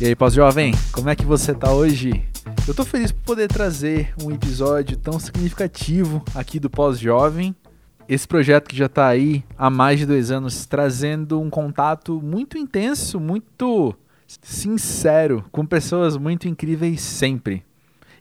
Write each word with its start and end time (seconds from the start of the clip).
E 0.00 0.06
aí, 0.06 0.16
pós-jovem, 0.16 0.72
como 0.92 1.10
é 1.10 1.14
que 1.14 1.26
você 1.26 1.52
tá 1.52 1.74
hoje? 1.74 2.24
Eu 2.66 2.72
tô 2.72 2.86
feliz 2.86 3.12
por 3.12 3.20
poder 3.20 3.48
trazer 3.48 4.14
um 4.24 4.30
episódio 4.32 4.96
tão 4.96 5.20
significativo 5.20 6.24
aqui 6.34 6.58
do 6.58 6.70
Pós-Jovem. 6.70 7.54
Esse 8.08 8.26
projeto 8.26 8.66
que 8.66 8.76
já 8.78 8.88
tá 8.88 9.06
aí 9.06 9.44
há 9.58 9.68
mais 9.68 9.98
de 9.98 10.06
dois 10.06 10.30
anos, 10.30 10.64
trazendo 10.64 11.38
um 11.38 11.50
contato 11.50 12.18
muito 12.22 12.56
intenso, 12.56 13.20
muito 13.20 13.94
sincero, 14.26 15.44
com 15.52 15.66
pessoas 15.66 16.16
muito 16.16 16.48
incríveis 16.48 17.02
sempre. 17.02 17.62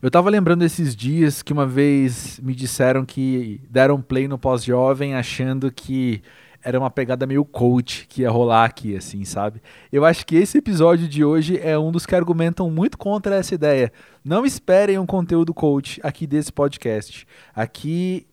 Eu 0.01 0.11
tava 0.11 0.29
lembrando 0.29 0.65
esses 0.65 0.93
dias 0.93 1.41
que 1.41 1.53
uma 1.53 1.65
vez 1.65 2.41
me 2.43 2.53
disseram 2.53 3.05
que 3.05 3.61
deram 3.69 4.01
play 4.01 4.27
no 4.27 4.37
Pós-Jovem 4.37 5.15
achando 5.15 5.71
que 5.71 6.21
era 6.63 6.79
uma 6.79 6.89
pegada 6.89 7.25
meio 7.25 7.45
coach 7.45 8.05
que 8.07 8.21
ia 8.21 8.29
rolar 8.29 8.65
aqui, 8.65 8.95
assim, 8.95 9.23
sabe? 9.23 9.61
Eu 9.91 10.03
acho 10.03 10.25
que 10.25 10.35
esse 10.35 10.57
episódio 10.57 11.07
de 11.07 11.23
hoje 11.23 11.59
é 11.59 11.77
um 11.77 11.91
dos 11.91 12.05
que 12.05 12.15
argumentam 12.15 12.69
muito 12.69 12.97
contra 12.97 13.35
essa 13.35 13.55
ideia. 13.55 13.91
Não 14.23 14.45
esperem 14.45 14.97
um 14.97 15.05
conteúdo 15.05 15.53
coach 15.53 15.99
aqui 16.03 16.27
desse 16.27 16.51
podcast. 16.51 17.25
Aqui 17.55 18.27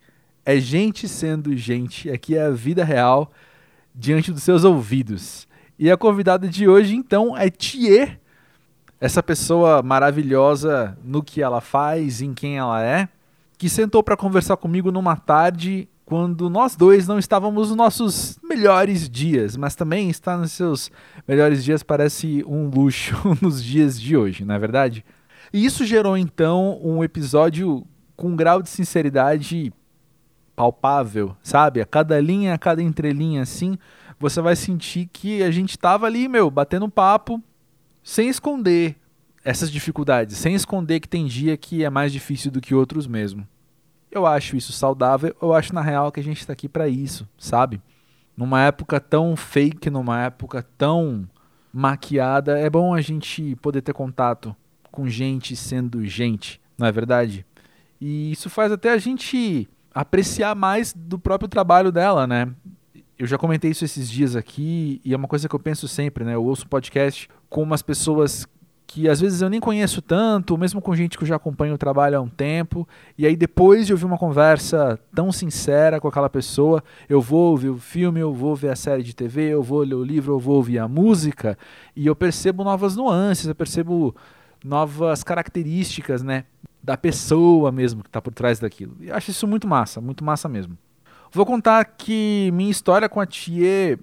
é 0.45 0.59
gente 0.59 1.09
sendo 1.09 1.57
gente, 1.57 2.11
aqui 2.11 2.37
é 2.37 2.43
a 2.43 2.51
vida 2.51 2.85
real 2.85 3.30
diante 3.95 4.33
dos 4.33 4.43
seus 4.43 4.65
ouvidos. 4.65 5.47
E 5.79 5.91
a 5.91 5.97
convidada 5.97 6.49
de 6.49 6.69
hoje, 6.69 6.95
então, 6.95 7.37
é 7.37 7.51
Thier, 7.51 8.19
essa 9.01 9.23
pessoa 9.23 9.83
maravilhosa 9.83 10.97
no 11.05 11.23
que 11.23 11.43
ela 11.43 11.61
faz, 11.61 12.23
em 12.23 12.33
quem 12.33 12.59
ela 12.59 12.83
é, 12.83 13.09
que 13.59 13.69
sentou 13.69 14.02
para 14.02 14.16
conversar 14.16 14.57
comigo 14.57 14.91
numa 14.91 15.16
tarde 15.16 15.88
quando 16.06 16.48
nós 16.48 16.77
dois 16.77 17.09
não 17.09 17.19
estávamos 17.19 17.69
nos 17.69 17.77
nossos 17.77 18.38
melhores 18.45 19.10
dias, 19.10 19.56
mas 19.56 19.74
também 19.74 20.09
estar 20.09 20.38
nos 20.38 20.52
seus 20.52 20.88
melhores 21.27 21.65
dias 21.65 21.82
parece 21.82 22.45
um 22.46 22.68
luxo 22.68 23.16
nos 23.43 23.63
dias 23.63 24.01
de 24.01 24.16
hoje, 24.16 24.45
não 24.45 24.54
é 24.54 24.59
verdade? 24.59 25.04
E 25.52 25.65
isso 25.65 25.85
gerou 25.85 26.16
então 26.16 26.79
um 26.80 27.02
episódio 27.02 27.85
com 28.16 28.29
um 28.29 28.37
grau 28.37 28.63
de 28.63 28.68
sinceridade 28.68 29.73
palpável, 30.54 31.37
sabe? 31.43 31.80
A 31.80 31.85
cada 31.85 32.20
linha, 32.20 32.54
a 32.54 32.59
cada 32.59 32.80
entrelinha 32.80 33.43
assim, 33.43 33.76
você 34.16 34.41
vai 34.41 34.54
sentir 34.54 35.10
que 35.13 35.43
a 35.43 35.51
gente 35.51 35.70
estava 35.70 36.07
ali, 36.07 36.29
meu, 36.29 36.48
batendo 36.52 36.88
papo, 36.88 37.43
sem 38.01 38.29
esconder 38.29 38.95
essas 39.45 39.73
dificuldades, 39.73 40.38
sem 40.38 40.54
esconder 40.54 41.01
que 41.01 41.09
tem 41.09 41.26
dia 41.26 41.57
que 41.57 41.85
é 41.85 41.91
mais 41.91 42.13
difícil 42.13 42.52
do 42.52 42.60
que 42.60 42.76
outros 42.76 43.09
mesmo. 43.09 43.46
Eu 44.10 44.26
acho 44.26 44.57
isso 44.57 44.73
saudável, 44.73 45.35
eu 45.40 45.52
acho 45.52 45.74
na 45.74 45.80
real 45.80 46.10
que 46.10 46.21
a 46.21 46.23
gente 46.23 46.40
está 46.40 46.52
aqui 46.52 46.68
para 46.68 46.88
isso, 46.88 47.29
sabe? 47.38 47.80
Numa 48.37 48.63
época 48.63 49.01
tão 49.01 49.37
fake, 49.37 49.90
numa 49.90 50.23
época 50.23 50.65
tão 50.76 51.29
maquiada, 51.73 52.59
é 52.59 52.71
bom 52.71 52.95
a 52.95 53.01
gente 53.01 53.57
poder 53.57 53.82
ter 53.82 53.93
contato 53.93 54.54
com 54.90 55.09
gente 55.09 55.54
sendo 55.54 56.07
gente, 56.07 56.60
não 56.79 56.87
é 56.87 56.93
verdade? 56.93 57.45
E 58.01 58.32
isso 58.32 58.48
faz 58.48 58.73
até 58.73 58.90
a 58.93 58.98
gente 58.98 59.68
apreciar 59.95 60.54
mais 60.54 60.93
do 60.95 61.18
próprio 61.18 61.48
trabalho 61.48 61.91
dela, 61.91 62.26
né? 62.26 62.48
Eu 63.18 63.26
já 63.26 63.38
comentei 63.38 63.70
isso 63.70 63.85
esses 63.85 64.10
dias 64.10 64.37
aqui 64.37 65.00
e 65.04 65.15
é 65.15 65.16
uma 65.16 65.28
coisa 65.28 65.48
que 65.48 65.54
eu 65.54 65.60
penso 65.60 65.88
sempre, 65.88 66.25
né? 66.25 66.34
Eu 66.34 66.44
ouço 66.44 66.69
podcast 66.69 67.28
com 67.48 67.62
umas 67.62 67.81
pessoas 67.81 68.47
que 68.87 69.09
às 69.09 69.20
vezes 69.20 69.42
eu 69.42 69.50
nem 69.50 69.59
conheço 69.60 70.00
tanto, 70.00 70.56
mesmo 70.56 70.81
com 70.81 70.94
gente 70.94 71.19
que 71.19 71.25
eu 71.25 71.28
já 71.28 71.37
acompanho 71.37 71.75
o 71.75 71.78
trabalho 71.78 72.19
há 72.19 72.20
um 72.20 72.28
tempo, 72.28 72.87
e 73.19 73.26
aí 73.26 73.37
depois 73.37 73.87
de 73.87 73.92
ouvir 73.92 74.04
uma 74.04 74.16
conversa 74.16 74.98
tão 75.15 75.32
sincera 75.32 76.00
com 76.00 76.06
aquela 76.06 76.31
pessoa, 76.31 76.82
eu 77.09 77.20
vou 77.20 77.50
ouvir 77.50 77.70
o 77.70 77.78
filme, 77.78 78.20
eu 78.20 78.32
vou 78.32 78.54
ver 78.54 78.70
a 78.70 78.76
série 78.76 79.03
de 79.03 79.14
TV, 79.14 79.48
eu 79.48 79.62
vou 79.62 79.81
ler 79.81 79.94
o 79.94 80.04
livro, 80.04 80.34
eu 80.34 80.38
vou 80.38 80.56
ouvir 80.56 80.78
a 80.78 80.87
música, 80.87 81.59
e 81.97 82.06
eu 82.06 82.14
percebo 82.14 82.62
novas 82.62 82.94
nuances, 82.94 83.47
eu 83.47 83.54
percebo 83.54 84.14
novas 84.64 85.25
características, 85.25 86.22
né, 86.22 86.44
da 86.82 86.96
pessoa 86.96 87.72
mesmo 87.72 88.02
que 88.02 88.08
está 88.08 88.22
por 88.22 88.32
trás 88.32 88.60
daquilo. 88.60 88.96
E 89.00 89.10
acho 89.10 89.30
isso 89.30 89.46
muito 89.46 89.66
massa, 89.66 90.00
muito 90.00 90.25
massa 90.25 90.48
mesmo. 90.48 90.78
Vou 91.32 91.44
contar 91.44 91.84
que 91.84 92.50
minha 92.54 92.70
história 92.70 93.08
com 93.08 93.20
a 93.20 93.26
Tia 93.26 93.98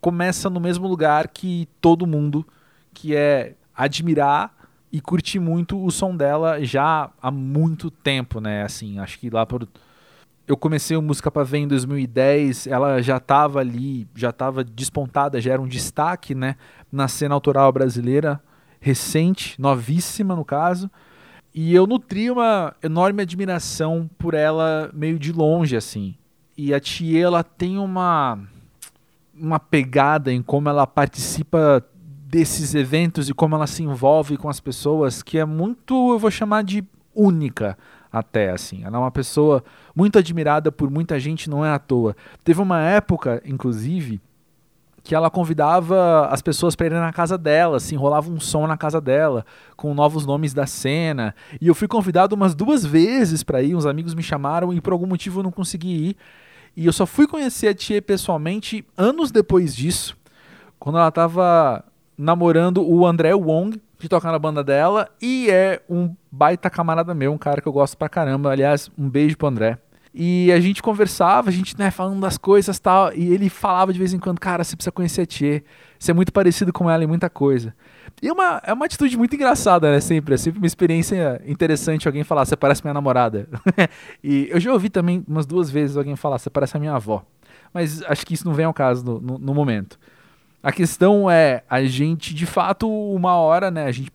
começa 0.00 0.50
no 0.50 0.60
mesmo 0.60 0.86
lugar 0.86 1.28
que 1.28 1.66
todo 1.80 2.06
mundo, 2.06 2.46
que 2.92 3.16
é 3.16 3.54
admirar 3.78 4.52
e 4.90 5.00
curtir 5.00 5.38
muito 5.38 5.82
o 5.82 5.90
som 5.90 6.16
dela 6.16 6.62
já 6.64 7.10
há 7.22 7.30
muito 7.30 7.90
tempo, 7.90 8.40
né? 8.40 8.64
Assim, 8.64 8.98
acho 8.98 9.18
que 9.18 9.30
lá 9.30 9.46
por 9.46 9.68
eu 10.48 10.56
comecei 10.56 10.96
o 10.96 11.02
música 11.02 11.30
para 11.30 11.44
ver 11.44 11.58
em 11.58 11.68
2010, 11.68 12.68
ela 12.68 13.02
já 13.02 13.18
estava 13.18 13.60
ali, 13.60 14.08
já 14.14 14.30
estava 14.30 14.64
despontada, 14.64 15.38
já 15.42 15.52
era 15.52 15.60
um 15.60 15.68
destaque, 15.68 16.34
né, 16.34 16.56
na 16.90 17.06
cena 17.06 17.34
autoral 17.34 17.70
brasileira, 17.70 18.42
recente, 18.80 19.60
novíssima 19.60 20.34
no 20.34 20.46
caso. 20.46 20.90
E 21.54 21.74
eu 21.74 21.86
nutri 21.86 22.30
uma 22.30 22.74
enorme 22.82 23.20
admiração 23.20 24.08
por 24.16 24.32
ela 24.32 24.90
meio 24.94 25.18
de 25.18 25.32
longe 25.32 25.76
assim. 25.76 26.14
E 26.56 26.72
a 26.72 26.80
Tia 26.80 27.26
ela 27.26 27.44
tem 27.44 27.78
uma 27.78 28.38
uma 29.34 29.60
pegada 29.60 30.32
em 30.32 30.42
como 30.42 30.68
ela 30.68 30.86
participa 30.86 31.84
desses 32.30 32.74
eventos 32.74 33.30
e 33.30 33.34
como 33.34 33.54
ela 33.54 33.66
se 33.66 33.82
envolve 33.82 34.36
com 34.36 34.50
as 34.50 34.60
pessoas 34.60 35.22
que 35.22 35.38
é 35.38 35.46
muito, 35.46 36.12
eu 36.12 36.18
vou 36.18 36.30
chamar 36.30 36.62
de 36.62 36.84
única 37.14 37.76
até 38.12 38.50
assim. 38.50 38.84
Ela 38.84 38.98
é 38.98 39.00
uma 39.00 39.10
pessoa 39.10 39.64
muito 39.96 40.18
admirada 40.18 40.70
por 40.70 40.90
muita 40.90 41.18
gente, 41.18 41.48
não 41.48 41.64
é 41.64 41.70
à 41.70 41.78
toa. 41.78 42.14
Teve 42.44 42.60
uma 42.60 42.80
época, 42.82 43.42
inclusive, 43.46 44.20
que 45.02 45.14
ela 45.14 45.30
convidava 45.30 46.26
as 46.26 46.42
pessoas 46.42 46.76
para 46.76 46.86
irem 46.86 46.98
na 46.98 47.14
casa 47.14 47.38
dela, 47.38 47.78
assim, 47.78 47.96
rolava 47.96 48.30
um 48.30 48.38
som 48.38 48.66
na 48.66 48.76
casa 48.76 49.00
dela, 49.00 49.46
com 49.74 49.94
novos 49.94 50.26
nomes 50.26 50.52
da 50.52 50.66
cena. 50.66 51.34
E 51.58 51.66
eu 51.66 51.74
fui 51.74 51.88
convidado 51.88 52.34
umas 52.34 52.54
duas 52.54 52.84
vezes 52.84 53.42
para 53.42 53.62
ir, 53.62 53.74
uns 53.74 53.86
amigos 53.86 54.14
me 54.14 54.22
chamaram 54.22 54.70
e 54.70 54.82
por 54.82 54.92
algum 54.92 55.06
motivo 55.06 55.40
eu 55.40 55.44
não 55.44 55.50
consegui 55.50 56.10
ir. 56.10 56.16
E 56.76 56.84
eu 56.84 56.92
só 56.92 57.06
fui 57.06 57.26
conhecer 57.26 57.68
a 57.68 57.74
Tia 57.74 58.02
pessoalmente 58.02 58.84
anos 58.98 59.30
depois 59.30 59.74
disso, 59.74 60.14
quando 60.78 60.98
ela 60.98 61.08
estava 61.08 61.82
namorando 62.18 62.84
o 62.84 63.06
André 63.06 63.32
Wong, 63.32 63.80
que 63.96 64.08
toca 64.08 64.30
na 64.30 64.38
banda 64.38 64.64
dela, 64.64 65.08
e 65.22 65.48
é 65.48 65.80
um 65.88 66.14
baita 66.30 66.68
camarada 66.68 67.14
meu, 67.14 67.32
um 67.32 67.38
cara 67.38 67.62
que 67.62 67.68
eu 67.68 67.72
gosto 67.72 67.96
pra 67.96 68.08
caramba. 68.08 68.50
Aliás, 68.50 68.90
um 68.98 69.08
beijo 69.08 69.36
pro 69.36 69.46
André. 69.46 69.78
E 70.12 70.50
a 70.50 70.58
gente 70.58 70.82
conversava, 70.82 71.48
a 71.48 71.52
gente, 71.52 71.78
né, 71.78 71.90
falando 71.90 72.20
das 72.20 72.36
coisas 72.36 72.78
tal, 72.80 73.14
e 73.14 73.32
ele 73.32 73.48
falava 73.48 73.92
de 73.92 73.98
vez 73.98 74.12
em 74.12 74.18
quando, 74.18 74.40
cara, 74.40 74.64
você 74.64 74.74
precisa 74.74 74.90
conhecer 74.90 75.20
a 75.20 75.26
Tchê, 75.26 75.62
você 75.98 76.10
é 76.10 76.14
muito 76.14 76.32
parecido 76.32 76.72
com 76.72 76.90
ela 76.90 77.04
em 77.04 77.06
muita 77.06 77.30
coisa. 77.30 77.74
E 78.20 78.26
é 78.26 78.32
uma, 78.32 78.60
é 78.64 78.72
uma 78.72 78.86
atitude 78.86 79.16
muito 79.16 79.36
engraçada, 79.36 79.92
né, 79.92 80.00
sempre, 80.00 80.34
é 80.34 80.36
sempre 80.36 80.58
uma 80.58 80.66
experiência 80.66 81.40
interessante 81.46 82.08
alguém 82.08 82.24
falar, 82.24 82.46
você 82.46 82.56
parece 82.56 82.82
minha 82.82 82.94
namorada. 82.94 83.48
e 84.24 84.48
eu 84.50 84.58
já 84.58 84.72
ouvi 84.72 84.88
também 84.88 85.22
umas 85.28 85.46
duas 85.46 85.70
vezes 85.70 85.96
alguém 85.96 86.16
falar, 86.16 86.38
você 86.38 86.50
parece 86.50 86.76
a 86.76 86.80
minha 86.80 86.94
avó. 86.94 87.22
Mas 87.72 88.02
acho 88.02 88.26
que 88.26 88.34
isso 88.34 88.46
não 88.46 88.54
vem 88.54 88.64
ao 88.64 88.74
caso 88.74 89.04
no, 89.04 89.20
no, 89.20 89.38
no 89.38 89.54
momento. 89.54 89.98
A 90.62 90.72
questão 90.72 91.30
é, 91.30 91.62
a 91.68 91.82
gente, 91.84 92.34
de 92.34 92.46
fato, 92.46 92.90
uma 92.90 93.34
hora, 93.34 93.70
né, 93.70 93.84
a 93.84 93.92
gente 93.92 94.10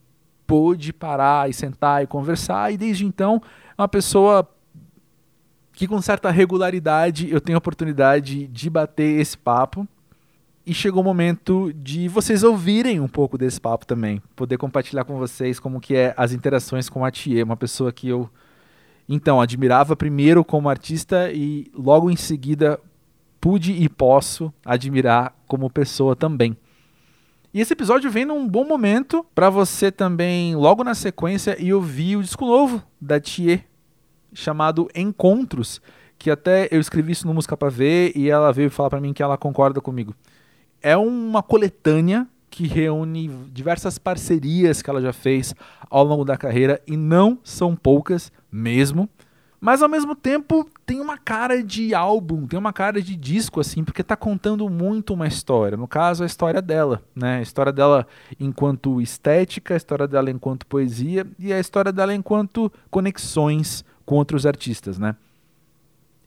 pôde 0.45 0.91
parar 0.91 1.49
e 1.49 1.53
sentar 1.53 2.03
e 2.03 2.07
conversar, 2.07 2.71
e 2.73 2.77
desde 2.77 3.05
então, 3.05 3.41
uma 3.77 3.87
pessoa 3.87 4.47
que 5.71 5.87
com 5.87 6.01
certa 6.01 6.29
regularidade 6.29 7.29
eu 7.31 7.41
tenho 7.41 7.57
a 7.57 7.59
oportunidade 7.59 8.47
de 8.47 8.69
bater 8.69 9.19
esse 9.19 9.37
papo. 9.37 9.87
E 10.65 10.73
chegou 10.73 11.01
o 11.01 11.03
momento 11.03 11.73
de 11.73 12.07
vocês 12.07 12.41
ouvirem 12.41 13.01
um 13.01 13.07
pouco 13.07 13.37
desse 13.37 13.59
papo 13.59 13.85
também, 13.85 14.21
poder 14.33 14.57
compartilhar 14.57 15.03
com 15.03 15.17
vocês 15.17 15.59
como 15.59 15.81
que 15.81 15.93
é 15.93 16.13
as 16.15 16.31
interações 16.31 16.87
com 16.87 17.03
a 17.03 17.11
Thier, 17.11 17.43
uma 17.43 17.57
pessoa 17.57 17.91
que 17.91 18.07
eu 18.07 18.29
então 19.09 19.41
admirava 19.41 19.93
primeiro 19.93 20.45
como 20.45 20.69
artista 20.69 21.29
e 21.33 21.69
logo 21.73 22.09
em 22.09 22.15
seguida 22.15 22.79
pude 23.43 23.73
e 23.73 23.89
posso 23.89 24.53
admirar 24.63 25.35
como 25.49 25.69
pessoa 25.69 26.15
também. 26.15 26.55
E 27.53 27.59
esse 27.59 27.73
episódio 27.73 28.09
vem 28.09 28.23
num 28.23 28.47
bom 28.47 28.63
momento 28.63 29.25
para 29.35 29.49
você 29.49 29.91
também, 29.91 30.55
logo 30.55 30.81
na 30.81 30.95
sequência, 30.95 31.61
e 31.61 31.73
ouvir 31.73 32.15
o 32.15 32.23
disco 32.23 32.45
novo 32.45 32.81
da 33.01 33.19
Thier, 33.19 33.65
chamado 34.33 34.87
Encontros, 34.95 35.81
que 36.17 36.31
até 36.31 36.69
eu 36.71 36.79
escrevi 36.79 37.11
isso 37.11 37.27
no 37.27 37.33
Música 37.33 37.57
Pra 37.57 37.67
Ver 37.67 38.13
e 38.15 38.29
ela 38.29 38.53
veio 38.53 38.71
falar 38.71 38.89
para 38.89 39.01
mim 39.01 39.11
que 39.11 39.21
ela 39.21 39.37
concorda 39.37 39.81
comigo. 39.81 40.15
É 40.81 40.95
uma 40.95 41.43
coletânea 41.43 42.25
que 42.49 42.65
reúne 42.65 43.27
diversas 43.51 43.97
parcerias 43.97 44.81
que 44.81 44.89
ela 44.89 45.01
já 45.01 45.11
fez 45.11 45.53
ao 45.89 46.05
longo 46.05 46.23
da 46.23 46.37
carreira 46.37 46.81
e 46.87 46.95
não 46.95 47.37
são 47.43 47.75
poucas 47.75 48.31
mesmo. 48.49 49.09
Mas 49.63 49.81
ao 49.81 49.87
mesmo 49.87 50.13
tempo 50.13 50.69
tem 50.85 50.99
uma 50.99 51.17
cara 51.17 51.63
de 51.63 51.95
álbum, 51.95 52.45
tem 52.45 52.59
uma 52.59 52.73
cara 52.73 53.01
de 53.01 53.15
disco, 53.15 53.61
assim, 53.61 53.81
porque 53.81 54.03
tá 54.03 54.13
contando 54.13 54.69
muito 54.69 55.13
uma 55.13 55.25
história. 55.25 55.77
No 55.77 55.87
caso, 55.87 56.21
a 56.21 56.25
história 56.25 56.61
dela, 56.61 57.01
né? 57.15 57.37
A 57.37 57.41
história 57.41 57.71
dela 57.71 58.05
enquanto 58.37 58.99
estética, 58.99 59.73
a 59.73 59.77
história 59.77 60.05
dela 60.05 60.29
enquanto 60.29 60.67
poesia 60.67 61.25
e 61.39 61.53
a 61.53 61.61
história 61.61 61.93
dela 61.93 62.13
enquanto 62.13 62.69
conexões 62.91 63.85
com 64.05 64.15
outros 64.15 64.45
artistas, 64.45 64.99
né? 64.99 65.15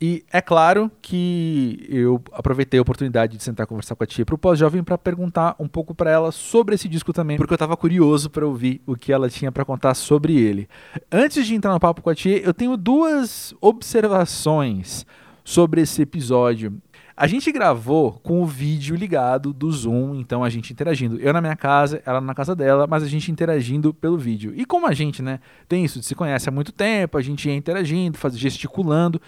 E 0.00 0.24
é 0.30 0.42
claro 0.42 0.90
que 1.00 1.86
eu 1.88 2.22
aproveitei 2.32 2.78
a 2.78 2.82
oportunidade 2.82 3.36
de 3.36 3.42
sentar 3.42 3.66
conversar 3.66 3.94
com 3.94 4.04
a 4.04 4.06
tia 4.06 4.26
pro 4.26 4.36
pós-jovem 4.36 4.84
para 4.84 4.98
perguntar 4.98 5.56
um 5.58 5.66
pouco 5.66 5.94
para 5.94 6.10
ela 6.10 6.30
sobre 6.30 6.74
esse 6.74 6.86
disco 6.86 7.12
também, 7.12 7.38
porque 7.38 7.52
eu 7.52 7.56
estava 7.56 7.76
curioso 7.76 8.28
para 8.28 8.46
ouvir 8.46 8.82
o 8.86 8.94
que 8.94 9.10
ela 9.10 9.30
tinha 9.30 9.50
para 9.50 9.64
contar 9.64 9.94
sobre 9.94 10.38
ele. 10.38 10.68
Antes 11.10 11.46
de 11.46 11.54
entrar 11.54 11.72
no 11.72 11.80
papo 11.80 12.02
com 12.02 12.10
a 12.10 12.14
tia, 12.14 12.38
eu 12.38 12.52
tenho 12.52 12.76
duas 12.76 13.54
observações 13.60 15.06
sobre 15.42 15.80
esse 15.80 16.02
episódio. 16.02 16.76
A 17.18 17.26
gente 17.26 17.50
gravou 17.50 18.20
com 18.22 18.42
o 18.42 18.46
vídeo 18.46 18.94
ligado 18.94 19.50
do 19.50 19.72
Zoom, 19.72 20.16
então 20.16 20.44
a 20.44 20.50
gente 20.50 20.70
interagindo. 20.70 21.18
Eu 21.18 21.32
na 21.32 21.40
minha 21.40 21.56
casa, 21.56 22.02
ela 22.04 22.20
na 22.20 22.34
casa 22.34 22.54
dela, 22.54 22.86
mas 22.86 23.02
a 23.02 23.08
gente 23.08 23.32
interagindo 23.32 23.94
pelo 23.94 24.18
vídeo. 24.18 24.52
E 24.54 24.66
como 24.66 24.86
a 24.86 24.92
gente, 24.92 25.22
né, 25.22 25.40
tem 25.66 25.82
isso, 25.82 26.02
se 26.02 26.14
conhece 26.14 26.46
há 26.46 26.52
muito 26.52 26.72
tempo, 26.72 27.16
a 27.16 27.22
gente 27.22 27.48
ia 27.48 27.54
interagindo, 27.54 28.18
faz, 28.18 28.38
gesticulando. 28.38 29.18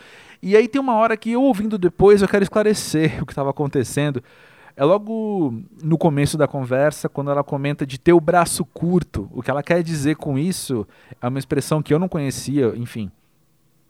E 0.42 0.54
aí 0.54 0.68
tem 0.68 0.78
uma 0.78 0.96
hora 0.96 1.16
que 1.16 1.32
eu 1.32 1.42
ouvindo 1.42 1.78
depois, 1.78 2.20
eu 2.20 2.28
quero 2.28 2.42
esclarecer 2.42 3.20
o 3.22 3.24
que 3.24 3.32
estava 3.32 3.48
acontecendo. 3.48 4.22
É 4.76 4.84
logo 4.84 5.54
no 5.82 5.96
começo 5.96 6.36
da 6.36 6.46
conversa, 6.46 7.08
quando 7.08 7.30
ela 7.30 7.42
comenta 7.42 7.86
de 7.86 7.98
ter 7.98 8.12
o 8.12 8.20
braço 8.20 8.66
curto. 8.66 9.30
O 9.32 9.42
que 9.42 9.50
ela 9.50 9.62
quer 9.62 9.82
dizer 9.82 10.16
com 10.16 10.38
isso 10.38 10.86
é 11.22 11.26
uma 11.26 11.38
expressão 11.38 11.82
que 11.82 11.94
eu 11.94 11.98
não 11.98 12.06
conhecia, 12.06 12.74
enfim 12.76 13.10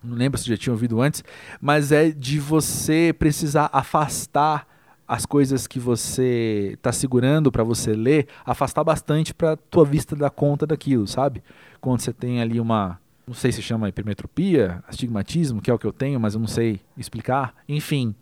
não 0.02 0.16
lembro 0.16 0.38
se 0.38 0.48
já 0.48 0.56
tinha 0.56 0.72
ouvido 0.72 1.00
antes, 1.00 1.24
mas 1.60 1.92
é 1.92 2.10
de 2.10 2.38
você 2.38 3.14
precisar 3.18 3.68
afastar 3.72 4.66
as 5.06 5.24
coisas 5.24 5.66
que 5.66 5.80
você 5.80 6.72
está 6.74 6.92
segurando 6.92 7.50
para 7.50 7.64
você 7.64 7.94
ler, 7.94 8.28
afastar 8.44 8.84
bastante 8.84 9.32
para 9.32 9.56
tua 9.56 9.84
vista 9.84 10.14
dar 10.14 10.28
conta 10.28 10.66
daquilo, 10.66 11.06
sabe? 11.06 11.42
Quando 11.80 12.00
você 12.00 12.12
tem 12.12 12.42
ali 12.42 12.60
uma, 12.60 13.00
não 13.26 13.34
sei 13.34 13.50
se 13.50 13.62
chama 13.62 13.88
hipermetropia, 13.88 14.84
astigmatismo, 14.86 15.62
que 15.62 15.70
é 15.70 15.74
o 15.74 15.78
que 15.78 15.86
eu 15.86 15.92
tenho, 15.92 16.20
mas 16.20 16.34
eu 16.34 16.40
não 16.40 16.46
sei 16.46 16.80
explicar, 16.96 17.54
enfim. 17.66 18.14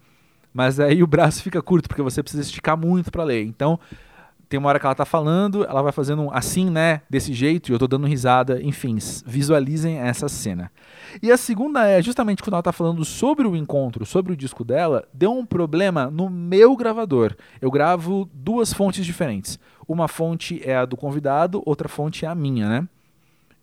Mas 0.54 0.78
aí 0.78 1.02
o 1.02 1.06
braço 1.06 1.42
fica 1.42 1.60
curto 1.60 1.88
porque 1.88 2.02
você 2.02 2.22
precisa 2.22 2.42
esticar 2.44 2.76
muito 2.76 3.10
para 3.10 3.24
ler. 3.24 3.44
Então, 3.44 3.80
tem 4.48 4.58
uma 4.58 4.68
hora 4.68 4.78
que 4.78 4.86
ela 4.86 4.94
tá 4.94 5.04
falando, 5.04 5.64
ela 5.64 5.82
vai 5.82 5.92
fazendo 5.92 6.30
assim, 6.32 6.70
né, 6.70 7.02
desse 7.10 7.32
jeito, 7.32 7.70
e 7.70 7.72
eu 7.72 7.78
tô 7.78 7.86
dando 7.86 8.06
risada, 8.06 8.62
enfim, 8.62 8.96
visualizem 9.24 9.98
essa 9.98 10.28
cena. 10.28 10.70
E 11.22 11.32
a 11.32 11.36
segunda 11.36 11.86
é, 11.86 12.00
justamente 12.00 12.42
quando 12.42 12.54
ela 12.54 12.62
tá 12.62 12.72
falando 12.72 13.04
sobre 13.04 13.46
o 13.46 13.56
encontro, 13.56 14.06
sobre 14.06 14.32
o 14.32 14.36
disco 14.36 14.64
dela, 14.64 15.06
deu 15.12 15.32
um 15.32 15.44
problema 15.44 16.10
no 16.10 16.30
meu 16.30 16.76
gravador. 16.76 17.34
Eu 17.60 17.70
gravo 17.70 18.28
duas 18.32 18.72
fontes 18.72 19.04
diferentes. 19.04 19.58
Uma 19.88 20.08
fonte 20.08 20.60
é 20.64 20.76
a 20.76 20.84
do 20.84 20.96
convidado, 20.96 21.62
outra 21.66 21.88
fonte 21.88 22.24
é 22.24 22.28
a 22.28 22.34
minha, 22.34 22.68
né? 22.68 22.88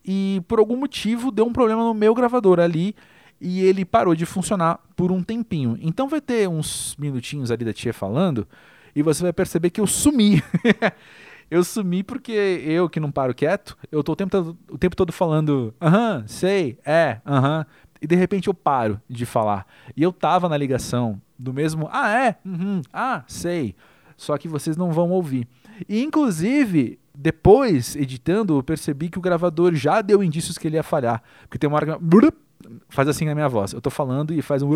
E 0.06 0.42
por 0.48 0.60
algum 0.60 0.76
motivo 0.76 1.32
deu 1.32 1.46
um 1.46 1.54
problema 1.54 1.84
no 1.84 1.94
meu 1.94 2.14
gravador 2.14 2.60
ali, 2.60 2.94
e 3.40 3.62
ele 3.62 3.84
parou 3.84 4.16
de 4.16 4.26
funcionar 4.26 4.80
por 4.96 5.12
um 5.12 5.22
tempinho. 5.22 5.78
Então 5.82 6.08
vai 6.08 6.22
ter 6.22 6.48
uns 6.48 6.96
minutinhos 6.98 7.52
ali 7.52 7.66
da 7.66 7.74
tia 7.74 7.94
falando, 7.94 8.48
e 8.96 9.02
você 9.02 9.24
vai 9.24 9.34
perceber 9.34 9.70
que 9.70 9.82
eu 9.82 9.88
sumi. 9.88 10.42
eu 11.50 11.64
sumi 11.64 12.04
porque 12.04 12.32
eu 12.32 12.90
que 12.90 13.00
não 13.00 13.12
paro 13.12 13.34
quieto, 13.34 13.78
eu 13.92 14.04
tô 14.04 14.14
o 14.14 14.16
tempo 14.16 14.32
todo, 14.32 14.58
o 14.70 14.78
tempo 14.78 14.96
todo 14.96 15.12
falando, 15.12 15.74
aham, 15.82 16.24
sei, 16.28 16.78
é, 16.86 17.20
aham. 17.26 17.66
E 18.02 18.08
de 18.08 18.16
repente 18.16 18.48
eu 18.48 18.54
paro 18.54 19.00
de 19.10 19.26
falar. 19.26 19.66
E 19.96 20.04
eu 20.04 20.12
tava 20.12 20.50
na 20.50 20.58
ligação 20.58 21.22
do 21.40 21.54
mesmo, 21.54 21.88
ah, 21.92 22.12
é, 22.12 22.36
uhum, 22.46 22.82
ah, 22.92 23.24
sei. 23.28 23.76
Só 24.18 24.38
que 24.38 24.48
vocês 24.48 24.78
não 24.78 24.92
vão 24.92 25.10
ouvir. 25.10 25.48
E 25.88 26.04
inclusive, 26.04 27.00
depois, 27.16 27.96
editando, 27.96 28.58
eu 28.58 28.64
percebi 28.64 29.10
que 29.10 29.18
o 29.18 29.22
gravador 29.22 29.74
já 29.74 30.02
deu 30.02 30.24
indícios 30.24 30.58
que 30.58 30.68
ele 30.68 30.76
ia 30.76 30.84
falhar. 30.84 31.22
Porque 31.42 31.58
tem 31.58 31.68
uma 31.68 31.78
hora 31.78 31.86
que 31.86 32.34
faz 32.90 33.08
assim 33.08 33.26
na 33.26 33.36
minha 33.36 33.50
voz. 33.50 33.74
Eu 33.74 33.82
tô 33.82 33.90
falando 33.90 34.34
e 34.34 34.42
faz 34.42 34.62
um 34.62 34.70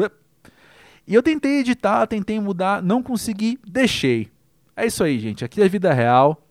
e 1.08 1.16
eu 1.16 1.24
tentei 1.24 1.60
editar, 1.60 2.06
tentei 2.06 2.40
mudar, 2.40 2.82
não 2.84 3.02
consegui, 3.02 3.58
deixei. 3.66 4.30
É 4.76 4.86
isso 4.86 5.04
aí, 5.04 5.18
gente. 5.18 5.46
Aqui 5.46 5.62
é 5.62 5.68
vida 5.70 5.94
real. 5.94 6.44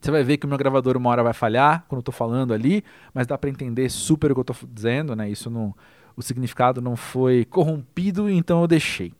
Você 0.00 0.10
vai 0.10 0.22
ver 0.22 0.36
que 0.36 0.46
o 0.46 0.48
meu 0.48 0.58
gravador 0.58 0.96
uma 0.96 1.10
hora 1.10 1.22
vai 1.22 1.32
falhar 1.32 1.84
quando 1.88 2.00
eu 2.00 2.02
tô 2.04 2.12
falando 2.12 2.54
ali, 2.54 2.84
mas 3.12 3.26
dá 3.26 3.36
para 3.36 3.50
entender 3.50 3.88
super 3.88 4.30
o 4.30 4.34
que 4.34 4.40
eu 4.40 4.44
tô 4.44 4.54
dizendo, 4.70 5.16
né? 5.16 5.28
Isso 5.28 5.50
não, 5.50 5.74
o 6.14 6.22
significado 6.22 6.80
não 6.80 6.94
foi 6.94 7.44
corrompido, 7.46 8.30
então 8.30 8.60
eu 8.60 8.68
deixei. 8.68 9.12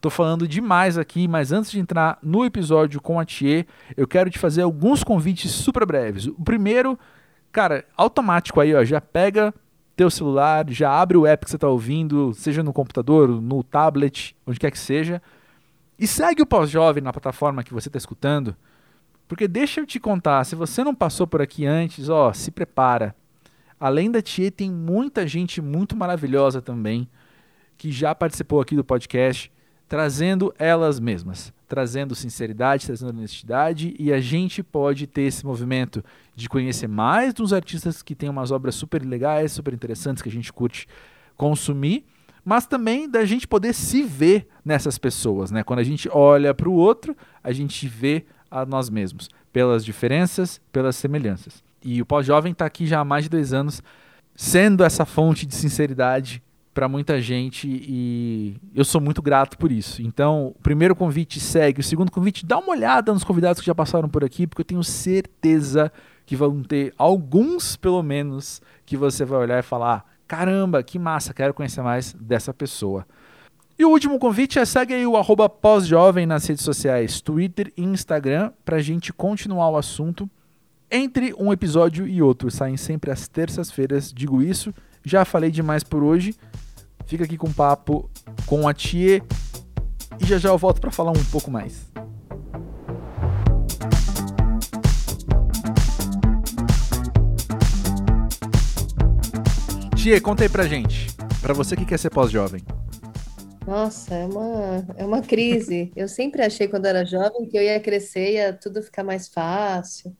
Tô 0.00 0.08
falando 0.08 0.46
demais 0.46 0.98
aqui, 0.98 1.26
mas 1.26 1.50
antes 1.50 1.70
de 1.70 1.80
entrar 1.80 2.18
no 2.22 2.44
episódio 2.44 3.00
com 3.00 3.18
a 3.18 3.24
Thier, 3.24 3.66
eu 3.96 4.06
quero 4.06 4.30
te 4.30 4.38
fazer 4.38 4.62
alguns 4.62 5.02
convites 5.02 5.50
super 5.50 5.84
breves. 5.84 6.26
O 6.26 6.44
primeiro, 6.44 6.98
cara, 7.50 7.84
automático 7.96 8.60
aí, 8.60 8.74
ó, 8.74 8.84
já 8.84 9.00
pega 9.00 9.52
teu 10.00 10.08
celular, 10.08 10.64
já 10.70 10.90
abre 10.90 11.18
o 11.18 11.26
app 11.26 11.44
que 11.44 11.50
você 11.50 11.58
está 11.58 11.68
ouvindo, 11.68 12.32
seja 12.32 12.62
no 12.62 12.72
computador, 12.72 13.28
no 13.28 13.62
tablet, 13.62 14.34
onde 14.46 14.58
quer 14.58 14.70
que 14.70 14.78
seja, 14.78 15.20
e 15.98 16.06
segue 16.06 16.40
o 16.40 16.46
Pós-Jovem 16.46 17.02
na 17.02 17.12
plataforma 17.12 17.62
que 17.62 17.74
você 17.74 17.90
está 17.90 17.98
escutando, 17.98 18.56
porque 19.28 19.46
deixa 19.46 19.78
eu 19.78 19.84
te 19.84 20.00
contar, 20.00 20.42
se 20.44 20.56
você 20.56 20.82
não 20.82 20.94
passou 20.94 21.26
por 21.26 21.42
aqui 21.42 21.66
antes, 21.66 22.08
ó, 22.08 22.32
se 22.32 22.50
prepara. 22.50 23.14
Além 23.78 24.10
da 24.10 24.22
Tia, 24.22 24.50
tem 24.50 24.70
muita 24.70 25.28
gente 25.28 25.60
muito 25.60 25.94
maravilhosa 25.94 26.62
também 26.62 27.06
que 27.76 27.92
já 27.92 28.14
participou 28.14 28.58
aqui 28.58 28.74
do 28.74 28.82
podcast, 28.82 29.52
trazendo 29.90 30.54
elas 30.56 31.00
mesmas 31.00 31.52
trazendo 31.70 32.16
sinceridade, 32.16 32.84
trazendo 32.84 33.10
honestidade, 33.10 33.94
e 33.96 34.12
a 34.12 34.20
gente 34.20 34.60
pode 34.60 35.06
ter 35.06 35.22
esse 35.22 35.46
movimento 35.46 36.04
de 36.34 36.48
conhecer 36.48 36.88
mais 36.88 37.32
dos 37.32 37.52
artistas 37.52 38.02
que 38.02 38.12
têm 38.12 38.28
umas 38.28 38.50
obras 38.50 38.74
super 38.74 39.06
legais, 39.06 39.52
super 39.52 39.72
interessantes 39.72 40.20
que 40.20 40.28
a 40.28 40.32
gente 40.32 40.52
curte 40.52 40.88
consumir, 41.36 42.04
mas 42.44 42.66
também 42.66 43.08
da 43.08 43.24
gente 43.24 43.46
poder 43.46 43.72
se 43.72 44.02
ver 44.02 44.48
nessas 44.64 44.98
pessoas, 44.98 45.52
né? 45.52 45.62
Quando 45.62 45.78
a 45.78 45.84
gente 45.84 46.08
olha 46.12 46.52
para 46.52 46.68
o 46.68 46.72
outro, 46.72 47.16
a 47.42 47.52
gente 47.52 47.86
vê 47.86 48.24
a 48.50 48.66
nós 48.66 48.90
mesmos, 48.90 49.30
pelas 49.52 49.84
diferenças, 49.84 50.60
pelas 50.72 50.96
semelhanças. 50.96 51.62
E 51.84 52.02
o 52.02 52.06
pós-jovem 52.06 52.50
está 52.50 52.66
aqui 52.66 52.84
já 52.84 52.98
há 52.98 53.04
mais 53.04 53.24
de 53.24 53.30
dois 53.30 53.52
anos, 53.52 53.80
sendo 54.34 54.82
essa 54.82 55.04
fonte 55.04 55.46
de 55.46 55.54
sinceridade 55.54 56.42
para 56.80 56.88
muita 56.88 57.20
gente 57.20 57.68
e 57.68 58.56
eu 58.74 58.86
sou 58.86 59.02
muito 59.02 59.20
grato 59.20 59.58
por 59.58 59.70
isso. 59.70 60.00
Então, 60.00 60.54
o 60.58 60.62
primeiro 60.62 60.96
convite 60.96 61.38
segue, 61.38 61.80
o 61.80 61.84
segundo 61.84 62.10
convite, 62.10 62.46
dá 62.46 62.56
uma 62.56 62.70
olhada 62.70 63.12
nos 63.12 63.22
convidados 63.22 63.60
que 63.60 63.66
já 63.66 63.74
passaram 63.74 64.08
por 64.08 64.24
aqui, 64.24 64.46
porque 64.46 64.62
eu 64.62 64.64
tenho 64.64 64.82
certeza 64.82 65.92
que 66.24 66.34
vão 66.34 66.62
ter 66.62 66.94
alguns, 66.96 67.76
pelo 67.76 68.02
menos, 68.02 68.62
que 68.86 68.96
você 68.96 69.26
vai 69.26 69.40
olhar 69.40 69.58
e 69.58 69.62
falar: 69.62 70.06
caramba, 70.26 70.82
que 70.82 70.98
massa, 70.98 71.34
quero 71.34 71.52
conhecer 71.52 71.82
mais 71.82 72.14
dessa 72.14 72.54
pessoa. 72.54 73.06
E 73.78 73.84
o 73.84 73.90
último 73.90 74.18
convite 74.18 74.58
é 74.58 74.64
segue 74.64 74.94
aí 74.94 75.06
o 75.06 75.18
arroba 75.18 75.50
pós-jovem 75.50 76.24
nas 76.24 76.46
redes 76.46 76.64
sociais, 76.64 77.20
Twitter 77.20 77.70
e 77.76 77.82
Instagram, 77.82 78.52
para 78.64 78.76
a 78.76 78.82
gente 78.82 79.12
continuar 79.12 79.68
o 79.68 79.76
assunto. 79.76 80.30
Entre 80.90 81.34
um 81.38 81.52
episódio 81.52 82.08
e 82.08 82.22
outro, 82.22 82.50
saem 82.50 82.78
sempre 82.78 83.10
às 83.10 83.28
terças-feiras, 83.28 84.10
digo 84.10 84.40
isso. 84.40 84.72
Já 85.04 85.24
falei 85.24 85.50
demais 85.50 85.82
por 85.82 86.02
hoje. 86.02 86.34
Fica 87.10 87.24
aqui 87.24 87.36
com 87.36 87.48
um 87.48 87.52
papo 87.52 88.08
com 88.46 88.68
a 88.68 88.72
Tia 88.72 89.20
e 90.22 90.24
já 90.24 90.38
já 90.38 90.50
eu 90.50 90.56
volto 90.56 90.80
para 90.80 90.92
falar 90.92 91.10
um 91.10 91.24
pouco 91.24 91.50
mais. 91.50 91.90
Tia, 99.96 100.20
conta 100.20 100.44
aí 100.44 100.48
pra 100.48 100.68
gente. 100.68 101.08
Pra 101.42 101.52
você 101.52 101.74
que 101.74 101.84
quer 101.84 101.98
ser 101.98 102.10
pós-jovem. 102.10 102.62
Nossa, 103.66 104.14
é 104.14 104.26
uma, 104.26 104.86
é 104.96 105.04
uma 105.04 105.20
crise. 105.20 105.90
Eu 105.96 106.06
sempre 106.06 106.42
achei 106.42 106.68
quando 106.68 106.86
era 106.86 107.04
jovem 107.04 107.48
que 107.48 107.58
eu 107.58 107.62
ia 107.64 107.80
crescer, 107.80 108.34
ia 108.34 108.52
tudo 108.52 108.80
ficar 108.84 109.02
mais 109.02 109.26
fácil. 109.26 110.16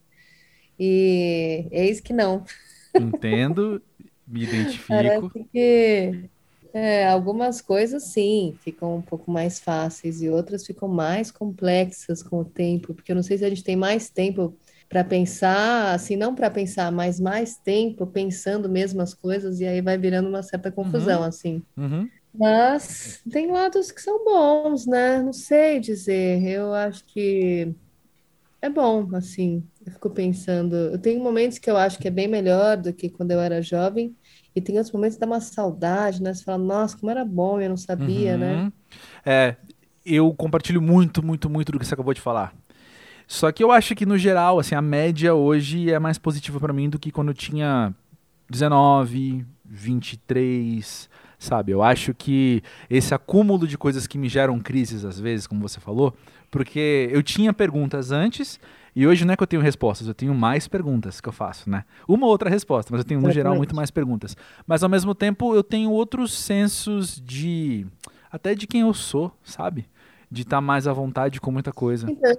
E 0.76 1.68
eis 1.70 2.00
que 2.00 2.12
não. 2.12 2.42
Entendo, 2.92 3.80
me 4.26 4.42
identifico. 4.42 4.88
Parece 4.88 5.44
que 5.52 6.30
é, 6.72 7.06
algumas 7.08 7.60
coisas 7.60 8.12
sim 8.12 8.54
ficam 8.62 8.96
um 8.96 9.02
pouco 9.02 9.30
mais 9.30 9.58
fáceis 9.60 10.22
e 10.22 10.28
outras 10.28 10.64
ficam 10.66 10.88
mais 10.88 11.30
complexas 11.30 12.22
com 12.22 12.38
o 12.40 12.44
tempo, 12.44 12.94
porque 12.94 13.12
eu 13.12 13.16
não 13.16 13.22
sei 13.22 13.38
se 13.38 13.44
a 13.44 13.48
gente 13.48 13.64
tem 13.64 13.76
mais 13.76 14.10
tempo 14.10 14.56
para 14.88 15.04
pensar, 15.04 15.94
assim, 15.94 16.16
não 16.16 16.34
para 16.34 16.50
pensar, 16.50 16.90
mas 16.92 17.20
mais 17.20 17.56
tempo 17.58 18.06
pensando 18.06 18.68
mesmo 18.68 19.00
as 19.02 19.14
coisas 19.14 19.60
e 19.60 19.66
aí 19.66 19.80
vai 19.80 19.98
virando 19.98 20.28
uma 20.28 20.42
certa 20.42 20.70
confusão, 20.72 21.22
Uhum, 21.22 21.24
assim. 21.24 21.62
uhum, 21.76 22.12
Mas 22.34 23.22
tem 23.30 23.50
lados 23.50 23.90
que 23.92 24.00
são 24.02 24.24
bons, 24.24 24.86
né? 24.86 25.22
Não 25.22 25.32
sei 25.32 25.80
dizer. 25.80 26.42
Eu 26.46 26.74
acho 26.74 27.04
que 27.06 27.74
é 28.62 28.70
bom, 28.70 29.14
assim. 29.16 29.68
Eu 29.90 29.94
fico 29.94 30.10
pensando. 30.10 30.74
Eu 30.76 30.98
tenho 30.98 31.22
momentos 31.22 31.58
que 31.58 31.68
eu 31.68 31.76
acho 31.76 31.98
que 31.98 32.06
é 32.06 32.10
bem 32.10 32.28
melhor 32.28 32.76
do 32.76 32.92
que 32.92 33.10
quando 33.10 33.32
eu 33.32 33.40
era 33.40 33.60
jovem. 33.60 34.14
E 34.54 34.60
tem 34.60 34.76
outros 34.76 34.92
momentos 34.92 35.16
que 35.16 35.20
dá 35.20 35.26
uma 35.26 35.40
saudade, 35.40 36.22
né? 36.22 36.32
Você 36.32 36.44
fala, 36.44 36.58
nossa, 36.58 36.96
como 36.96 37.10
era 37.10 37.24
bom, 37.24 37.60
eu 37.60 37.68
não 37.68 37.76
sabia, 37.76 38.36
né? 38.36 38.54
uhum. 38.54 38.72
É, 39.24 39.56
eu 40.04 40.32
compartilho 40.34 40.80
muito, 40.80 41.24
muito, 41.24 41.50
muito 41.50 41.72
do 41.72 41.78
que 41.78 41.84
você 41.84 41.94
acabou 41.94 42.14
de 42.14 42.20
falar. 42.20 42.54
Só 43.26 43.50
que 43.52 43.62
eu 43.62 43.70
acho 43.70 43.94
que 43.94 44.06
no 44.06 44.18
geral, 44.18 44.58
assim, 44.58 44.74
a 44.74 44.82
média 44.82 45.34
hoje 45.34 45.90
é 45.90 45.98
mais 45.98 46.18
positiva 46.18 46.58
pra 46.58 46.72
mim 46.72 46.88
do 46.88 46.98
que 46.98 47.12
quando 47.12 47.28
eu 47.28 47.34
tinha 47.34 47.94
19, 48.48 49.44
23, 49.64 51.08
sabe? 51.38 51.72
Eu 51.72 51.82
acho 51.82 52.12
que 52.12 52.62
esse 52.88 53.14
acúmulo 53.14 53.66
de 53.66 53.78
coisas 53.78 54.06
que 54.06 54.18
me 54.18 54.28
geram 54.28 54.58
crises 54.58 55.04
às 55.04 55.18
vezes, 55.18 55.46
como 55.46 55.60
você 55.60 55.78
falou, 55.78 56.14
porque 56.50 57.08
eu 57.12 57.22
tinha 57.22 57.52
perguntas 57.52 58.10
antes 58.10 58.58
e 58.94 59.06
hoje 59.06 59.24
não 59.24 59.34
é 59.34 59.36
que 59.36 59.42
eu 59.42 59.46
tenho 59.46 59.62
respostas, 59.62 60.08
eu 60.08 60.14
tenho 60.14 60.34
mais 60.34 60.66
perguntas 60.66 61.20
que 61.20 61.28
eu 61.28 61.32
faço, 61.32 61.68
né? 61.70 61.84
Uma 62.08 62.26
ou 62.26 62.32
outra 62.32 62.50
resposta, 62.50 62.90
mas 62.92 63.00
eu 63.00 63.04
tenho 63.04 63.20
no 63.20 63.30
geral 63.30 63.56
muito 63.56 63.74
mais 63.74 63.90
perguntas. 63.90 64.36
Mas 64.66 64.82
ao 64.82 64.88
mesmo 64.88 65.14
tempo 65.14 65.54
eu 65.54 65.62
tenho 65.62 65.90
outros 65.90 66.32
sensos 66.32 67.20
de 67.20 67.86
até 68.30 68.54
de 68.54 68.66
quem 68.66 68.82
eu 68.82 68.94
sou, 68.94 69.32
sabe? 69.42 69.86
De 70.30 70.42
estar 70.42 70.58
tá 70.58 70.60
mais 70.60 70.86
à 70.86 70.92
vontade 70.92 71.40
com 71.40 71.50
muita 71.50 71.72
coisa. 71.72 72.10
Então, 72.10 72.32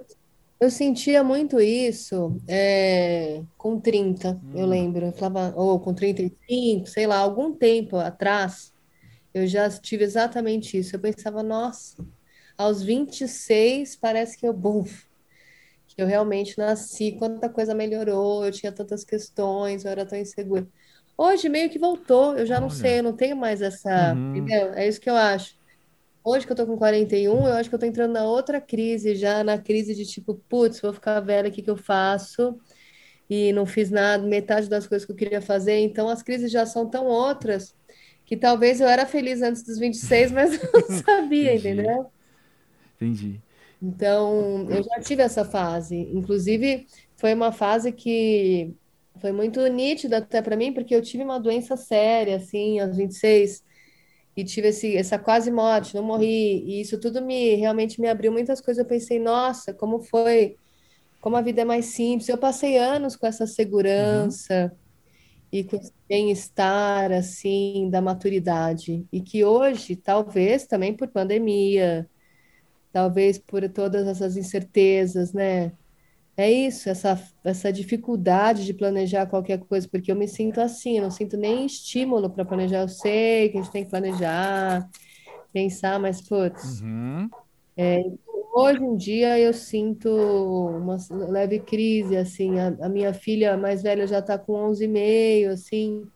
eu 0.62 0.70
sentia 0.70 1.24
muito 1.24 1.60
isso 1.60 2.36
é, 2.46 3.42
com 3.58 3.80
30, 3.80 4.30
hum. 4.30 4.52
eu 4.54 4.64
lembro. 4.64 5.06
Eu 5.06 5.12
falava, 5.12 5.52
ou 5.56 5.80
com 5.80 5.92
35, 5.92 6.86
sei 6.86 7.06
lá, 7.06 7.18
algum 7.18 7.52
tempo 7.52 7.96
atrás, 7.96 8.72
eu 9.34 9.46
já 9.46 9.68
tive 9.68 10.04
exatamente 10.04 10.78
isso. 10.78 10.94
Eu 10.94 11.00
pensava, 11.00 11.42
nossa, 11.42 12.06
aos 12.56 12.82
26 12.82 13.96
parece 13.96 14.38
que 14.38 14.46
eu, 14.46 14.52
bum, 14.52 14.84
que 15.94 16.02
eu 16.02 16.06
realmente 16.06 16.56
nasci, 16.58 17.12
quanta 17.18 17.48
coisa 17.48 17.74
melhorou, 17.74 18.44
eu 18.44 18.52
tinha 18.52 18.72
tantas 18.72 19.04
questões, 19.04 19.84
eu 19.84 19.90
era 19.90 20.06
tão 20.06 20.18
insegura. 20.18 20.66
Hoje 21.16 21.48
meio 21.48 21.70
que 21.70 21.78
voltou, 21.78 22.36
eu 22.36 22.46
já 22.46 22.60
não 22.60 22.70
sei, 22.70 22.98
eu 22.98 23.02
não 23.02 23.14
tenho 23.14 23.36
mais 23.36 23.60
essa, 23.60 24.14
uhum. 24.14 24.36
entendeu? 24.36 24.72
É 24.74 24.88
isso 24.88 25.00
que 25.00 25.10
eu 25.10 25.16
acho. 25.16 25.54
Hoje 26.24 26.46
que 26.46 26.52
eu 26.52 26.56
tô 26.56 26.66
com 26.66 26.76
41, 26.76 27.48
eu 27.48 27.54
acho 27.54 27.68
que 27.68 27.74
eu 27.74 27.78
tô 27.78 27.86
entrando 27.86 28.12
na 28.12 28.24
outra 28.24 28.60
crise, 28.60 29.14
já 29.14 29.42
na 29.42 29.58
crise 29.58 29.94
de 29.94 30.06
tipo, 30.06 30.34
putz, 30.48 30.80
vou 30.80 30.92
ficar 30.92 31.20
velha, 31.20 31.48
o 31.48 31.52
que 31.52 31.62
que 31.62 31.70
eu 31.70 31.76
faço? 31.76 32.58
E 33.28 33.52
não 33.52 33.66
fiz 33.66 33.90
nada, 33.90 34.24
metade 34.26 34.68
das 34.68 34.86
coisas 34.86 35.04
que 35.04 35.12
eu 35.12 35.16
queria 35.16 35.40
fazer. 35.40 35.78
Então 35.80 36.08
as 36.08 36.22
crises 36.22 36.50
já 36.50 36.64
são 36.64 36.88
tão 36.88 37.06
outras 37.06 37.74
que 38.24 38.36
talvez 38.36 38.80
eu 38.80 38.88
era 38.88 39.04
feliz 39.04 39.42
antes 39.42 39.62
dos 39.62 39.78
26, 39.78 40.32
mas 40.32 40.52
não 40.52 40.80
sabia, 41.04 41.54
Entendi. 41.54 41.68
entendeu? 41.70 42.06
Entendi. 42.96 43.40
Então, 43.82 44.68
eu 44.70 44.84
já 44.84 45.00
tive 45.00 45.22
essa 45.22 45.44
fase. 45.44 45.96
Inclusive, 45.96 46.86
foi 47.16 47.34
uma 47.34 47.50
fase 47.50 47.90
que 47.90 48.72
foi 49.20 49.32
muito 49.32 49.60
nítida 49.66 50.18
até 50.18 50.40
para 50.40 50.56
mim, 50.56 50.72
porque 50.72 50.94
eu 50.94 51.02
tive 51.02 51.24
uma 51.24 51.40
doença 51.40 51.76
séria, 51.76 52.36
assim, 52.36 52.78
aos 52.78 52.96
26 52.96 53.64
e 54.36 54.44
tive 54.44 54.68
esse, 54.68 54.96
essa 54.96 55.18
quase 55.18 55.50
morte, 55.50 55.94
não 55.94 56.02
morri, 56.02 56.64
e 56.64 56.80
isso 56.80 56.98
tudo 56.98 57.20
me 57.20 57.54
realmente 57.56 58.00
me 58.00 58.08
abriu 58.08 58.32
muitas 58.32 58.60
coisas. 58.60 58.82
Eu 58.82 58.88
pensei, 58.88 59.18
nossa, 59.18 59.74
como 59.74 60.00
foi, 60.00 60.56
como 61.20 61.36
a 61.36 61.42
vida 61.42 61.62
é 61.62 61.64
mais 61.64 61.86
simples. 61.86 62.28
Eu 62.28 62.38
passei 62.38 62.78
anos 62.78 63.16
com 63.16 63.26
essa 63.26 63.46
segurança 63.46 64.72
uhum. 64.72 64.78
e 65.50 65.64
com 65.64 65.76
esse 65.76 65.92
bem-estar, 66.08 67.12
assim, 67.12 67.88
da 67.90 68.00
maturidade, 68.00 69.04
e 69.12 69.20
que 69.20 69.44
hoje, 69.44 69.96
talvez 69.96 70.66
também 70.66 70.94
por 70.94 71.08
pandemia, 71.08 72.08
talvez 72.92 73.38
por 73.38 73.68
todas 73.68 74.06
essas 74.06 74.36
incertezas, 74.36 75.32
né? 75.32 75.72
É 76.36 76.50
isso, 76.50 76.88
essa, 76.88 77.22
essa 77.44 77.72
dificuldade 77.72 78.64
de 78.64 78.72
planejar 78.72 79.26
qualquer 79.26 79.58
coisa, 79.58 79.86
porque 79.88 80.10
eu 80.10 80.16
me 80.16 80.26
sinto 80.26 80.60
assim, 80.60 80.96
eu 80.96 81.02
não 81.02 81.10
sinto 81.10 81.36
nem 81.36 81.66
estímulo 81.66 82.30
para 82.30 82.44
planejar. 82.44 82.80
Eu 82.80 82.88
sei 82.88 83.50
que 83.50 83.58
a 83.58 83.62
gente 83.62 83.72
tem 83.72 83.84
que 83.84 83.90
planejar, 83.90 84.88
pensar, 85.52 86.00
mas, 86.00 86.22
putz, 86.22 86.80
uhum. 86.80 87.28
é, 87.76 88.02
hoje 88.54 88.82
em 88.82 88.96
dia 88.96 89.38
eu 89.38 89.52
sinto 89.52 90.08
uma 90.08 90.96
leve 91.10 91.60
crise, 91.60 92.16
assim, 92.16 92.58
a, 92.58 92.68
a 92.82 92.88
minha 92.88 93.12
filha 93.12 93.56
mais 93.56 93.82
velha 93.82 94.06
já 94.06 94.20
está 94.20 94.38
com 94.38 94.54
11,5, 94.54 95.50
assim, 95.50 96.06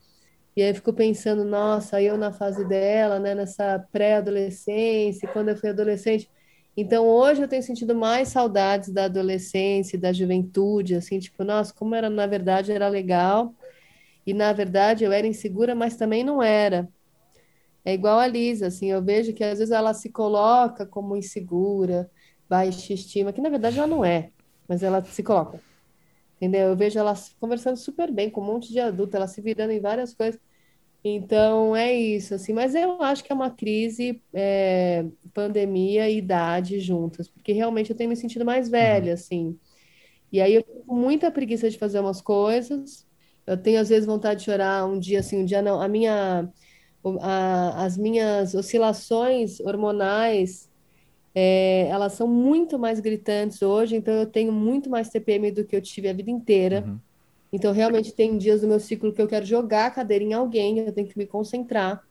e 0.56 0.62
aí 0.62 0.70
eu 0.70 0.74
fico 0.74 0.92
pensando, 0.94 1.44
nossa, 1.44 2.00
eu 2.00 2.16
na 2.16 2.32
fase 2.32 2.66
dela, 2.66 3.18
né, 3.20 3.34
nessa 3.34 3.78
pré-adolescência, 3.92 5.28
quando 5.28 5.50
eu 5.50 5.56
fui 5.56 5.68
adolescente, 5.68 6.30
então, 6.76 7.06
hoje 7.06 7.42
eu 7.42 7.48
tenho 7.48 7.62
sentido 7.62 7.94
mais 7.94 8.28
saudades 8.28 8.90
da 8.90 9.04
adolescência, 9.04 9.98
da 9.98 10.12
juventude, 10.12 10.94
assim, 10.94 11.18
tipo, 11.18 11.42
nossa, 11.44 11.72
como 11.72 11.94
era, 11.94 12.10
na 12.10 12.26
verdade, 12.26 12.72
era 12.72 12.88
legal. 12.88 13.54
E, 14.26 14.34
na 14.34 14.52
verdade, 14.52 15.04
eu 15.04 15.12
era 15.12 15.26
insegura, 15.26 15.74
mas 15.74 15.96
também 15.96 16.24
não 16.24 16.42
era. 16.42 16.88
É 17.84 17.94
igual 17.94 18.18
a 18.18 18.26
Lisa, 18.26 18.66
assim, 18.66 18.90
eu 18.90 19.02
vejo 19.02 19.32
que 19.32 19.44
às 19.44 19.58
vezes 19.60 19.72
ela 19.72 19.94
se 19.94 20.10
coloca 20.10 20.84
como 20.84 21.16
insegura, 21.16 22.10
baixa 22.48 22.92
estima, 22.92 23.32
que 23.32 23.40
na 23.40 23.48
verdade 23.48 23.78
ela 23.78 23.86
não 23.86 24.04
é, 24.04 24.30
mas 24.68 24.82
ela 24.82 25.02
se 25.04 25.22
coloca. 25.22 25.60
Entendeu? 26.36 26.68
Eu 26.68 26.76
vejo 26.76 26.98
ela 26.98 27.14
conversando 27.40 27.76
super 27.76 28.12
bem 28.12 28.28
com 28.30 28.40
um 28.40 28.44
monte 28.44 28.72
de 28.72 28.80
adulto, 28.80 29.16
ela 29.16 29.28
se 29.28 29.40
virando 29.40 29.72
em 29.72 29.80
várias 29.80 30.14
coisas. 30.14 30.40
Então 31.04 31.76
é 31.76 31.94
isso, 31.94 32.34
assim, 32.34 32.52
mas 32.52 32.74
eu 32.74 33.00
acho 33.00 33.22
que 33.22 33.30
é 33.30 33.34
uma 33.34 33.50
crise, 33.50 34.20
é, 34.34 35.04
pandemia 35.32 36.10
e 36.10 36.18
idade 36.18 36.80
juntas, 36.80 37.28
porque 37.28 37.52
realmente 37.52 37.90
eu 37.90 37.96
tenho 37.96 38.10
me 38.10 38.16
sentido 38.16 38.44
mais 38.44 38.68
velha, 38.68 39.08
uhum. 39.08 39.14
assim. 39.14 39.58
E 40.32 40.40
aí 40.40 40.54
eu 40.54 40.62
tenho 40.62 40.84
muita 40.86 41.30
preguiça 41.30 41.70
de 41.70 41.78
fazer 41.78 42.00
umas 42.00 42.20
coisas. 42.20 43.06
Eu 43.46 43.56
tenho 43.56 43.80
às 43.80 43.88
vezes 43.88 44.06
vontade 44.06 44.40
de 44.40 44.46
chorar 44.46 44.84
um 44.86 44.98
dia 44.98 45.20
assim, 45.20 45.38
um 45.42 45.44
dia 45.44 45.62
não. 45.62 45.80
A 45.80 45.88
minha, 45.88 46.50
a, 47.20 47.84
as 47.84 47.96
minhas 47.96 48.54
oscilações 48.54 49.60
hormonais, 49.60 50.68
é, 51.34 51.86
elas 51.88 52.14
são 52.14 52.26
muito 52.26 52.78
mais 52.78 52.98
gritantes 52.98 53.62
hoje, 53.62 53.94
então 53.96 54.14
eu 54.14 54.26
tenho 54.26 54.52
muito 54.52 54.90
mais 54.90 55.08
TPM 55.08 55.52
do 55.52 55.64
que 55.64 55.76
eu 55.76 55.80
tive 55.82 56.08
a 56.08 56.12
vida 56.12 56.30
inteira. 56.30 56.82
Uhum. 56.86 56.98
Então, 57.52 57.72
realmente, 57.72 58.12
tem 58.12 58.36
dias 58.38 58.60
do 58.60 58.68
meu 58.68 58.80
ciclo 58.80 59.12
que 59.12 59.22
eu 59.22 59.28
quero 59.28 59.46
jogar 59.46 59.86
a 59.86 59.90
cadeira 59.90 60.24
em 60.24 60.34
alguém, 60.34 60.78
eu 60.78 60.92
tenho 60.92 61.08
que 61.08 61.18
me 61.18 61.26
concentrar. 61.26 62.02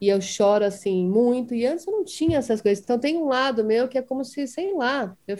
E 0.00 0.08
eu 0.08 0.20
choro, 0.20 0.64
assim, 0.64 1.06
muito. 1.08 1.54
E 1.54 1.66
antes 1.66 1.86
eu 1.86 1.92
não 1.92 2.04
tinha 2.04 2.38
essas 2.38 2.60
coisas. 2.60 2.82
Então, 2.82 2.98
tem 2.98 3.16
um 3.16 3.26
lado 3.26 3.64
meu 3.64 3.88
que 3.88 3.98
é 3.98 4.02
como 4.02 4.24
se, 4.24 4.46
sei 4.46 4.72
lá, 4.74 5.16
eu 5.26 5.36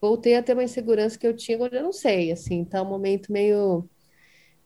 voltei 0.00 0.36
a 0.36 0.42
ter 0.42 0.54
uma 0.54 0.64
insegurança 0.64 1.18
que 1.18 1.26
eu 1.26 1.36
tinha, 1.36 1.56
agora 1.56 1.76
eu 1.76 1.82
não 1.82 1.92
sei, 1.92 2.32
assim. 2.32 2.64
Tá 2.64 2.82
um 2.82 2.86
momento 2.86 3.32
meio, 3.32 3.88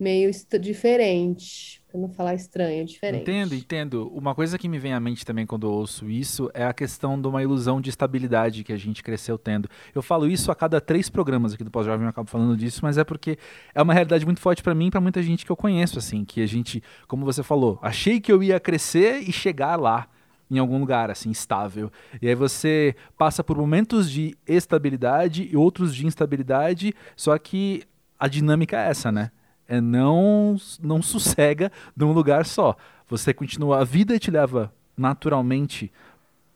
meio 0.02 0.30
diferente. 0.61 1.80
Pra 1.88 2.00
não 2.00 2.09
falar 2.09 2.35
estranho, 2.35 2.80
é 2.80 2.85
diferente. 2.85 3.23
Entendo, 3.23 3.54
entendo. 3.54 4.09
Uma 4.14 4.35
coisa 4.35 4.59
que 4.59 4.66
me 4.66 4.78
vem 4.78 4.94
à 4.94 5.00
mente 5.00 5.26
também 5.26 5.47
quando 5.47 5.66
eu 5.66 5.71
ouço 5.71 6.09
isso 6.09 6.50
é 6.54 6.64
a 6.64 6.73
questão 6.73 7.21
de 7.21 7.28
uma 7.28 7.42
ilusão 7.42 7.82
de 7.82 7.90
estabilidade 7.90 8.64
que 8.64 8.73
a 8.73 8.78
gente 8.78 9.02
cresceu 9.02 9.37
tendo. 9.37 9.68
Eu 9.94 10.00
falo 10.00 10.26
isso 10.26 10.50
a 10.50 10.54
cada 10.54 10.80
três 10.80 11.11
programas 11.11 11.52
aqui 11.52 11.62
do 11.62 11.71
Pós-Jovem, 11.71 12.04
eu 12.04 12.09
acabo 12.09 12.30
falando 12.30 12.56
disso, 12.56 12.80
mas 12.82 12.97
é 12.97 13.04
porque 13.04 13.37
é 13.75 13.82
uma 13.82 13.92
realidade 13.92 14.25
muito 14.25 14.40
forte 14.40 14.62
para 14.62 14.75
mim 14.75 14.87
e 14.87 14.90
pra 14.90 15.02
muita 15.02 15.23
gente 15.23 15.44
que 15.44 15.52
eu 15.52 15.56
conheço, 15.56 15.99
assim, 15.99 16.25
que 16.25 16.40
a 16.40 16.47
gente, 16.47 16.82
como 17.06 17.26
você 17.26 17.42
falou, 17.42 17.78
achei 17.82 18.21
que 18.21 18.32
eu 18.32 18.42
ia 18.42 18.59
crescer 18.59 19.18
e 19.28 19.30
chegar 19.30 19.78
lá 19.78 20.09
em 20.50 20.59
algum 20.59 20.78
lugar 20.78 21.11
assim 21.11 21.30
estável. 21.30 21.90
E 22.21 22.28
aí 22.28 22.35
você 22.35 22.94
passa 23.18 23.42
por 23.44 23.56
momentos 23.56 24.11
de 24.11 24.37
estabilidade 24.47 25.49
e 25.50 25.56
outros 25.56 25.94
de 25.94 26.06
instabilidade, 26.06 26.94
só 27.16 27.37
que 27.38 27.82
a 28.18 28.28
dinâmica 28.28 28.78
é 28.78 28.88
essa, 28.88 29.11
né? 29.11 29.30
É 29.73 29.81
não 29.81 30.55
não 30.83 31.00
sossega 31.00 31.73
num 31.97 32.12
lugar 32.12 32.45
só. 32.45 32.76
Você 33.09 33.33
continua 33.33 33.81
a 33.81 33.85
vida 33.85 34.19
te 34.19 34.31
leva 34.31 34.71
naturalmente 34.97 35.91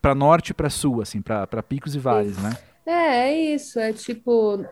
para 0.02 0.14
norte 0.14 0.50
e 0.50 0.54
para 0.54 0.68
sul, 0.68 1.00
assim, 1.00 1.22
para 1.22 1.62
picos 1.62 1.94
e 1.94 1.98
vales, 1.98 2.36
né? 2.38 2.56
É, 2.84 2.92
é 2.92 3.54
isso, 3.54 3.80
é 3.80 3.92
tipo, 3.92 4.64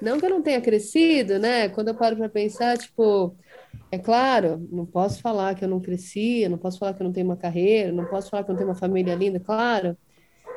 não 0.00 0.18
que 0.18 0.26
eu 0.26 0.30
não 0.30 0.42
tenha 0.42 0.60
crescido, 0.60 1.38
né? 1.38 1.68
Quando 1.68 1.88
eu 1.88 1.94
paro 1.94 2.16
para 2.16 2.28
pensar, 2.28 2.76
tipo, 2.78 3.36
é 3.92 3.98
claro, 3.98 4.66
não 4.72 4.86
posso 4.86 5.20
falar 5.20 5.54
que 5.54 5.64
eu 5.64 5.68
não 5.68 5.78
cresci, 5.78 6.48
não 6.48 6.58
posso 6.58 6.78
falar 6.78 6.94
que 6.94 7.02
eu 7.02 7.04
não 7.04 7.12
tenho 7.12 7.26
uma 7.26 7.36
carreira, 7.36 7.92
não 7.92 8.06
posso 8.06 8.30
falar 8.30 8.42
que 8.42 8.50
eu 8.50 8.54
não 8.54 8.58
tenho 8.58 8.70
uma 8.70 8.74
família 8.74 9.14
linda, 9.14 9.38
claro, 9.38 9.96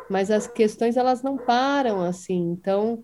mas 0.10 0.32
as 0.32 0.48
questões 0.48 0.96
elas 0.96 1.22
não 1.22 1.38
param 1.38 2.02
assim. 2.02 2.40
Então, 2.52 3.04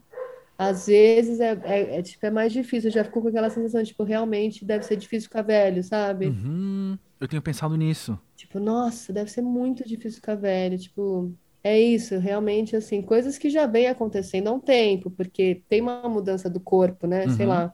às 0.57 0.87
vezes 0.87 1.39
é, 1.39 1.59
é, 1.63 1.99
é, 1.99 2.01
tipo, 2.01 2.25
é 2.25 2.31
mais 2.31 2.53
difícil. 2.53 2.89
Eu 2.89 2.93
já 2.93 3.03
fico 3.03 3.21
com 3.21 3.27
aquela 3.27 3.49
sensação, 3.49 3.83
tipo, 3.83 4.03
realmente 4.03 4.63
deve 4.63 4.85
ser 4.85 4.95
difícil 4.95 5.29
ficar 5.29 5.41
velho, 5.41 5.83
sabe? 5.83 6.27
Uhum. 6.27 6.97
Eu 7.19 7.27
tenho 7.27 7.41
pensado 7.41 7.75
nisso. 7.75 8.19
Tipo, 8.35 8.59
nossa, 8.59 9.11
deve 9.11 9.31
ser 9.31 9.41
muito 9.41 9.87
difícil 9.87 10.17
ficar 10.17 10.35
velho. 10.35 10.77
Tipo, 10.77 11.33
é 11.63 11.79
isso, 11.79 12.17
realmente, 12.19 12.75
assim, 12.75 13.01
coisas 13.01 13.37
que 13.37 13.49
já 13.49 13.65
vem 13.65 13.87
acontecendo 13.87 14.49
há 14.49 14.51
um 14.51 14.59
tempo, 14.59 15.09
porque 15.09 15.63
tem 15.67 15.81
uma 15.81 16.07
mudança 16.07 16.49
do 16.49 16.59
corpo, 16.59 17.07
né? 17.07 17.27
Sei 17.29 17.45
uhum. 17.45 17.51
lá. 17.51 17.73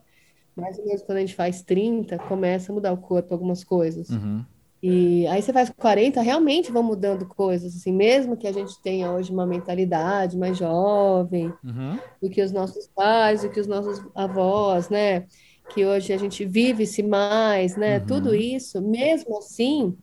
Mais 0.56 0.78
ou 0.78 0.84
menos 0.84 1.02
quando 1.02 1.18
a 1.18 1.20
gente 1.20 1.34
faz 1.34 1.62
30, 1.62 2.18
começa 2.18 2.70
a 2.70 2.74
mudar 2.74 2.92
o 2.92 2.98
corpo, 2.98 3.32
algumas 3.32 3.64
coisas. 3.64 4.08
Uhum. 4.10 4.44
E 4.82 5.26
aí 5.26 5.42
você 5.42 5.52
faz 5.52 5.68
40, 5.68 6.22
realmente 6.22 6.72
vão 6.72 6.82
mudando 6.82 7.26
coisas, 7.26 7.76
assim, 7.76 7.92
mesmo 7.92 8.36
que 8.36 8.46
a 8.46 8.52
gente 8.52 8.80
tenha 8.80 9.12
hoje 9.12 9.30
uma 9.30 9.46
mentalidade 9.46 10.38
mais 10.38 10.56
jovem 10.56 11.52
uhum. 11.62 11.98
do 12.22 12.30
que 12.30 12.40
os 12.40 12.50
nossos 12.50 12.86
pais, 12.86 13.42
do 13.42 13.50
que 13.50 13.60
os 13.60 13.66
nossos 13.66 14.02
avós, 14.14 14.88
né? 14.88 15.26
Que 15.68 15.84
hoje 15.84 16.14
a 16.14 16.16
gente 16.16 16.46
vive-se 16.46 17.02
mais, 17.02 17.76
né? 17.76 17.98
Uhum. 17.98 18.06
Tudo 18.06 18.34
isso, 18.34 18.80
mesmo 18.80 19.36
assim, 19.36 19.94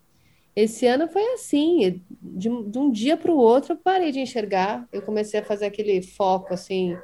esse 0.55 0.85
ano 0.85 1.07
foi 1.07 1.23
assim, 1.33 2.01
de, 2.21 2.49
de 2.69 2.77
um 2.77 2.91
dia 2.91 3.17
para 3.17 3.31
o 3.31 3.37
outro 3.37 3.73
eu 3.73 3.77
parei 3.77 4.11
de 4.11 4.19
enxergar, 4.19 4.87
eu 4.93 5.01
comecei 5.01 5.39
a 5.39 5.43
fazer 5.43 5.65
aquele 5.65 6.03
foco, 6.03 6.53
assim, 6.53 6.95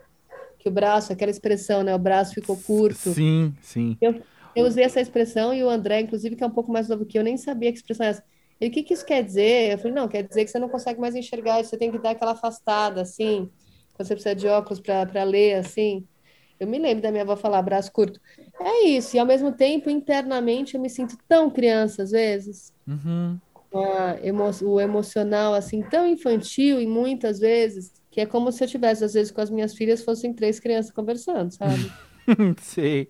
que 0.60 0.70
o 0.70 0.72
braço, 0.72 1.12
aquela 1.12 1.32
expressão, 1.32 1.84
né? 1.84 1.94
O 1.94 2.00
braço 2.00 2.36
ficou 2.36 2.56
curto. 2.56 3.14
Sim, 3.14 3.54
sim. 3.62 3.98
Eu, 4.00 4.22
eu 4.56 4.66
usei 4.66 4.84
essa 4.84 5.02
expressão 5.02 5.54
e 5.54 5.64
o 5.64 5.70
André, 5.70 6.02
inclusive, 6.02 6.36
que 6.36 6.44
é 6.44 6.48
um 6.48 6.52
pouco 6.52 6.72
mais 6.72 6.88
novo 6.88 7.06
que 7.06 7.18
eu, 7.18 7.24
nem 7.24 7.38
sabia 7.38 7.72
que 7.72 7.78
expressão 7.78 8.06
é 8.06 8.10
essa. 8.10 8.24
Ele, 8.60 8.70
o 8.70 8.74
que, 8.74 8.84
que 8.84 8.94
isso 8.94 9.06
quer 9.06 9.24
dizer? 9.24 9.74
Eu 9.74 9.78
falei, 9.78 9.94
não, 9.94 10.08
quer 10.08 10.24
dizer 10.24 10.46
que 10.46 10.52
você 10.52 10.60
não 10.60 10.70
consegue 10.70 11.00
mais 11.00 11.16
enxergar, 11.16 11.64
você 11.64 11.78
tem 11.78 11.92
que 11.92 11.98
dar 11.98 12.12
aquela 12.12 12.32
afastada, 12.32 13.02
assim, 13.02 13.50
quando 13.94 14.08
você 14.08 14.14
precisa 14.14 14.36
de 14.36 14.48
óculos 14.48 14.80
para 14.80 15.24
ler, 15.24 15.56
assim. 15.56 16.08
Eu 16.60 16.68
me 16.68 16.78
lembro 16.78 17.02
da 17.02 17.12
minha 17.12 17.24
avó 17.24 17.36
falar 17.36 17.62
braço 17.62 17.92
curto. 17.92 18.20
É 18.60 18.86
isso, 18.86 19.16
e 19.16 19.20
ao 19.20 19.26
mesmo 19.26 19.52
tempo, 19.52 19.90
internamente, 19.90 20.76
eu 20.76 20.82
me 20.82 20.90
sinto 20.90 21.18
tão 21.28 21.50
criança 21.50 22.04
às 22.04 22.12
vezes. 22.12 22.74
Uhum. 22.88 23.38
Emo 24.22 24.44
o 24.62 24.80
emocional, 24.80 25.54
assim, 25.54 25.82
tão 25.82 26.08
infantil 26.08 26.80
e 26.80 26.86
muitas 26.86 27.40
vezes, 27.40 27.92
que 28.12 28.22
é 28.22 28.26
como 28.26 28.52
se 28.52 28.64
eu 28.64 28.68
tivesse, 28.68 29.04
às 29.04 29.14
vezes, 29.14 29.32
com 29.32 29.42
as 29.42 29.50
minhas 29.50 29.74
filhas, 29.74 30.04
fossem 30.04 30.32
três 30.32 30.60
crianças 30.60 30.92
conversando, 30.92 31.52
sabe? 31.52 31.92
Sei. 32.62 33.08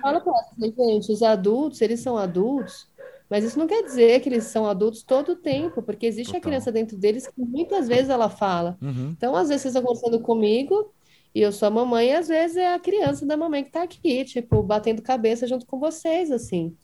Fala 0.00 0.20
pra 0.20 0.32
elas, 0.32 0.74
gente, 0.74 1.12
os 1.12 1.22
adultos, 1.22 1.80
eles 1.80 2.00
são 2.00 2.16
adultos, 2.16 2.88
mas 3.28 3.44
isso 3.44 3.58
não 3.58 3.66
quer 3.66 3.82
dizer 3.82 4.20
que 4.20 4.28
eles 4.28 4.44
são 4.44 4.66
adultos 4.66 5.02
todo 5.02 5.32
o 5.32 5.36
tempo, 5.36 5.82
porque 5.82 6.06
existe 6.06 6.32
Total. 6.32 6.38
a 6.38 6.42
criança 6.42 6.72
dentro 6.72 6.96
deles 6.96 7.26
que 7.26 7.40
muitas 7.40 7.88
vezes 7.88 8.08
ela 8.08 8.28
fala. 8.28 8.78
Uhum. 8.80 9.14
Então, 9.16 9.34
às 9.34 9.48
vezes, 9.48 9.62
vocês 9.62 9.74
estão 9.74 9.86
conversando 9.86 10.20
comigo 10.20 10.92
e 11.34 11.42
eu 11.42 11.52
sou 11.52 11.68
a 11.68 11.70
mamãe, 11.70 12.08
e 12.08 12.12
às 12.14 12.28
vezes 12.28 12.56
é 12.56 12.72
a 12.72 12.78
criança 12.78 13.26
da 13.26 13.36
mamãe 13.36 13.62
que 13.62 13.70
tá 13.70 13.82
aqui, 13.82 14.24
tipo, 14.24 14.62
batendo 14.62 15.02
cabeça 15.02 15.46
junto 15.46 15.66
com 15.66 15.78
vocês, 15.78 16.30
assim. 16.30 16.74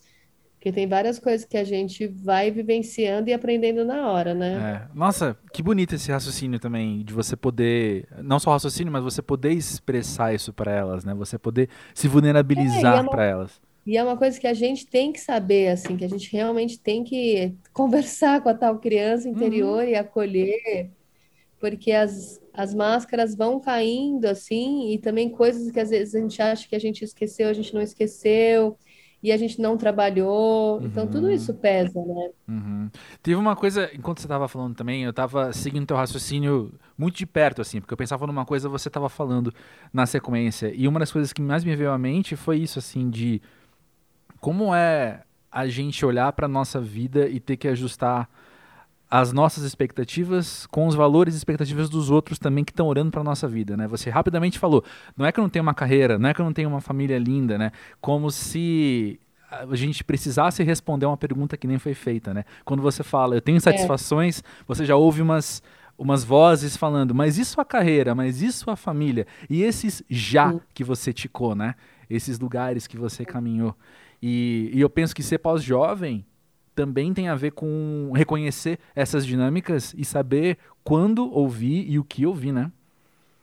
Porque 0.63 0.71
tem 0.71 0.87
várias 0.87 1.19
coisas 1.19 1.45
que 1.45 1.57
a 1.57 1.65
gente 1.65 2.07
vai 2.07 2.49
vivenciando 2.49 3.29
e 3.29 3.33
aprendendo 3.33 3.85
na 3.85 4.09
hora, 4.09 4.33
né? 4.33 4.87
É. 4.89 4.97
Nossa, 4.97 5.37
que 5.53 5.61
bonito 5.61 5.97
esse 5.97 6.13
raciocínio 6.13 6.61
também, 6.61 7.03
de 7.03 7.13
você 7.13 7.35
poder, 7.35 8.07
não 8.23 8.39
só 8.39 8.53
raciocínio, 8.53 8.93
mas 8.93 9.03
você 9.03 9.21
poder 9.21 9.51
expressar 9.51 10.33
isso 10.33 10.53
para 10.53 10.71
elas, 10.71 11.05
né? 11.05 11.15
Você 11.15 11.37
poder 11.37 11.69
se 11.93 12.07
vulnerabilizar 12.07 13.03
é, 13.03 13.05
é 13.05 13.11
para 13.11 13.25
elas. 13.25 13.61
E 13.85 13.97
é 13.97 14.05
uma 14.05 14.17
coisa 14.17 14.39
que 14.39 14.47
a 14.47 14.55
gente 14.55 14.87
tem 14.87 15.13
que 15.13 15.19
saber, 15.19 15.71
assim, 15.71 15.97
que 15.97 16.05
a 16.05 16.09
gente 16.09 16.31
realmente 16.31 16.79
tem 16.79 17.03
que 17.03 17.57
conversar 17.75 18.41
com 18.41 18.49
a 18.49 18.55
tal 18.55 18.79
criança 18.79 19.29
interior 19.29 19.83
uhum. 19.83 19.89
e 19.89 19.97
acolher, 19.97 20.93
porque 21.59 21.91
as, 21.91 22.41
as 22.55 22.73
máscaras 22.73 23.35
vão 23.35 23.59
caindo 23.59 24.27
assim, 24.27 24.93
e 24.93 24.99
também 24.99 25.29
coisas 25.29 25.73
que 25.73 25.81
às 25.81 25.91
vezes 25.91 26.15
a 26.15 26.21
gente 26.21 26.41
acha 26.41 26.69
que 26.69 26.77
a 26.77 26.81
gente 26.81 27.03
esqueceu, 27.03 27.49
a 27.49 27.53
gente 27.53 27.75
não 27.75 27.83
esqueceu, 27.83 28.79
e 29.23 29.31
a 29.31 29.37
gente 29.37 29.61
não 29.61 29.77
trabalhou. 29.77 30.79
Uhum. 30.79 30.87
Então 30.87 31.07
tudo 31.07 31.31
isso 31.31 31.55
pesa, 31.55 32.01
né? 32.05 32.31
Uhum. 32.49 32.91
Teve 33.23 33.37
uma 33.37 33.55
coisa, 33.55 33.89
enquanto 33.95 34.21
você 34.21 34.27
estava 34.27 34.49
falando 34.49 34.75
também, 34.75 35.05
eu 35.05 35.11
estava 35.11 35.53
seguindo 35.53 35.87
teu 35.87 35.97
raciocínio 35.97 36.73
muito 36.99 37.17
de 37.17 37.27
perto, 37.27 37.61
assim, 37.61 37.81
porque 37.81 37.95
eu 37.95 37.99
pensava 37.99 38.27
numa 38.27 38.45
coisa 38.45 38.69
você 38.69 38.89
estava 38.89 39.09
falando 39.09 39.55
na 39.93 40.07
sequência. 40.07 40.73
E 40.75 40.89
uma 40.89 40.99
das 40.99 41.13
coisas 41.13 41.33
que 41.33 41.41
mais 41.41 41.65
me 41.65 41.77
veio 41.77 41.93
à 41.93 41.99
mente 41.99 42.35
foi 42.35 42.59
isso, 42.59 42.79
assim, 42.79 43.09
de 43.09 43.41
como 44.41 44.75
é 44.75 45.23
a 45.51 45.69
gente 45.69 46.05
olhar 46.05 46.33
para 46.33 46.49
nossa 46.49 46.81
vida 46.81 47.29
e 47.29 47.39
ter 47.39 47.57
que 47.57 47.69
ajustar 47.69 48.29
as 49.13 49.31
nossas 49.31 49.63
expectativas 49.63 50.67
com 50.69 50.87
os 50.87 50.95
valores 50.95 51.35
e 51.35 51.37
expectativas 51.37 51.91
dos 51.91 52.09
outros 52.09 52.39
também 52.39 52.65
que 52.65 52.73
estão 52.73 52.87
orando 52.87 53.11
para 53.11 53.23
nossa 53.23 53.47
vida, 53.47 53.77
né? 53.77 53.87
Você 53.87 54.09
rapidamente 54.09 54.59
falou, 54.59 54.83
não 55.15 55.27
é 55.27 55.31
que 55.31 55.39
eu 55.39 55.43
não 55.43 55.51
tenho 55.51 55.63
uma 55.63 55.75
carreira, 55.75 56.19
não 56.19 56.31
é 56.31 56.33
que 56.33 56.41
eu 56.41 56.45
não 56.47 56.53
tenho 56.55 56.67
uma 56.67 56.81
família 56.81 57.19
linda, 57.19 57.59
né? 57.59 57.73
Como 58.01 58.31
se 58.31 59.21
a 59.51 59.77
gente 59.77 60.03
precisasse 60.03 60.63
responder 60.63 61.05
uma 61.05 61.17
pergunta 61.19 61.59
que 61.59 61.67
nem 61.67 61.79
foi 61.79 61.93
feita, 61.93 62.33
né? 62.33 62.47
Quando 62.65 62.83
você 62.83 63.03
fala, 63.03 63.35
eu 63.35 63.43
tenho 63.43 63.57
insatisfações, 63.57 64.39
é. 64.39 64.43
você 64.67 64.87
já 64.87 64.97
ouve 64.97 65.21
umas 65.21 65.63
umas 65.99 66.25
vozes 66.25 66.75
falando, 66.75 67.15
mas 67.15 67.37
isso 67.37 67.61
a 67.61 67.67
carreira, 67.67 68.15
mas 68.15 68.41
isso 68.41 68.71
a 68.71 68.77
família 68.77 69.27
e 69.49 69.63
esses 69.63 70.03
já 70.09 70.51
Sim. 70.51 70.61
que 70.73 70.83
você 70.83 71.13
ticou, 71.13 71.55
né? 71.55 71.75
Esses 72.09 72.39
lugares 72.39 72.87
que 72.87 72.97
você 72.97 73.27
caminhou. 73.27 73.77
E, 74.23 74.71
e 74.73 74.81
eu 74.81 74.89
penso 74.89 75.15
que 75.15 75.23
ser 75.23 75.37
pós-jovem 75.37 76.25
também 76.75 77.13
tem 77.13 77.29
a 77.29 77.35
ver 77.35 77.53
com 77.53 78.11
reconhecer 78.15 78.79
essas 78.95 79.27
dinâmicas 79.27 79.95
e 79.97 80.05
saber 80.05 80.59
quando 80.83 81.33
ouvir 81.33 81.89
e 81.89 81.99
o 81.99 82.05
que 82.05 82.27
ouvir, 82.27 82.53
né? 82.53 82.73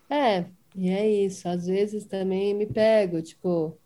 É, 0.09 0.45
e 0.75 0.89
é 0.89 1.09
isso. 1.09 1.47
Às 1.47 1.67
vezes 1.67 2.05
também 2.05 2.53
me 2.53 2.65
pego, 2.65 3.21
tipo, 3.21 3.77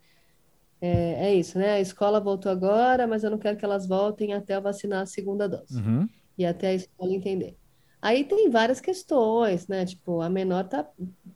é, 0.81 1.27
é 1.27 1.33
isso, 1.35 1.57
né? 1.57 1.71
A 1.73 1.79
escola 1.79 2.19
voltou 2.19 2.51
agora, 2.51 3.07
mas 3.07 3.23
eu 3.23 3.31
não 3.31 3.37
quero 3.37 3.57
que 3.57 3.65
elas 3.65 3.87
voltem 3.87 4.33
até 4.33 4.55
eu 4.55 4.61
vacinar 4.61 5.01
a 5.03 5.05
segunda 5.05 5.47
dose. 5.47 5.77
Uhum. 5.77 6.07
E 6.37 6.45
até 6.45 6.67
a 6.69 6.73
escola 6.73 7.13
entender. 7.13 7.57
Aí 8.01 8.25
tem 8.25 8.49
várias 8.49 8.81
questões, 8.81 9.67
né? 9.67 9.85
Tipo, 9.85 10.19
a 10.19 10.29
menor 10.29 10.65
tá 10.67 10.85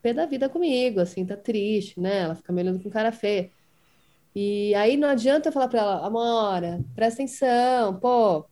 pé 0.01 0.13
da 0.13 0.25
vida 0.25 0.49
comigo, 0.49 0.99
assim, 0.99 1.25
tá 1.25 1.37
triste, 1.37 1.99
né? 1.99 2.19
Ela 2.23 2.35
fica 2.35 2.51
me 2.51 2.61
olhando 2.61 2.81
com 2.81 2.89
cara 2.89 3.11
feia. 3.11 3.49
E 4.39 4.75
aí 4.75 4.97
não 4.97 5.09
adianta 5.09 5.49
eu 5.49 5.51
falar 5.51 5.67
para 5.67 5.79
ela, 5.79 6.05
Amora, 6.05 6.79
presta 6.93 7.23
atenção, 7.23 7.99
pô. 7.99 8.45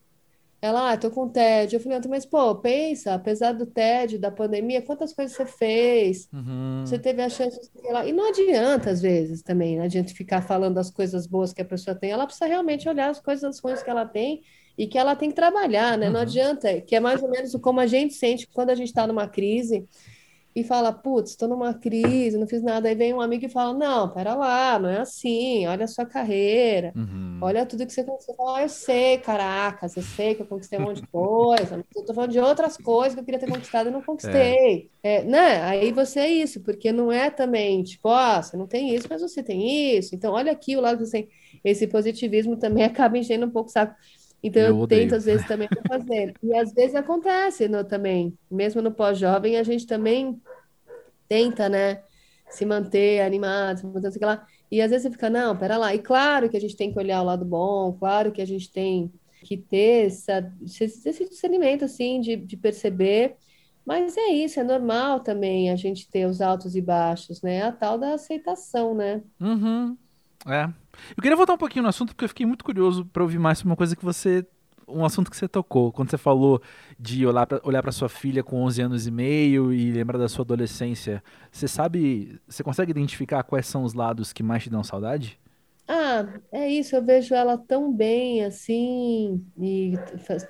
Ela, 0.60 0.90
ah, 0.90 0.96
tô 0.96 1.12
com 1.12 1.28
tédio. 1.28 1.76
Eu 1.76 1.80
falei, 1.80 2.00
mas 2.08 2.26
pô, 2.26 2.56
pensa, 2.56 3.14
apesar 3.14 3.52
do 3.52 3.66
tédio, 3.66 4.18
da 4.18 4.28
pandemia, 4.28 4.82
quantas 4.82 5.12
coisas 5.12 5.36
você 5.36 5.46
fez? 5.46 6.28
Uhum. 6.32 6.82
Você 6.84 6.98
teve 6.98 7.22
a 7.22 7.28
chance 7.28 7.60
de... 7.60 8.08
E 8.08 8.12
não 8.12 8.28
adianta, 8.30 8.90
às 8.90 9.00
vezes, 9.00 9.42
também, 9.42 9.76
não 9.76 9.84
adianta 9.84 10.12
ficar 10.12 10.42
falando 10.42 10.74
das 10.74 10.90
coisas 10.90 11.24
boas 11.24 11.52
que 11.52 11.62
a 11.62 11.64
pessoa 11.64 11.94
tem. 11.94 12.10
Ela 12.10 12.26
precisa 12.26 12.46
realmente 12.46 12.88
olhar 12.88 13.08
as 13.08 13.20
coisas 13.20 13.56
ruins 13.60 13.80
que 13.80 13.90
ela 13.90 14.04
tem 14.04 14.42
e 14.76 14.88
que 14.88 14.98
ela 14.98 15.14
tem 15.14 15.28
que 15.28 15.36
trabalhar, 15.36 15.96
né? 15.96 16.08
Uhum. 16.08 16.14
Não 16.14 16.20
adianta, 16.20 16.80
que 16.80 16.96
é 16.96 17.00
mais 17.00 17.22
ou 17.22 17.30
menos 17.30 17.52
como 17.62 17.78
a 17.78 17.86
gente 17.86 18.14
sente 18.14 18.48
quando 18.48 18.70
a 18.70 18.74
gente 18.74 18.88
está 18.88 19.06
numa 19.06 19.28
crise 19.28 19.86
e 20.56 20.64
fala, 20.64 20.90
putz, 20.90 21.32
estou 21.32 21.46
numa 21.46 21.74
crise, 21.74 22.38
não 22.38 22.46
fiz 22.46 22.62
nada. 22.62 22.88
Aí 22.88 22.94
vem 22.94 23.12
um 23.12 23.20
amigo 23.20 23.44
e 23.44 23.48
fala, 23.48 23.74
não, 23.74 24.08
pera 24.08 24.34
lá, 24.34 24.78
não 24.78 24.88
é 24.88 25.00
assim, 25.00 25.66
olha 25.66 25.84
a 25.84 25.86
sua 25.86 26.06
carreira, 26.06 26.94
uhum. 26.96 27.38
olha 27.42 27.66
tudo 27.66 27.84
que 27.84 27.92
você 27.92 28.02
conquistou. 28.02 28.34
Fala, 28.34 28.58
ah, 28.58 28.62
eu 28.62 28.68
sei, 28.70 29.18
caracas, 29.18 29.94
eu 29.98 30.02
sei 30.02 30.34
que 30.34 30.40
eu 30.40 30.46
conquistei 30.46 30.78
um 30.78 30.84
monte 30.84 31.02
de 31.02 31.08
coisa, 31.08 31.76
mas 31.76 31.84
eu 31.94 32.06
tô 32.06 32.14
falando 32.14 32.30
de 32.30 32.40
outras 32.40 32.78
coisas 32.78 33.12
que 33.12 33.20
eu 33.20 33.24
queria 33.24 33.38
ter 33.38 33.50
conquistado 33.50 33.90
e 33.90 33.92
não 33.92 34.00
conquistei. 34.00 34.90
É. 35.02 35.18
É, 35.18 35.24
né? 35.24 35.62
Aí 35.62 35.92
você 35.92 36.20
é 36.20 36.28
isso, 36.30 36.62
porque 36.62 36.90
não 36.90 37.12
é 37.12 37.28
também, 37.28 37.82
tipo, 37.82 38.08
ó, 38.08 38.38
oh, 38.38 38.42
você 38.42 38.56
não 38.56 38.66
tem 38.66 38.94
isso, 38.94 39.06
mas 39.10 39.20
você 39.20 39.42
tem 39.42 39.96
isso. 39.98 40.14
Então, 40.14 40.32
olha 40.32 40.50
aqui 40.50 40.74
o 40.74 40.80
lado 40.80 40.96
que 40.96 41.04
você 41.04 41.22
tem. 41.22 41.28
Esse 41.62 41.86
positivismo 41.86 42.56
também 42.56 42.82
acaba 42.84 43.18
enchendo 43.18 43.44
um 43.44 43.50
pouco 43.50 43.68
o 43.68 43.72
saco. 43.72 43.94
Então 44.42 44.62
eu, 44.62 44.78
eu 44.80 44.86
tento 44.86 45.14
às 45.14 45.24
vezes 45.24 45.46
também 45.46 45.68
fazer. 45.88 46.34
E 46.42 46.54
às 46.54 46.72
vezes 46.72 46.94
acontece 46.94 47.68
no, 47.68 47.84
também, 47.84 48.36
mesmo 48.50 48.80
no 48.82 48.92
pós-jovem, 48.92 49.56
a 49.56 49.62
gente 49.62 49.86
também 49.86 50.40
tenta, 51.28 51.68
né, 51.68 52.02
se 52.48 52.64
manter 52.64 53.22
animado, 53.22 53.78
se 53.78 53.86
manter, 53.86 54.12
sei 54.12 54.26
lá. 54.26 54.46
E 54.70 54.80
às 54.80 54.90
vezes 54.90 55.04
você 55.04 55.10
fica, 55.10 55.30
não, 55.30 55.56
pera 55.56 55.76
lá. 55.76 55.94
E 55.94 55.98
claro 55.98 56.48
que 56.48 56.56
a 56.56 56.60
gente 56.60 56.76
tem 56.76 56.92
que 56.92 56.98
olhar 56.98 57.22
o 57.22 57.24
lado 57.24 57.44
bom, 57.44 57.92
claro 57.92 58.32
que 58.32 58.42
a 58.42 58.46
gente 58.46 58.70
tem 58.70 59.12
que 59.42 59.56
ter 59.56 60.06
essa, 60.06 60.52
esse 60.64 61.28
discernimento, 61.28 61.84
assim, 61.84 62.20
de, 62.20 62.36
de 62.36 62.56
perceber. 62.56 63.36
Mas 63.84 64.16
é 64.16 64.28
isso, 64.28 64.58
é 64.58 64.64
normal 64.64 65.20
também 65.20 65.70
a 65.70 65.76
gente 65.76 66.10
ter 66.10 66.26
os 66.26 66.40
altos 66.40 66.74
e 66.74 66.80
baixos, 66.80 67.40
né? 67.40 67.62
A 67.62 67.70
tal 67.70 67.96
da 67.96 68.14
aceitação, 68.14 68.94
né? 68.94 69.22
Uhum. 69.40 69.96
É. 70.44 70.68
Eu 71.16 71.22
queria 71.22 71.36
voltar 71.36 71.54
um 71.54 71.58
pouquinho 71.58 71.82
no 71.82 71.88
assunto 71.88 72.08
porque 72.08 72.24
eu 72.24 72.28
fiquei 72.28 72.46
muito 72.46 72.64
curioso 72.64 73.04
para 73.06 73.22
ouvir 73.22 73.38
mais 73.38 73.58
sobre 73.58 73.70
uma 73.70 73.76
coisa 73.76 73.96
que 73.96 74.04
você 74.04 74.46
um 74.88 75.04
assunto 75.04 75.30
que 75.30 75.36
você 75.36 75.48
tocou, 75.48 75.92
quando 75.92 76.10
você 76.10 76.18
falou 76.18 76.62
de 76.98 77.26
olhar 77.26 77.46
para 77.46 77.60
olhar 77.64 77.92
sua 77.92 78.08
filha 78.08 78.42
com 78.42 78.62
11 78.62 78.82
anos 78.82 79.06
e 79.06 79.10
meio 79.10 79.72
e 79.72 79.90
lembrar 79.90 80.18
da 80.18 80.28
sua 80.28 80.44
adolescência, 80.44 81.22
você 81.50 81.66
sabe, 81.66 82.40
você 82.46 82.62
consegue 82.62 82.90
identificar 82.92 83.42
quais 83.42 83.66
são 83.66 83.82
os 83.82 83.94
lados 83.94 84.32
que 84.32 84.42
mais 84.42 84.62
te 84.62 84.70
dão 84.70 84.84
saudade? 84.84 85.38
Ah, 85.88 86.26
é 86.50 86.68
isso, 86.68 86.96
eu 86.96 87.04
vejo 87.04 87.32
ela 87.34 87.56
tão 87.56 87.92
bem 87.92 88.44
assim 88.44 89.44
e, 89.56 89.94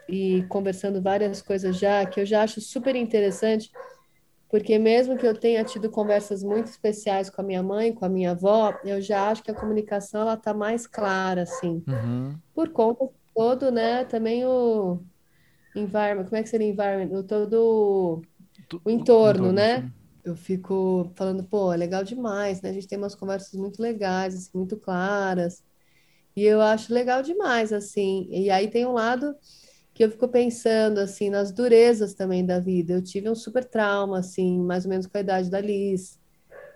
e 0.09 0.42
conversando 0.48 1.02
várias 1.02 1.42
coisas 1.42 1.78
já, 1.78 2.06
que 2.06 2.20
eu 2.20 2.26
já 2.26 2.42
acho 2.42 2.61
super 2.61 2.96
interessante, 2.96 3.70
porque 4.48 4.78
mesmo 4.78 5.16
que 5.16 5.26
eu 5.26 5.35
tenha 5.35 5.64
tido 5.64 5.90
conversas 5.90 6.42
muito 6.42 6.66
especiais 6.66 7.28
com 7.28 7.40
a 7.40 7.44
minha 7.44 7.62
mãe, 7.62 7.92
com 7.92 8.04
a 8.04 8.09
minha 8.09 8.30
avó, 8.30 8.78
eu 8.85 9.00
já 9.00 9.30
acho 9.30 9.42
que 9.42 9.50
a 9.50 9.54
comunicação 9.54 10.20
ela 10.22 10.37
tá 10.37 10.54
mais 10.54 10.87
clara, 10.87 11.42
assim, 11.42 11.82
uhum. 11.87 12.37
por 12.54 12.70
conta 12.70 13.09
todo, 13.35 13.70
né? 13.70 14.04
Também 14.04 14.44
o 14.46 15.00
environment, 15.74 16.24
como 16.24 16.37
é 16.37 16.42
que 16.42 16.48
seria 16.48 16.68
environment? 16.68 17.18
O 17.18 17.22
todo 17.22 18.22
o 18.85 18.90
entorno, 18.90 19.52
né? 19.52 19.82
Sim. 19.82 19.92
Eu 20.24 20.37
fico 20.37 21.12
falando, 21.14 21.44
pô, 21.44 21.72
é 21.72 21.76
legal 21.76 22.02
demais, 22.02 22.61
né? 22.61 22.70
A 22.70 22.72
gente 22.72 22.88
tem 22.88 22.98
umas 22.98 23.14
conversas 23.14 23.52
muito 23.54 23.80
legais, 23.80 24.35
assim, 24.35 24.50
muito 24.54 24.76
claras. 24.76 25.62
E 26.35 26.42
eu 26.42 26.61
acho 26.61 26.92
legal 26.92 27.22
demais, 27.22 27.72
assim. 27.72 28.26
E 28.30 28.50
aí 28.50 28.68
tem 28.68 28.85
um 28.87 28.92
lado 28.92 29.35
que 29.96 30.04
eu 30.04 30.11
fico 30.11 30.28
pensando, 30.28 30.98
assim, 30.98 31.30
nas 31.30 31.50
durezas 31.50 32.12
também 32.12 32.44
da 32.44 32.61
vida. 32.61 32.92
Eu 32.92 33.02
tive 33.02 33.30
um 33.30 33.35
super 33.35 33.64
trauma, 33.64 34.18
assim, 34.18 34.61
mais 34.61 34.85
ou 34.85 34.90
menos 34.90 35.06
com 35.06 35.16
a 35.16 35.22
idade 35.22 35.48
da 35.48 35.59
Liz. 35.59 36.20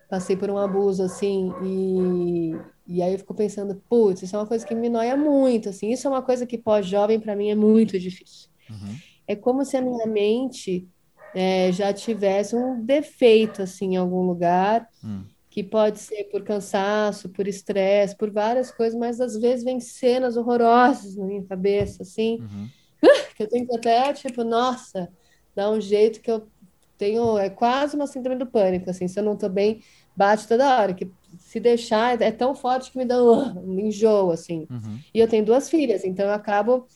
Passei 0.08 0.34
por 0.38 0.48
um 0.48 0.56
abuso, 0.56 1.02
assim, 1.02 1.52
e, 1.62 2.56
e 2.86 3.02
aí 3.02 3.12
eu 3.12 3.18
fico 3.18 3.34
pensando, 3.34 3.74
putz, 3.90 4.22
isso 4.22 4.34
é 4.34 4.38
uma 4.38 4.46
coisa 4.46 4.66
que 4.66 4.74
me 4.74 4.88
noia 4.88 5.18
muito, 5.18 5.68
assim, 5.68 5.92
isso 5.92 6.06
é 6.06 6.10
uma 6.10 6.22
coisa 6.22 6.46
que 6.46 6.56
pós-jovem 6.56 7.20
para 7.20 7.36
mim 7.36 7.50
é 7.50 7.54
muito 7.54 7.98
difícil. 7.98 8.48
Uhum. 8.70 8.96
É 9.28 9.36
como 9.36 9.66
se 9.66 9.76
a 9.76 9.82
minha 9.82 10.06
mente 10.06 10.88
é, 11.34 11.70
já 11.72 11.92
tivesse 11.92 12.56
um 12.56 12.82
defeito, 12.82 13.60
assim, 13.60 13.92
em 13.92 13.96
algum 13.98 14.22
lugar, 14.22 14.88
uhum. 15.04 15.24
que 15.50 15.62
pode 15.62 15.98
ser 15.98 16.24
por 16.32 16.42
cansaço, 16.42 17.28
por 17.28 17.46
estresse, 17.46 18.16
por 18.16 18.30
várias 18.30 18.70
coisas, 18.70 18.98
mas 18.98 19.20
às 19.20 19.36
vezes 19.36 19.62
vem 19.62 19.78
cenas 19.78 20.38
horrorosas 20.38 21.16
na 21.16 21.26
minha 21.26 21.44
cabeça, 21.44 22.02
assim, 22.02 22.38
uhum. 22.40 22.79
Eu 23.42 23.48
tenho 23.48 23.66
que 23.66 23.76
até, 23.76 24.12
tipo, 24.12 24.44
nossa, 24.44 25.08
dar 25.54 25.70
um 25.70 25.80
jeito 25.80 26.20
que 26.20 26.30
eu 26.30 26.48
tenho, 26.96 27.38
é 27.38 27.48
quase 27.48 27.96
uma 27.96 28.06
síndrome 28.06 28.38
do 28.38 28.46
pânico, 28.46 28.90
assim, 28.90 29.08
se 29.08 29.18
eu 29.18 29.24
não 29.24 29.36
tô 29.36 29.48
bem, 29.48 29.82
bate 30.14 30.46
toda 30.46 30.78
hora, 30.78 30.92
que 30.92 31.10
se 31.38 31.58
deixar 31.58 32.20
é 32.20 32.30
tão 32.30 32.54
forte 32.54 32.92
que 32.92 32.98
me 32.98 33.04
dá 33.04 33.16
um 33.22 33.78
enjoo, 33.78 34.30
assim. 34.30 34.66
Uhum. 34.70 34.98
E 35.14 35.18
eu 35.18 35.28
tenho 35.28 35.44
duas 35.44 35.70
filhas, 35.70 36.04
então 36.04 36.26
eu 36.26 36.32
acabo, 36.32 36.86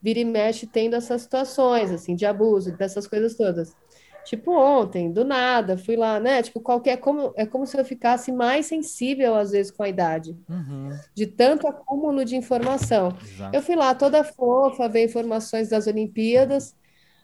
vira 0.00 0.18
e 0.20 0.24
mexe, 0.24 0.66
tendo 0.66 0.96
essas 0.96 1.22
situações, 1.22 1.90
assim, 1.90 2.14
de 2.14 2.24
abuso, 2.24 2.76
dessas 2.76 3.06
coisas 3.06 3.36
todas. 3.36 3.76
Tipo, 4.24 4.52
ontem, 4.52 5.10
do 5.10 5.24
nada, 5.24 5.78
fui 5.78 5.96
lá, 5.96 6.20
né? 6.20 6.42
Tipo, 6.42 6.60
qualquer. 6.60 6.98
Como, 6.98 7.32
é 7.36 7.46
como 7.46 7.66
se 7.66 7.78
eu 7.78 7.84
ficasse 7.84 8.30
mais 8.30 8.66
sensível, 8.66 9.34
às 9.34 9.50
vezes, 9.50 9.72
com 9.72 9.82
a 9.82 9.88
idade. 9.88 10.36
Uhum. 10.48 10.90
De 11.14 11.26
tanto 11.26 11.66
acúmulo 11.66 12.24
de 12.24 12.36
informação. 12.36 13.16
Exato. 13.22 13.56
Eu 13.56 13.62
fui 13.62 13.76
lá 13.76 13.94
toda 13.94 14.22
fofa, 14.22 14.88
ver 14.88 15.04
informações 15.04 15.68
das 15.68 15.86
Olimpíadas. 15.86 16.76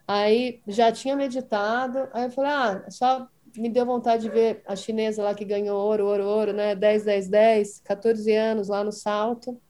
Aí 0.08 0.60
já 0.66 0.90
tinha 0.90 1.16
meditado. 1.16 2.08
Aí 2.12 2.24
eu 2.24 2.30
falei, 2.30 2.50
ah, 2.50 2.84
só 2.90 3.28
me 3.56 3.68
deu 3.68 3.84
vontade 3.84 4.22
de 4.22 4.30
ver 4.30 4.62
a 4.66 4.76
chinesa 4.76 5.22
lá 5.22 5.34
que 5.34 5.44
ganhou 5.44 5.78
ouro, 5.78 6.06
ouro, 6.06 6.24
ouro, 6.24 6.52
né? 6.52 6.74
10, 6.74 7.04
10, 7.04 7.28
10, 7.28 7.80
14 7.80 8.34
anos 8.34 8.68
lá 8.68 8.82
no 8.84 8.92
salto. 8.92 9.60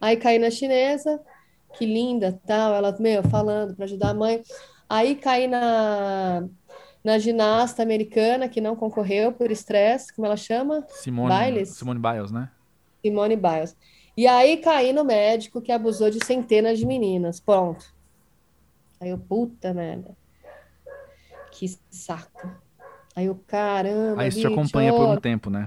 Aí 0.00 0.16
caí 0.16 0.38
na 0.38 0.50
chinesa, 0.50 1.20
que 1.78 1.86
linda, 1.86 2.38
tal. 2.46 2.74
Ela, 2.74 2.94
meu, 2.98 3.22
falando 3.24 3.74
para 3.74 3.84
ajudar 3.84 4.10
a 4.10 4.14
mãe. 4.14 4.42
Aí 4.88 5.16
caí 5.16 5.46
na 5.46 6.46
na 7.04 7.18
ginasta 7.18 7.82
americana, 7.82 8.48
que 8.48 8.62
não 8.62 8.74
concorreu 8.74 9.30
por 9.30 9.50
estresse, 9.50 10.12
como 10.14 10.26
ela 10.26 10.38
chama? 10.38 10.86
Simone 10.88 11.34
Biles. 11.34 11.68
Simone 11.70 12.00
Biles, 12.00 12.30
né? 12.30 12.50
Simone 13.02 13.36
Biles. 13.36 13.76
E 14.16 14.26
aí 14.26 14.56
caí 14.56 14.92
no 14.92 15.04
médico 15.04 15.60
que 15.60 15.70
abusou 15.70 16.08
de 16.08 16.24
centenas 16.24 16.78
de 16.78 16.86
meninas. 16.86 17.40
Pronto. 17.40 17.94
Aí 18.98 19.10
eu, 19.10 19.18
puta 19.18 19.74
merda. 19.74 20.16
Que 21.50 21.66
saco. 21.90 22.50
Aí 23.14 23.26
eu, 23.26 23.38
caramba. 23.46 24.22
Aí 24.22 24.28
isso 24.28 24.40
te 24.40 24.46
acompanha 24.46 24.92
por 24.92 25.06
um 25.06 25.16
tempo, 25.16 25.50
né? 25.50 25.66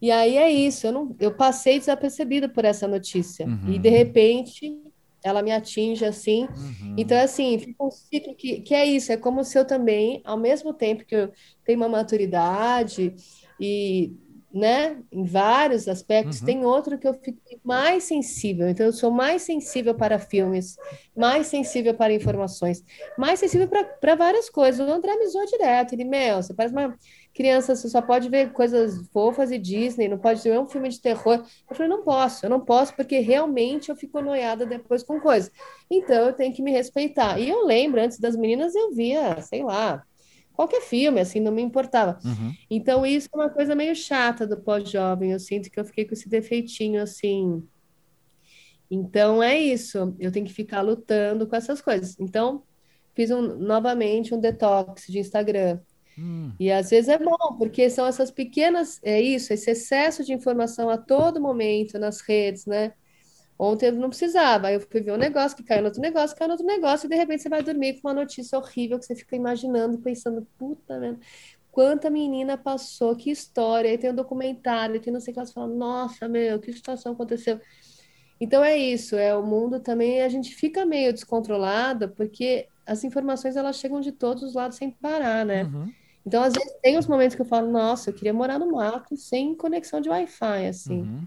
E 0.00 0.12
aí 0.12 0.36
é 0.36 0.48
isso. 0.48 0.86
Eu, 0.86 0.92
não, 0.92 1.16
eu 1.18 1.34
passei 1.34 1.78
desapercebida 1.78 2.48
por 2.48 2.64
essa 2.64 2.86
notícia. 2.86 3.46
Uhum. 3.46 3.72
E 3.72 3.78
de 3.78 3.88
repente 3.88 4.80
ela 5.22 5.42
me 5.42 5.50
atinge 5.50 6.04
assim. 6.04 6.44
Uhum. 6.44 6.94
Então, 6.96 7.18
assim, 7.18 7.58
fica 7.58 7.84
um 7.84 7.90
ciclo 7.90 8.34
que, 8.34 8.60
que 8.60 8.74
é 8.74 8.86
isso, 8.86 9.12
é 9.12 9.16
como 9.16 9.44
se 9.44 9.58
eu 9.58 9.64
também, 9.64 10.20
ao 10.24 10.36
mesmo 10.36 10.72
tempo 10.72 11.04
que 11.04 11.14
eu 11.14 11.32
tenho 11.64 11.78
uma 11.78 11.88
maturidade 11.88 13.14
e, 13.60 14.12
né, 14.52 14.98
em 15.12 15.24
vários 15.24 15.88
aspectos, 15.88 16.40
uhum. 16.40 16.46
tem 16.46 16.64
outro 16.64 16.98
que 16.98 17.06
eu 17.06 17.14
fico 17.14 17.38
mais 17.64 18.04
sensível. 18.04 18.68
Então, 18.68 18.86
eu 18.86 18.92
sou 18.92 19.10
mais 19.10 19.42
sensível 19.42 19.94
para 19.94 20.18
filmes, 20.18 20.76
mais 21.16 21.46
sensível 21.48 21.94
para 21.94 22.12
informações, 22.12 22.84
mais 23.16 23.40
sensível 23.40 23.68
para 23.68 24.14
várias 24.14 24.48
coisas. 24.48 24.86
O 24.86 24.90
André 24.90 25.16
me 25.16 25.28
zoou 25.28 25.46
direto, 25.46 25.92
ele, 25.92 26.04
meu, 26.04 26.42
você 26.42 26.54
parece 26.54 26.74
uma 26.74 26.96
criança, 27.38 27.76
você 27.76 27.88
só 27.88 28.02
pode 28.02 28.28
ver 28.28 28.50
coisas 28.50 29.06
fofas 29.12 29.52
e 29.52 29.58
Disney, 29.58 30.08
não 30.08 30.18
pode 30.18 30.42
ver 30.42 30.58
um 30.58 30.66
filme 30.66 30.88
de 30.88 31.00
terror. 31.00 31.44
Eu 31.70 31.76
falei, 31.76 31.88
não 31.88 32.02
posso, 32.02 32.44
eu 32.44 32.50
não 32.50 32.58
posso, 32.58 32.92
porque 32.96 33.20
realmente 33.20 33.90
eu 33.90 33.94
fico 33.94 34.20
noiada 34.20 34.66
depois 34.66 35.04
com 35.04 35.20
coisas. 35.20 35.48
Então 35.88 36.26
eu 36.26 36.32
tenho 36.32 36.52
que 36.52 36.60
me 36.60 36.72
respeitar. 36.72 37.38
E 37.38 37.48
eu 37.48 37.64
lembro, 37.64 38.00
antes 38.00 38.18
das 38.18 38.34
meninas, 38.34 38.74
eu 38.74 38.92
via, 38.92 39.40
sei 39.40 39.62
lá, 39.62 40.02
qualquer 40.52 40.80
filme, 40.80 41.20
assim, 41.20 41.38
não 41.38 41.52
me 41.52 41.62
importava. 41.62 42.18
Uhum. 42.24 42.52
Então 42.68 43.06
isso 43.06 43.28
é 43.32 43.36
uma 43.36 43.48
coisa 43.48 43.72
meio 43.72 43.94
chata 43.94 44.44
do 44.44 44.60
pós-jovem. 44.60 45.30
Eu 45.30 45.38
sinto 45.38 45.70
que 45.70 45.78
eu 45.78 45.84
fiquei 45.84 46.04
com 46.04 46.14
esse 46.14 46.28
defeitinho, 46.28 47.00
assim. 47.00 47.62
Então 48.90 49.40
é 49.40 49.56
isso, 49.56 50.16
eu 50.18 50.32
tenho 50.32 50.44
que 50.44 50.52
ficar 50.52 50.80
lutando 50.80 51.46
com 51.46 51.54
essas 51.54 51.80
coisas. 51.80 52.18
Então, 52.18 52.64
fiz 53.14 53.30
um, 53.30 53.42
novamente 53.58 54.34
um 54.34 54.40
detox 54.40 55.06
de 55.06 55.20
Instagram. 55.20 55.78
Hum. 56.18 56.52
E 56.58 56.70
às 56.72 56.90
vezes 56.90 57.08
é 57.08 57.18
bom, 57.18 57.56
porque 57.56 57.88
são 57.88 58.06
essas 58.06 58.30
pequenas, 58.30 58.98
é 59.02 59.20
isso, 59.20 59.52
esse 59.52 59.70
excesso 59.70 60.24
de 60.24 60.32
informação 60.32 60.90
a 60.90 60.98
todo 60.98 61.40
momento 61.40 61.98
nas 61.98 62.20
redes, 62.20 62.66
né? 62.66 62.92
Ontem 63.58 63.86
eu 63.86 63.92
não 63.92 64.08
precisava, 64.08 64.68
aí 64.68 64.74
eu 64.74 64.80
fui 64.80 65.00
ver 65.00 65.12
um 65.12 65.16
negócio 65.16 65.56
que 65.56 65.64
caiu 65.64 65.80
no 65.82 65.88
outro 65.88 66.00
negócio, 66.00 66.36
caiu 66.36 66.48
no 66.48 66.54
outro 66.54 66.66
negócio, 66.66 67.06
e 67.06 67.08
de 67.08 67.16
repente 67.16 67.42
você 67.42 67.48
vai 67.48 67.62
dormir 67.62 68.00
com 68.00 68.08
uma 68.08 68.14
notícia 68.14 68.58
horrível 68.58 68.98
que 68.98 69.04
você 69.04 69.16
fica 69.16 69.34
imaginando, 69.34 69.98
pensando, 69.98 70.46
puta 70.56 70.98
merda, 70.98 71.18
quanta 71.70 72.08
menina 72.08 72.56
passou, 72.56 73.16
que 73.16 73.30
história, 73.30 73.90
aí 73.90 73.98
tem 73.98 74.10
um 74.10 74.14
documentário, 74.14 75.00
tem 75.00 75.12
não 75.12 75.20
sei 75.20 75.32
o 75.32 75.34
que, 75.34 75.40
elas 75.40 75.52
falam, 75.52 75.76
nossa, 75.76 76.28
meu, 76.28 76.60
que 76.60 76.72
situação 76.72 77.12
aconteceu. 77.12 77.60
Então 78.40 78.62
é 78.62 78.76
isso, 78.76 79.16
é 79.16 79.34
o 79.36 79.44
mundo 79.44 79.80
também, 79.80 80.22
a 80.22 80.28
gente 80.28 80.54
fica 80.54 80.86
meio 80.86 81.12
descontrolada, 81.12 82.06
porque 82.08 82.68
as 82.86 83.02
informações 83.02 83.56
elas 83.56 83.76
chegam 83.76 84.00
de 84.00 84.12
todos 84.12 84.42
os 84.42 84.54
lados 84.54 84.76
sem 84.76 84.90
parar, 84.90 85.44
né? 85.44 85.64
Uhum. 85.64 85.92
Então, 86.28 86.42
às 86.42 86.52
vezes, 86.52 86.74
tem 86.82 86.98
os 86.98 87.06
momentos 87.06 87.34
que 87.34 87.40
eu 87.40 87.46
falo, 87.46 87.72
nossa, 87.72 88.10
eu 88.10 88.14
queria 88.14 88.34
morar 88.34 88.58
no 88.58 88.70
mato 88.70 89.16
sem 89.16 89.54
conexão 89.54 89.98
de 89.98 90.10
Wi-Fi, 90.10 90.66
assim. 90.66 91.00
Uhum. 91.00 91.26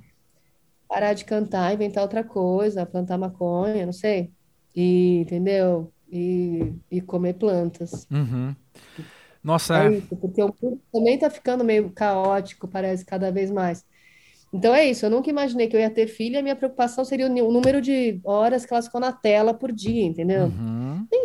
Parar 0.88 1.14
de 1.14 1.26
cantar, 1.26 1.74
inventar 1.74 2.04
outra 2.04 2.24
coisa, 2.24 2.86
plantar 2.86 3.18
maconha, 3.18 3.84
não 3.84 3.94
sei. 3.94 4.30
E, 4.76 5.22
entendeu? 5.22 5.92
E, 6.08 6.72
e 6.92 7.02
comer 7.02 7.34
plantas. 7.34 8.08
Uhum. 8.12 8.56
Nossa, 9.44 9.76
é, 9.76 9.88
é 9.88 9.92
isso, 9.94 10.16
porque 10.16 10.44
o 10.44 10.54
mundo 10.62 10.80
também 10.94 11.18
tá 11.18 11.32
ficando 11.32 11.64
meio 11.64 11.90
caótico, 11.90 12.68
parece, 12.68 13.04
cada 13.04 13.32
vez 13.32 13.50
mais. 13.50 13.84
Então 14.54 14.76
é 14.76 14.86
isso, 14.86 15.04
eu 15.04 15.10
nunca 15.10 15.32
imaginei 15.32 15.68
que 15.68 15.76
eu 15.76 15.80
ia 15.80 15.90
ter 15.90 16.06
filha, 16.06 16.42
a 16.42 16.44
minha 16.44 16.56
preocupação 16.56 17.04
seria 17.04 17.26
o 17.26 17.52
número 17.52 17.82
de 17.82 18.20
horas 18.24 18.68
que 18.68 18.74
elas 18.74 18.86
ficam 18.86 19.02
na 19.02 19.12
tela 19.12 19.52
por 19.52 19.72
dia, 19.72 20.04
entendeu? 20.04 20.44
Uhum. 20.44 20.81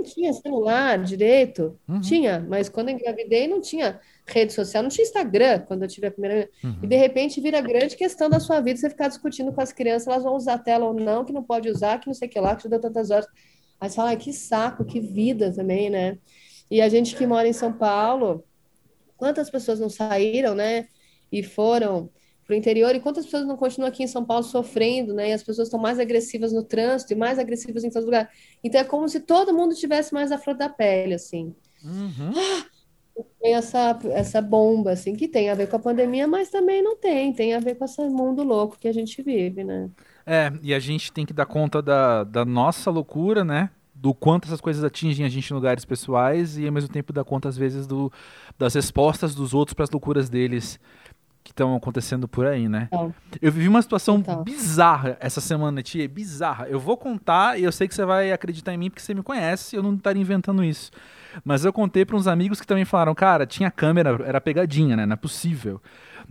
Tinha 0.07 0.33
celular 0.33 1.03
direito, 1.03 1.79
uhum. 1.88 2.01
tinha, 2.01 2.45
mas 2.49 2.69
quando 2.69 2.90
engravidei 2.90 3.49
não 3.49 3.61
tinha 3.61 4.01
rede 4.27 4.53
social, 4.53 4.83
não 4.83 4.90
tinha 4.90 5.05
Instagram 5.05 5.61
quando 5.61 5.83
eu 5.83 5.88
tive 5.88 6.07
a 6.07 6.11
primeira. 6.11 6.49
Uhum. 6.62 6.79
E 6.83 6.87
de 6.87 6.97
repente 6.97 7.40
vira 7.40 7.61
grande 7.61 7.97
questão 7.97 8.31
da 8.31 8.40
sua 8.40 8.61
vida 8.61 8.79
você 8.79 8.88
ficar 8.88 9.09
discutindo 9.09 9.53
com 9.53 9.61
as 9.61 9.73
crianças, 9.73 10.09
elas 10.09 10.23
vão 10.23 10.35
usar 10.35 10.55
a 10.55 10.59
tela 10.59 10.87
ou 10.87 10.95
não, 10.95 11.25
que 11.25 11.33
não 11.33 11.42
pode 11.42 11.69
usar, 11.69 11.99
que 12.01 12.07
não 12.07 12.14
sei 12.14 12.29
o 12.29 12.31
que 12.31 12.40
lá, 12.40 12.55
que 12.55 12.62
te 12.62 12.69
deu 12.69 12.81
tantas 12.81 13.11
horas. 13.11 13.27
Aí 13.81 13.90
você 13.90 13.97
fala, 13.97 14.12
ah, 14.12 14.16
que 14.16 14.33
saco, 14.33 14.85
que 14.85 15.01
vida 15.01 15.53
também, 15.53 15.90
né? 15.90 16.19
E 16.71 16.81
a 16.81 16.88
gente 16.88 17.14
que 17.14 17.27
mora 17.27 17.47
em 17.47 17.53
São 17.53 17.73
Paulo, 17.73 18.45
quantas 19.16 19.51
pessoas 19.51 19.79
não 19.79 19.90
saíram, 19.90 20.55
né? 20.55 20.88
E 21.31 21.42
foram 21.42 22.11
para 22.47 22.55
o 22.55 22.57
interior 22.57 22.95
e 22.95 23.01
quantas 23.01 23.25
pessoas 23.25 23.45
não 23.45 23.57
continuam 23.57 23.89
aqui 23.89 24.05
em 24.05 24.07
São 24.07 24.25
Paulo 24.25 24.45
sofrendo, 24.45 25.13
né? 25.13 25.31
E 25.31 25.33
as 25.33 25.43
pessoas 25.43 25.67
estão 25.67 25.81
mais 25.81 25.99
agressivas 25.99 26.53
no 26.53 26.63
trânsito 26.63 27.13
e 27.13 27.17
mais 27.17 27.39
agressivas 27.39 27.83
em 27.83 27.91
todo 27.91 28.05
lugar. 28.05 28.31
Então 28.63 28.81
é 28.81 28.85
como 28.85 29.09
se 29.09 29.21
todo 29.21 29.53
mundo 29.53 29.75
tivesse 29.75 30.15
mais 30.15 30.31
a 30.31 30.39
flor 30.39 30.57
da 30.57 30.69
pele, 30.69 31.15
assim. 31.15 31.55
Uhum. 31.85 32.33
Tem 33.41 33.55
essa, 33.55 33.99
essa 34.13 34.41
bomba, 34.41 34.93
assim, 34.93 35.15
que 35.15 35.27
tem 35.27 35.51
a 35.51 35.55
ver 35.55 35.69
com 35.69 35.77
a 35.77 35.81
pandemia, 35.81 36.27
mas 36.29 36.51
também 36.51 36.83
não 36.83 36.97
tem. 36.97 37.33
Tem 37.33 37.55
a 37.55 37.59
ver 37.59 37.75
com 37.75 37.85
esse 37.85 38.01
mundo 38.09 38.45
louco 38.45 38.79
que 38.79 38.87
a 38.87 38.93
gente 38.93 39.23
vive, 39.23 39.65
né? 39.65 39.91
É, 40.25 40.53
e 40.63 40.73
a 40.73 40.79
gente 40.79 41.13
tem 41.13 41.27
que 41.27 41.33
dar 41.33 41.47
conta 41.47 41.83
da, 41.83 42.23
da 42.25 42.45
nossa 42.45 42.91
loucura, 42.91 43.45
né? 43.45 43.71
do 43.99 44.13
quanto 44.13 44.45
essas 44.45 44.61
coisas 44.61 44.85
atingem 44.85 45.25
a 45.25 45.29
gente 45.29 45.51
em 45.51 45.55
lugares 45.55 45.85
pessoais 45.85 46.59
e 46.59 46.67
ao 46.67 46.73
mesmo 46.73 46.91
tempo 46.91 47.13
dar 47.13 47.25
conta 47.25 47.49
às 47.49 47.57
vezes 47.57 47.87
do, 47.87 48.13
das 48.59 48.75
respostas 48.75 49.35
dos 49.35 49.55
outros 49.55 49.73
para 49.73 49.85
as 49.85 49.91
loucuras 49.91 50.29
deles 50.29 50.79
que 51.47 51.53
estão 51.53 51.77
acontecendo 51.77 52.27
por 52.27 52.45
aí, 52.45 52.69
né? 52.69 52.89
Então, 52.89 53.15
eu 53.41 53.53
vivi 53.53 53.69
uma 53.69 53.81
situação 53.81 54.19
então. 54.19 54.43
bizarra 54.43 55.17
essa 55.21 55.41
semana, 55.41 55.81
tia, 55.81 56.09
bizarra. 56.09 56.67
Eu 56.69 56.81
vou 56.81 56.97
contar 56.97 57.57
e 57.57 57.63
eu 57.63 57.71
sei 57.71 57.87
que 57.87 57.95
você 57.95 58.05
vai 58.05 58.33
acreditar 58.33 58.75
em 58.75 58.77
mim 58.77 58.91
porque 58.91 59.01
você 59.01 59.15
me 59.15 59.23
conhece, 59.23 59.77
eu 59.77 59.83
não 59.83 59.95
estaria 59.95 60.21
inventando 60.21 60.65
isso. 60.65 60.91
Mas 61.45 61.65
eu 61.65 61.73
contei 61.73 62.05
para 62.05 62.17
uns 62.17 62.27
amigos 62.27 62.61
que 62.61 62.67
também 62.67 62.85
falaram, 62.85 63.15
cara, 63.15 63.47
tinha 63.47 63.71
câmera, 63.71 64.21
era 64.27 64.41
pegadinha, 64.41 64.97
né? 64.97 65.07
Não 65.07 65.13
é 65.13 65.17
possível. 65.17 65.81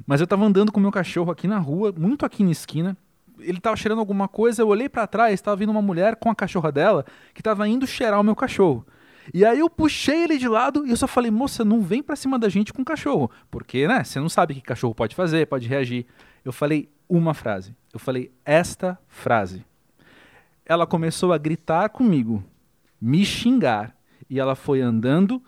Mas 0.06 0.20
eu 0.20 0.28
tava 0.28 0.44
andando 0.44 0.70
com 0.70 0.80
o 0.80 0.84
meu 0.84 0.92
cachorro 0.92 1.32
aqui 1.32 1.48
na 1.48 1.60
rua, 1.60 1.94
muito 1.98 2.26
aqui 2.26 2.44
na 2.44 2.52
esquina. 2.52 2.98
Ele 3.40 3.62
tava 3.62 3.78
cheirando 3.78 4.00
alguma 4.00 4.28
coisa, 4.28 4.62
eu 4.62 4.68
olhei 4.68 4.90
para 4.90 5.08
trás, 5.08 5.40
tava 5.40 5.56
vindo 5.56 5.72
uma 5.72 5.82
mulher 5.82 6.18
com 6.18 6.30
a 6.30 6.36
cachorra 6.36 6.74
dela 6.74 7.06
que 7.34 7.42
tava 7.42 7.66
indo 7.70 7.88
cheirar 7.88 8.20
o 8.20 8.24
meu 8.24 8.36
cachorro. 8.36 8.86
E 9.34 9.44
aí 9.44 9.60
eu 9.60 9.70
puxei 9.70 10.24
ele 10.24 10.38
de 10.38 10.48
lado 10.48 10.86
e 10.86 10.92
eu 10.92 10.98
só 10.98 11.08
falei, 11.08 11.32
moça, 11.32 11.66
não 11.66 11.82
vem 11.82 12.04
pra 12.04 12.16
cima 12.16 12.38
da 12.38 12.50
gente 12.50 12.72
com 12.74 12.84
cachorro. 12.84 13.30
Porque, 13.50 13.88
né, 13.88 14.04
você 14.04 14.20
não 14.20 14.30
sabe 14.30 14.54
o 14.54 14.56
que 14.56 14.62
cachorro 14.62 14.94
pode 14.94 15.16
fazer, 15.16 15.48
pode 15.48 15.68
reagir. 15.68 16.06
Eu 16.44 16.54
falei 16.54 16.90
uma 17.10 17.34
frase. 17.34 17.76
Eu 17.94 18.00
falei 18.00 18.32
esta 18.44 19.00
frase. 19.08 19.66
Ela 20.66 20.86
começou 20.86 21.32
a 21.32 21.38
gritar 21.38 21.90
comigo, 21.90 22.44
me 23.00 23.26
xingar. 23.26 23.96
E 24.30 24.40
ela 24.40 24.56
foi 24.56 24.82
andando, 24.82 25.42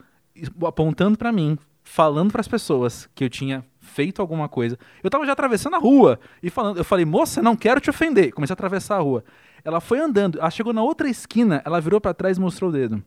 apontando 0.63 1.17
para 1.17 1.31
mim, 1.31 1.57
falando 1.83 2.31
para 2.31 2.41
as 2.41 2.47
pessoas 2.47 3.09
que 3.15 3.23
eu 3.23 3.29
tinha 3.29 3.65
feito 3.79 4.21
alguma 4.21 4.47
coisa. 4.47 4.77
Eu 5.01 5.09
tava 5.09 5.25
já 5.25 5.31
atravessando 5.31 5.75
a 5.75 5.79
rua 5.79 6.19
e 6.43 6.49
falando, 6.49 6.77
eu 6.77 6.83
falei, 6.83 7.05
moça, 7.05 7.41
não 7.41 7.55
quero 7.55 7.81
te 7.81 7.89
ofender. 7.89 8.31
Comecei 8.33 8.53
a 8.53 8.55
atravessar 8.55 8.97
a 8.97 8.99
rua. 8.99 9.23
Ela 9.63 9.81
foi 9.81 9.99
andando, 9.99 10.39
ela 10.39 10.51
chegou 10.51 10.73
na 10.73 10.83
outra 10.83 11.09
esquina, 11.09 11.61
ela 11.65 11.81
virou 11.81 11.99
para 11.99 12.13
trás 12.13 12.37
e 12.37 12.41
mostrou 12.41 12.69
o 12.69 12.73
dedo. 12.73 13.03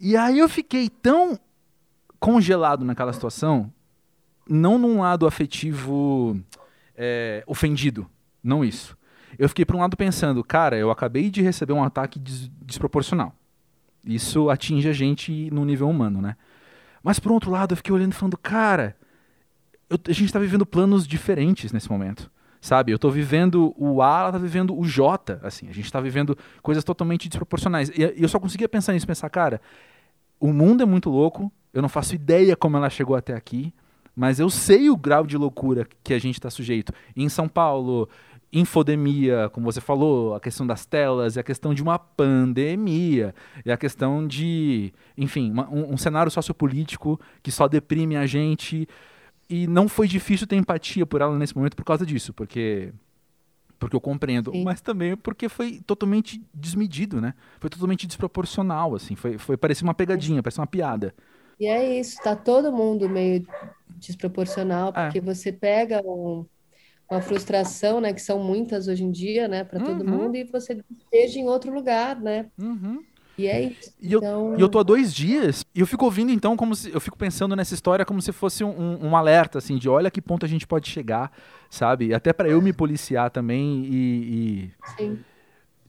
E 0.00 0.16
aí 0.16 0.38
eu 0.38 0.48
fiquei 0.48 0.88
tão 0.88 1.38
congelado 2.18 2.84
naquela 2.84 3.12
situação, 3.12 3.70
não 4.48 4.78
num 4.78 5.00
lado 5.00 5.26
afetivo 5.26 6.40
é, 6.96 7.44
ofendido, 7.46 8.08
não 8.42 8.64
isso. 8.64 8.96
eu 9.38 9.48
fiquei 9.48 9.64
por 9.64 9.76
um 9.76 9.80
lado 9.80 9.96
pensando, 9.96 10.42
cara, 10.42 10.76
eu 10.76 10.90
acabei 10.90 11.30
de 11.30 11.42
receber 11.42 11.72
um 11.72 11.84
ataque 11.84 12.18
des 12.18 12.50
desproporcional. 12.62 13.34
Isso 14.04 14.48
atinge 14.48 14.88
a 14.88 14.92
gente 14.92 15.50
no 15.50 15.64
nível 15.64 15.88
humano, 15.88 16.22
né? 16.22 16.36
Mas 17.02 17.18
por 17.18 17.32
outro 17.32 17.50
lado, 17.50 17.72
eu 17.72 17.76
fiquei 17.76 17.94
olhando 17.94 18.12
e 18.12 18.14
falando, 18.14 18.38
cara, 18.38 18.96
eu, 19.88 19.98
a 20.08 20.12
gente 20.12 20.26
está 20.26 20.38
vivendo 20.38 20.64
planos 20.64 21.06
diferentes 21.06 21.72
nesse 21.72 21.90
momento. 21.90 22.30
Sabe, 22.60 22.92
eu 22.92 22.96
estou 22.96 23.10
vivendo 23.10 23.74
o 23.78 24.02
A, 24.02 24.20
ela 24.20 24.28
está 24.28 24.38
vivendo 24.38 24.78
o 24.78 24.84
J, 24.84 25.40
assim, 25.42 25.68
a 25.68 25.72
gente 25.72 25.86
está 25.86 25.98
vivendo 25.98 26.36
coisas 26.62 26.84
totalmente 26.84 27.28
desproporcionais. 27.28 27.88
E, 27.88 28.14
eu 28.16 28.28
só 28.28 28.38
conseguia 28.38 28.68
pensar 28.68 28.92
nisso, 28.92 29.06
pensar, 29.06 29.30
cara, 29.30 29.62
o 30.38 30.52
mundo 30.52 30.82
é 30.82 30.86
muito 30.86 31.08
louco, 31.08 31.50
eu 31.72 31.80
não 31.80 31.88
faço 31.88 32.14
ideia 32.14 32.54
como 32.54 32.76
ela 32.76 32.90
chegou 32.90 33.16
até 33.16 33.34
aqui, 33.34 33.72
mas 34.14 34.38
eu 34.38 34.50
sei 34.50 34.90
o 34.90 34.96
grau 34.96 35.26
de 35.26 35.38
loucura 35.38 35.86
que 36.04 36.12
a 36.12 36.18
gente 36.18 36.34
está 36.34 36.50
sujeito. 36.50 36.92
Em 37.16 37.30
São 37.30 37.48
Paulo, 37.48 38.06
infodemia, 38.52 39.48
como 39.50 39.70
você 39.70 39.80
falou, 39.80 40.34
a 40.34 40.40
questão 40.40 40.66
das 40.66 40.84
telas, 40.84 41.36
e 41.36 41.40
a 41.40 41.42
questão 41.42 41.72
de 41.72 41.82
uma 41.82 41.98
pandemia, 41.98 43.34
e 43.64 43.70
a 43.70 43.76
questão 43.76 44.26
de, 44.26 44.92
enfim, 45.16 45.50
uma, 45.50 45.68
um, 45.70 45.94
um 45.94 45.96
cenário 45.96 46.30
sociopolítico 46.30 47.18
que 47.42 47.50
só 47.50 47.68
deprime 47.68 48.16
a 48.16 48.26
gente. 48.26 48.88
E 49.50 49.66
não 49.66 49.88
foi 49.88 50.06
difícil 50.06 50.46
ter 50.46 50.54
empatia 50.54 51.04
por 51.04 51.20
ela 51.20 51.36
nesse 51.36 51.56
momento 51.56 51.74
por 51.74 51.84
causa 51.84 52.06
disso, 52.06 52.32
porque 52.32 52.92
porque 53.80 53.96
eu 53.96 54.00
compreendo, 54.00 54.52
Sim. 54.52 54.62
mas 54.62 54.80
também 54.80 55.16
porque 55.16 55.48
foi 55.48 55.80
totalmente 55.86 56.40
desmedido, 56.54 57.18
né? 57.18 57.34
Foi 57.58 57.70
totalmente 57.70 58.06
desproporcional, 58.06 58.94
assim, 58.94 59.16
foi, 59.16 59.38
foi 59.38 59.56
parecia 59.56 59.84
uma 59.84 59.94
pegadinha, 59.94 60.42
parecia 60.42 60.60
uma 60.60 60.66
piada. 60.66 61.14
E 61.58 61.66
é 61.66 61.98
isso, 61.98 62.22
tá 62.22 62.36
todo 62.36 62.70
mundo 62.70 63.08
meio 63.08 63.44
desproporcional, 63.96 64.90
é. 64.90 64.92
porque 64.92 65.18
é. 65.18 65.22
você 65.22 65.50
pega 65.50 66.02
um, 66.04 66.46
uma 67.10 67.20
frustração, 67.20 68.00
né, 68.00 68.12
que 68.12 68.22
são 68.22 68.38
muitas 68.38 68.86
hoje 68.86 69.02
em 69.02 69.10
dia, 69.10 69.48
né, 69.48 69.64
para 69.64 69.80
todo 69.80 70.04
uhum. 70.04 70.10
mundo, 70.10 70.36
e 70.36 70.44
você 70.44 70.78
esteja 70.90 71.40
em 71.40 71.48
outro 71.48 71.72
lugar, 71.72 72.20
né? 72.20 72.46
Uhum. 72.58 73.02
E 73.40 73.46
é 73.46 73.62
isso. 73.62 73.92
E, 74.00 74.14
então... 74.14 74.52
eu, 74.52 74.58
e 74.58 74.60
eu 74.60 74.68
tô 74.68 74.78
há 74.78 74.82
dois 74.82 75.14
dias, 75.14 75.64
e 75.74 75.80
eu 75.80 75.86
fico 75.86 76.04
ouvindo 76.04 76.30
então 76.30 76.56
como 76.56 76.74
se. 76.74 76.92
Eu 76.92 77.00
fico 77.00 77.16
pensando 77.16 77.56
nessa 77.56 77.72
história 77.72 78.04
como 78.04 78.20
se 78.20 78.32
fosse 78.32 78.62
um, 78.62 79.06
um 79.06 79.16
alerta, 79.16 79.58
assim, 79.58 79.78
de 79.78 79.88
olha 79.88 80.10
que 80.10 80.20
ponto 80.20 80.44
a 80.44 80.48
gente 80.48 80.66
pode 80.66 80.88
chegar, 80.90 81.32
sabe? 81.70 82.12
Até 82.12 82.32
para 82.32 82.48
eu 82.48 82.60
me 82.60 82.72
policiar 82.72 83.30
também 83.30 83.84
e. 83.84 83.94
e... 83.94 84.70
Sim 84.96 85.18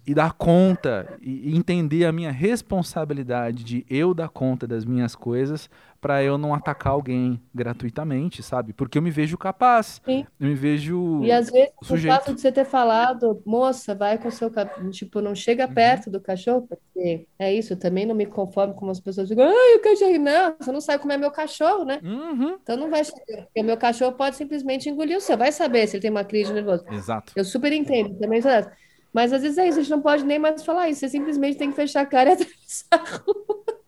e 0.05 0.15
dar 0.15 0.33
conta 0.33 1.15
e 1.21 1.55
entender 1.55 2.05
a 2.05 2.11
minha 2.11 2.31
responsabilidade 2.31 3.63
de 3.63 3.85
eu 3.87 4.15
dar 4.15 4.29
conta 4.29 4.65
das 4.65 4.83
minhas 4.83 5.15
coisas 5.15 5.69
para 6.01 6.23
eu 6.23 6.35
não 6.35 6.53
atacar 6.53 6.93
alguém 6.93 7.39
gratuitamente, 7.53 8.41
sabe? 8.41 8.73
Porque 8.73 8.97
eu 8.97 9.01
me 9.03 9.11
vejo 9.11 9.37
capaz. 9.37 10.01
Sim. 10.03 10.25
Eu 10.39 10.47
me 10.47 10.55
vejo 10.55 11.23
E 11.23 11.31
às 11.31 11.49
vezes 11.51 11.71
sujeito. 11.83 12.11
o 12.11 12.17
fato 12.17 12.33
de 12.33 12.41
você 12.41 12.51
ter 12.51 12.65
falado, 12.65 13.39
moça, 13.45 13.93
vai 13.93 14.17
com 14.17 14.27
o 14.27 14.31
seu 14.31 14.51
tipo, 14.89 15.21
não 15.21 15.35
chega 15.35 15.67
uhum. 15.67 15.73
perto 15.73 16.09
do 16.09 16.19
cachorro, 16.19 16.67
porque 16.67 17.27
é 17.37 17.53
isso, 17.53 17.73
eu 17.73 17.77
também 17.77 18.05
não 18.05 18.15
me 18.15 18.25
conformo 18.25 18.73
com 18.73 18.89
as 18.89 18.99
pessoas 18.99 19.29
ficam, 19.29 19.45
ai, 19.45 19.75
o 19.75 19.81
cachorro, 19.81 20.17
não, 20.17 20.55
você 20.59 20.71
não 20.71 20.81
sabe 20.81 20.99
como 20.99 21.13
é 21.13 21.17
meu 21.17 21.31
cachorro, 21.31 21.85
né? 21.85 21.99
Uhum. 22.03 22.57
Então 22.61 22.75
não 22.75 22.89
vai 22.89 23.03
chegar, 23.05 23.43
porque 23.43 23.61
o 23.61 23.63
meu 23.63 23.77
cachorro 23.77 24.13
pode 24.13 24.35
simplesmente 24.35 24.89
engolir 24.89 25.17
o 25.17 25.21
seu, 25.21 25.37
vai 25.37 25.51
saber 25.51 25.85
se 25.85 25.97
ele 25.97 26.01
tem 26.01 26.11
uma 26.11 26.25
crise 26.25 26.51
nervosa. 26.51 26.83
Exato. 26.91 27.31
Eu 27.35 27.45
super 27.45 27.71
entendo, 27.71 28.17
também 28.17 28.41
mas 29.13 29.33
às 29.33 29.41
vezes 29.41 29.57
é 29.57 29.67
isso, 29.67 29.79
a 29.79 29.81
gente 29.81 29.91
não 29.91 30.01
pode 30.01 30.23
nem 30.23 30.39
mais 30.39 30.63
falar 30.63 30.89
isso, 30.89 31.01
você 31.01 31.09
simplesmente 31.09 31.57
tem 31.57 31.69
que 31.69 31.75
fechar 31.75 32.01
a 32.01 32.05
cara 32.05 32.29
e 32.29 32.33
atravessar 32.33 32.87
a 32.91 32.97
rua. 32.97 33.80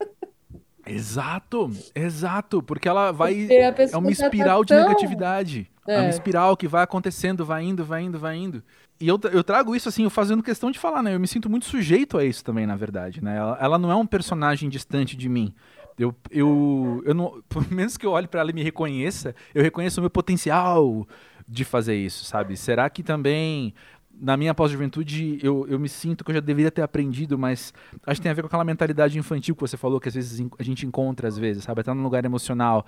Exato, 0.85 1.71
exato, 1.95 2.61
porque 2.61 2.87
ela 2.87 3.11
vai. 3.11 3.33
Porque 3.33 3.53
é 3.93 3.97
uma 3.97 4.11
espiral 4.11 4.65
tá 4.65 4.75
de 4.75 4.81
negatividade. 4.81 5.71
É. 5.87 5.95
é. 5.95 5.99
uma 6.01 6.09
espiral 6.09 6.57
que 6.57 6.67
vai 6.67 6.83
acontecendo, 6.83 7.45
vai 7.45 7.63
indo, 7.63 7.83
vai 7.85 8.03
indo, 8.03 8.19
vai 8.19 8.35
indo. 8.35 8.63
E 8.99 9.07
eu, 9.07 9.19
eu 9.31 9.43
trago 9.43 9.75
isso 9.75 9.89
assim, 9.89 10.03
eu 10.03 10.09
fazendo 10.09 10.43
questão 10.43 10.71
de 10.71 10.79
falar, 10.79 11.01
né? 11.01 11.15
Eu 11.15 11.19
me 11.19 11.27
sinto 11.27 11.49
muito 11.49 11.65
sujeito 11.65 12.17
a 12.17 12.23
isso 12.23 12.43
também, 12.43 12.65
na 12.65 12.75
verdade, 12.75 13.23
né? 13.23 13.37
Ela, 13.37 13.57
ela 13.59 13.77
não 13.77 13.91
é 13.91 13.95
um 13.95 14.05
personagem 14.05 14.69
distante 14.69 15.17
de 15.17 15.27
mim. 15.27 15.53
Eu, 15.97 16.15
eu, 16.31 17.01
eu 17.05 17.13
não, 17.13 17.41
por 17.49 17.69
menos 17.71 17.97
que 17.97 18.05
eu 18.05 18.11
olhe 18.11 18.27
para 18.27 18.41
ela 18.41 18.51
e 18.51 18.53
me 18.53 18.63
reconheça, 18.63 19.35
eu 19.53 19.63
reconheço 19.63 19.99
o 19.99 20.03
meu 20.03 20.09
potencial 20.09 21.07
de 21.47 21.65
fazer 21.65 21.95
isso, 21.95 22.23
sabe? 22.23 22.55
Será 22.55 22.89
que 22.89 23.03
também 23.03 23.73
na 24.19 24.37
minha 24.37 24.53
pós-juventude, 24.53 25.39
eu, 25.41 25.67
eu 25.67 25.79
me 25.79 25.89
sinto 25.89 26.23
que 26.23 26.31
eu 26.31 26.35
já 26.35 26.39
deveria 26.39 26.71
ter 26.71 26.81
aprendido, 26.81 27.37
mas 27.37 27.73
acho 28.05 28.19
que 28.19 28.23
tem 28.23 28.31
a 28.31 28.33
ver 28.33 28.41
com 28.41 28.47
aquela 28.47 28.63
mentalidade 28.63 29.17
infantil 29.17 29.55
que 29.55 29.61
você 29.61 29.75
falou, 29.75 29.99
que 29.99 30.07
às 30.07 30.15
vezes 30.15 30.45
a 30.57 30.63
gente 30.63 30.85
encontra, 30.85 31.27
às 31.27 31.37
vezes, 31.37 31.63
sabe? 31.63 31.81
Até 31.81 31.93
no 31.93 32.03
lugar 32.03 32.23
emocional, 32.23 32.85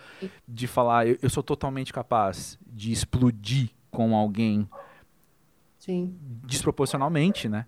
de 0.47 0.67
falar, 0.67 1.07
eu, 1.07 1.17
eu 1.21 1.29
sou 1.29 1.43
totalmente 1.43 1.91
capaz 1.91 2.57
de 2.65 2.91
explodir 2.91 3.69
com 3.91 4.15
alguém 4.15 4.67
Sim. 5.77 6.15
desproporcionalmente, 6.43 7.49
né? 7.49 7.65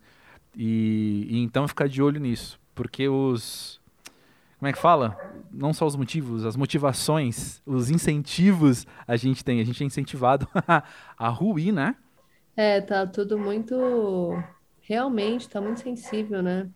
E, 0.56 1.28
e 1.30 1.40
então 1.40 1.68
ficar 1.68 1.88
de 1.88 2.02
olho 2.02 2.20
nisso, 2.20 2.60
porque 2.74 3.08
os. 3.08 3.80
Como 4.58 4.68
é 4.68 4.74
que 4.74 4.80
fala? 4.80 5.16
Não 5.52 5.72
só 5.72 5.86
os 5.86 5.96
motivos, 5.96 6.44
as 6.44 6.56
motivações, 6.56 7.62
os 7.64 7.92
incentivos 7.92 8.88
a 9.08 9.16
gente 9.16 9.46
tem. 9.46 9.62
A 9.62 9.64
gente 9.64 9.84
é 9.84 9.86
incentivado 9.86 10.48
a 11.16 11.30
ruir, 11.30 11.72
né? 11.72 11.96
É, 12.58 12.82
tá 12.82 13.06
tudo 13.06 13.38
muito. 13.38 13.76
Realmente, 14.82 15.48
tá 15.48 15.62
muito 15.62 15.82
sensível, 15.82 16.42
né? 16.42 16.68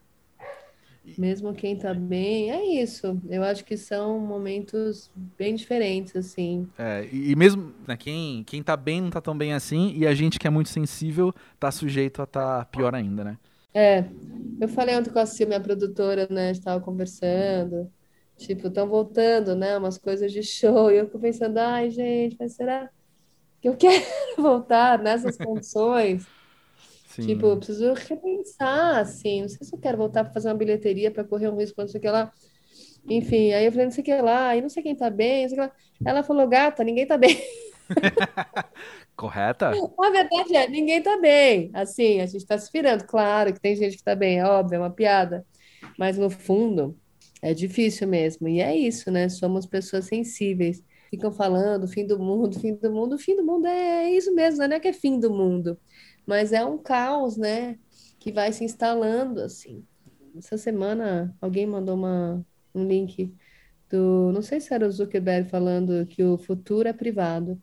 Mesmo 1.18 1.54
quem 1.54 1.76
tá 1.76 1.94
bem, 1.94 2.52
é 2.52 2.84
isso. 2.84 3.20
Eu 3.28 3.44
acho 3.44 3.66
que 3.66 3.76
são 3.76 4.20
momentos 4.20 5.10
bem 5.38 5.56
diferentes, 5.56 6.16
assim. 6.16 6.68
É, 6.78 7.08
e, 7.12 7.36
mesmo 7.36 7.74
né, 7.88 7.98
quem, 7.98 8.44
quem 8.44 8.62
tá 8.62 8.78
bem 8.78 9.02
não 9.02 9.10
tá 9.10 9.20
tão 9.20 9.36
bem 9.36 9.54
assim, 9.54 9.94
e 9.98 10.06
a 10.06 10.14
gente 10.14 10.38
que 10.38 10.46
é 10.46 10.50
muito 10.50 10.70
sensível 10.70 11.34
tá 11.60 11.72
sujeito 11.72 12.22
a 12.22 12.28
tá 12.28 12.66
pior 12.66 12.94
ainda, 12.94 13.24
né? 13.24 13.38
É, 13.74 14.06
eu 14.60 14.68
falei 14.68 14.96
ontem 14.96 15.10
com 15.10 15.20
a 15.20 15.26
Cia, 15.26 15.48
minha 15.48 15.60
produtora, 15.60 16.28
né? 16.30 16.52
Estava 16.52 16.80
conversando. 16.80 17.92
Tipo, 18.38 18.68
estão 18.68 18.88
voltando, 18.88 19.56
né? 19.56 19.78
Umas 19.78 19.98
coisas 19.98 20.32
de 20.32 20.44
show. 20.44 20.92
E 20.92 20.98
eu 20.98 21.06
fico 21.06 21.20
pensando, 21.20 21.58
ai, 21.58 21.90
gente, 21.90 22.36
mas 22.40 22.54
será 22.54 22.90
que 23.62 23.70
eu 23.70 23.76
quero 23.78 24.04
voltar 24.38 25.00
nessas 25.00 25.38
condições. 25.38 26.26
Sim. 27.08 27.28
Tipo, 27.28 27.48
eu 27.48 27.58
preciso 27.58 27.94
repensar, 27.94 29.00
assim, 29.00 29.42
não 29.42 29.50
sei 29.50 29.68
se 29.68 29.76
eu 29.76 29.80
quero 29.80 29.98
voltar 29.98 30.24
para 30.24 30.34
fazer 30.34 30.48
uma 30.48 30.56
bilheteria 30.56 31.12
para 31.12 31.26
correr 31.26 31.50
um 31.50 31.58
risco, 31.58 31.82
não 31.82 31.88
sei 31.88 32.00
o 32.00 32.02
que 32.02 32.10
lá. 32.10 32.32
Enfim, 33.10 33.52
aí 33.52 33.66
eu 33.66 33.72
falei, 33.72 33.86
não 33.86 33.92
sei 33.92 34.02
o 34.02 34.06
que 34.06 34.22
lá, 34.22 34.48
aí 34.50 34.62
não 34.62 34.70
sei 34.70 34.82
quem 34.82 34.96
tá 34.96 35.10
bem, 35.10 35.44
não 35.44 35.50
sei 35.50 35.60
o 35.60 35.62
que 35.62 35.68
lá. 35.68 35.76
Ela 36.06 36.24
falou, 36.24 36.48
gata, 36.48 36.84
ninguém 36.84 37.06
tá 37.06 37.18
bem. 37.18 37.38
Correta? 39.16 39.70
A 39.70 40.10
verdade 40.10 40.56
é, 40.56 40.70
ninguém 40.70 41.02
tá 41.02 41.20
bem. 41.20 41.70
Assim, 41.74 42.22
a 42.22 42.26
gente 42.26 42.46
tá 42.46 42.58
se 42.58 42.72
virando. 42.72 43.04
Claro 43.04 43.54
que 43.54 43.60
tem 43.60 43.76
gente 43.76 43.98
que 43.98 44.04
tá 44.04 44.16
bem, 44.16 44.40
é 44.40 44.46
óbvio, 44.46 44.78
é 44.78 44.80
uma 44.80 44.90
piada. 44.90 45.46
Mas 45.98 46.18
no 46.18 46.30
fundo, 46.30 46.98
é 47.42 47.54
difícil 47.54 48.08
mesmo. 48.08 48.48
E 48.48 48.62
é 48.62 48.76
isso, 48.76 49.12
né? 49.12 49.28
Somos 49.28 49.66
pessoas 49.66 50.06
sensíveis 50.06 50.82
ficam 51.12 51.32
falando 51.32 51.88
fim 51.88 52.08
do 52.08 52.18
mundo, 52.18 52.58
fim 52.58 52.74
do 52.74 52.92
mundo. 52.92 53.16
O 53.16 53.20
fim 53.20 53.36
do 53.36 53.44
mundo 53.44 53.68
é 53.68 54.10
isso 54.10 54.34
mesmo, 54.34 54.66
não 54.66 54.76
é 54.76 54.80
que 54.80 54.88
é 54.88 54.94
fim 54.94 55.20
do 55.20 55.30
mundo, 55.30 55.78
mas 56.26 56.54
é 56.54 56.66
um 56.66 56.78
caos, 56.78 57.36
né? 57.36 57.78
Que 58.18 58.32
vai 58.32 58.52
se 58.54 58.64
instalando 58.64 59.42
assim. 59.42 59.84
Essa 60.36 60.58
semana 60.58 61.36
alguém 61.42 61.68
mandou 61.68 61.96
uma, 61.96 62.44
um 62.74 62.88
link 62.88 63.36
do, 63.90 64.32
não 64.34 64.42
sei 64.42 64.62
se 64.62 64.74
era 64.74 64.88
o 64.88 64.92
Zuckerberg 64.92 65.50
falando 65.50 66.06
que 66.06 66.24
o 66.24 66.38
futuro 66.38 66.88
é 66.88 66.94
privado. 66.94 67.62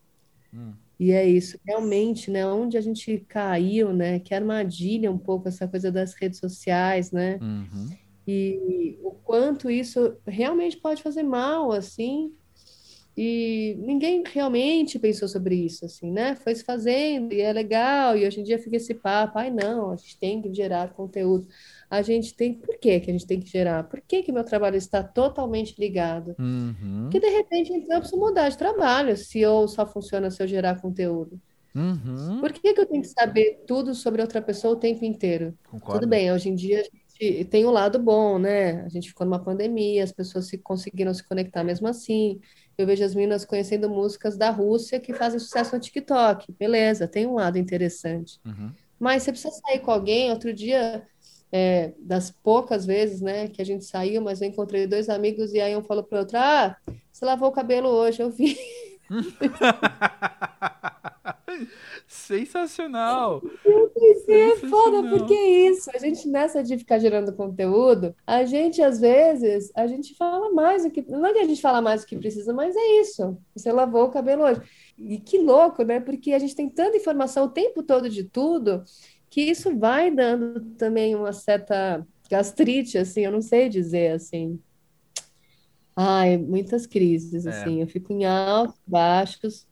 Hum. 0.52 0.74
E 1.00 1.12
é 1.12 1.26
isso, 1.26 1.58
realmente, 1.64 2.30
né? 2.30 2.44
Onde 2.44 2.76
a 2.76 2.80
gente 2.80 3.24
caiu, 3.28 3.92
né? 3.92 4.18
Que 4.18 4.34
armadilha 4.34 5.10
um 5.10 5.18
pouco 5.18 5.48
essa 5.48 5.66
coisa 5.66 5.92
das 5.92 6.12
redes 6.14 6.40
sociais, 6.40 7.12
né? 7.12 7.38
Uhum. 7.40 7.88
E 8.26 8.98
o 9.02 9.12
quanto 9.12 9.70
isso 9.70 10.16
realmente 10.26 10.76
pode 10.76 11.00
fazer 11.00 11.22
mal, 11.22 11.70
assim, 11.72 12.34
e 13.20 13.74
ninguém 13.80 14.22
realmente 14.24 14.96
pensou 14.96 15.26
sobre 15.26 15.56
isso, 15.56 15.84
assim, 15.84 16.08
né? 16.08 16.36
Foi 16.36 16.54
se 16.54 16.62
fazendo 16.62 17.32
e 17.32 17.40
é 17.40 17.52
legal, 17.52 18.16
e 18.16 18.24
hoje 18.24 18.38
em 18.38 18.44
dia 18.44 18.60
fica 18.60 18.76
esse 18.76 18.94
papo, 18.94 19.40
ai 19.40 19.50
não, 19.50 19.90
a 19.90 19.96
gente 19.96 20.16
tem 20.16 20.40
que 20.40 20.54
gerar 20.54 20.92
conteúdo. 20.92 21.48
A 21.90 22.00
gente 22.00 22.32
tem, 22.32 22.54
por 22.54 22.78
que 22.78 23.00
que 23.00 23.10
a 23.10 23.12
gente 23.12 23.26
tem 23.26 23.40
que 23.40 23.50
gerar? 23.50 23.82
Por 23.88 24.00
que 24.00 24.22
que 24.22 24.30
meu 24.30 24.44
trabalho 24.44 24.76
está 24.76 25.02
totalmente 25.02 25.74
ligado? 25.80 26.36
Uhum. 26.38 27.08
Porque 27.10 27.18
de 27.18 27.28
repente 27.28 27.72
então, 27.72 27.96
eu 27.96 28.00
preciso 28.02 28.20
mudar 28.20 28.50
de 28.50 28.56
trabalho, 28.56 29.16
se 29.16 29.44
ou 29.44 29.66
só 29.66 29.84
funciona 29.84 30.30
se 30.30 30.40
eu 30.40 30.46
gerar 30.46 30.80
conteúdo. 30.80 31.40
Uhum. 31.74 32.38
Por 32.40 32.52
que 32.52 32.72
que 32.72 32.80
eu 32.80 32.86
tenho 32.86 33.02
que 33.02 33.08
saber 33.08 33.64
tudo 33.66 33.96
sobre 33.96 34.22
outra 34.22 34.40
pessoa 34.40 34.74
o 34.74 34.78
tempo 34.78 35.04
inteiro? 35.04 35.58
Concordo. 35.68 36.02
Tudo 36.02 36.08
bem, 36.08 36.30
hoje 36.30 36.50
em 36.50 36.54
dia 36.54 36.82
a 36.82 36.84
gente 36.84 37.07
tem 37.50 37.64
o 37.64 37.68
um 37.68 37.72
lado 37.72 37.98
bom, 37.98 38.38
né? 38.38 38.82
A 38.84 38.88
gente 38.88 39.08
ficou 39.08 39.26
numa 39.26 39.42
pandemia, 39.42 40.04
as 40.04 40.12
pessoas 40.12 40.46
se 40.46 40.56
conseguiram 40.56 41.12
se 41.12 41.26
conectar 41.26 41.64
mesmo 41.64 41.88
assim. 41.88 42.40
Eu 42.76 42.86
vejo 42.86 43.04
as 43.04 43.14
meninas 43.14 43.44
conhecendo 43.44 43.90
músicas 43.90 44.36
da 44.36 44.50
Rússia 44.50 45.00
que 45.00 45.12
fazem 45.12 45.40
sucesso 45.40 45.74
no 45.74 45.80
TikTok. 45.80 46.52
Beleza, 46.52 47.08
tem 47.08 47.26
um 47.26 47.34
lado 47.34 47.58
interessante. 47.58 48.38
Uhum. 48.44 48.70
Mas 49.00 49.24
você 49.24 49.32
precisa 49.32 49.54
sair 49.66 49.80
com 49.80 49.90
alguém. 49.90 50.30
Outro 50.30 50.52
dia, 50.52 51.04
é, 51.50 51.92
das 51.98 52.30
poucas 52.30 52.86
vezes 52.86 53.20
né, 53.20 53.48
que 53.48 53.60
a 53.60 53.64
gente 53.64 53.84
saiu, 53.84 54.22
mas 54.22 54.40
eu 54.40 54.48
encontrei 54.48 54.86
dois 54.86 55.08
amigos 55.08 55.52
e 55.52 55.60
aí 55.60 55.76
um 55.76 55.82
falou 55.82 56.04
para 56.04 56.16
o 56.16 56.20
outro: 56.20 56.38
Ah, 56.38 56.76
você 57.12 57.24
lavou 57.24 57.48
o 57.48 57.52
cabelo 57.52 57.88
hoje, 57.88 58.22
eu 58.22 58.30
vi. 58.30 58.56
Sensacional! 62.06 63.42
Eu 63.64 63.88
pensei, 63.90 64.52
é 64.52 64.56
foda, 64.56 65.02
porque 65.08 65.34
é 65.34 65.68
isso. 65.70 65.90
A 65.94 65.98
gente, 65.98 66.28
nessa 66.28 66.62
de 66.62 66.78
ficar 66.78 66.98
gerando 66.98 67.32
conteúdo, 67.32 68.14
a 68.26 68.44
gente, 68.44 68.82
às 68.82 69.00
vezes, 69.00 69.70
a 69.74 69.86
gente 69.86 70.14
fala 70.14 70.50
mais 70.50 70.84
do 70.84 70.90
que. 70.90 71.02
Não 71.02 71.26
é 71.26 71.32
que 71.32 71.38
a 71.40 71.44
gente 71.44 71.60
fala 71.60 71.80
mais 71.82 72.02
do 72.02 72.06
que 72.06 72.16
precisa, 72.16 72.52
mas 72.52 72.74
é 72.76 73.00
isso. 73.00 73.36
Você 73.54 73.70
lavou 73.72 74.04
o 74.04 74.10
cabelo 74.10 74.44
hoje. 74.44 74.60
E 74.96 75.18
que 75.18 75.38
louco, 75.38 75.82
né? 75.82 76.00
Porque 76.00 76.32
a 76.32 76.38
gente 76.38 76.54
tem 76.56 76.68
tanta 76.68 76.96
informação 76.96 77.44
o 77.44 77.50
tempo 77.50 77.82
todo 77.82 78.08
de 78.08 78.24
tudo, 78.24 78.82
que 79.30 79.42
isso 79.42 79.76
vai 79.78 80.10
dando 80.10 80.60
também 80.76 81.14
uma 81.14 81.32
certa 81.32 82.06
gastrite, 82.30 82.98
assim, 82.98 83.22
eu 83.22 83.32
não 83.32 83.40
sei 83.42 83.68
dizer 83.68 84.12
assim. 84.12 84.58
Ai, 85.94 86.36
muitas 86.36 86.86
crises, 86.86 87.44
É. 87.46 87.50
assim. 87.50 87.80
Eu 87.80 87.86
fico 87.86 88.12
em 88.12 88.24
altos, 88.24 88.80
baixos. 88.86 89.67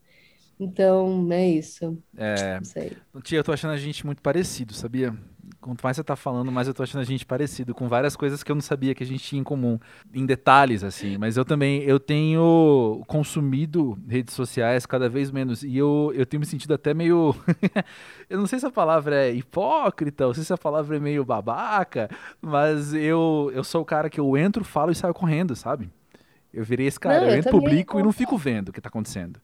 Então, 0.58 1.30
é 1.32 1.48
isso. 1.48 2.02
É, 2.16 2.60
Não 2.60 2.64
sei. 2.64 3.02
tia, 3.22 3.38
eu 3.38 3.44
tô 3.44 3.52
achando 3.52 3.72
a 3.72 3.76
gente 3.76 4.04
muito 4.06 4.22
parecido, 4.22 4.72
sabia? 4.74 5.14
Quanto 5.60 5.82
mais 5.82 5.96
você 5.96 6.04
tá 6.04 6.16
falando, 6.16 6.50
mais 6.52 6.68
eu 6.68 6.74
tô 6.74 6.82
achando 6.82 7.00
a 7.02 7.04
gente 7.04 7.26
parecido, 7.26 7.74
com 7.74 7.88
várias 7.88 8.16
coisas 8.16 8.42
que 8.42 8.50
eu 8.50 8.54
não 8.54 8.62
sabia 8.62 8.94
que 8.94 9.02
a 9.02 9.06
gente 9.06 9.22
tinha 9.24 9.40
em 9.40 9.44
comum, 9.44 9.78
em 10.14 10.24
detalhes, 10.24 10.84
assim. 10.84 11.18
Mas 11.18 11.36
eu 11.36 11.44
também, 11.44 11.82
eu 11.82 11.98
tenho 12.00 13.02
consumido 13.06 13.98
redes 14.08 14.34
sociais 14.34 14.86
cada 14.86 15.08
vez 15.08 15.30
menos, 15.30 15.62
e 15.62 15.76
eu, 15.76 16.12
eu 16.14 16.24
tenho 16.26 16.40
me 16.40 16.46
sentido 16.46 16.74
até 16.74 16.94
meio, 16.94 17.34
eu 18.30 18.38
não 18.38 18.46
sei 18.46 18.58
se 18.58 18.66
a 18.66 18.70
palavra 18.70 19.26
é 19.26 19.34
hipócrita, 19.34 20.26
ou 20.26 20.34
se 20.34 20.52
a 20.52 20.58
palavra 20.58 20.96
é 20.96 21.00
meio 21.00 21.24
babaca, 21.24 22.08
mas 22.40 22.92
eu, 22.94 23.50
eu 23.54 23.64
sou 23.64 23.82
o 23.82 23.84
cara 23.86 24.08
que 24.10 24.20
eu 24.20 24.36
entro, 24.36 24.64
falo 24.64 24.92
e 24.92 24.94
saio 24.94 25.14
correndo, 25.14 25.56
sabe? 25.56 25.90
Eu 26.52 26.64
virei 26.64 26.86
esse 26.86 27.00
cara, 27.00 27.20
Não, 27.20 27.28
eu 27.28 27.30
eu 27.30 27.36
entro, 27.36 27.50
publico 27.50 27.98
e 28.00 28.02
não 28.02 28.12
não. 28.12 28.12
fico 28.12 28.36
vendo 28.38 28.70
o 28.70 28.72
que 28.72 28.80
tá 28.80 28.88
acontecendo. 28.88 29.40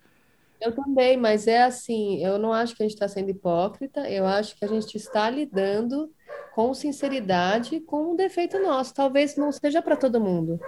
Eu 0.62 0.72
também, 0.72 1.16
mas 1.16 1.48
é 1.48 1.64
assim, 1.64 2.25
eu 2.25 2.38
não 2.38 2.53
acho 2.53 2.77
que 2.77 2.85
a 2.85 2.87
gente 2.87 2.94
está 2.94 3.09
sendo 3.09 3.31
hipócrita, 3.31 4.09
eu 4.09 4.25
acho 4.25 4.57
que 4.57 4.64
a 4.64 4.68
gente 4.68 4.96
está 4.96 5.29
lidando 5.29 6.09
com 6.55 6.72
sinceridade 6.72 7.81
com 7.81 8.12
um 8.12 8.16
defeito 8.16 8.61
nosso. 8.61 8.94
Talvez 8.94 9.35
não 9.35 9.51
seja 9.51 9.83
para 9.83 9.96
todo 9.96 10.20
mundo 10.20 10.61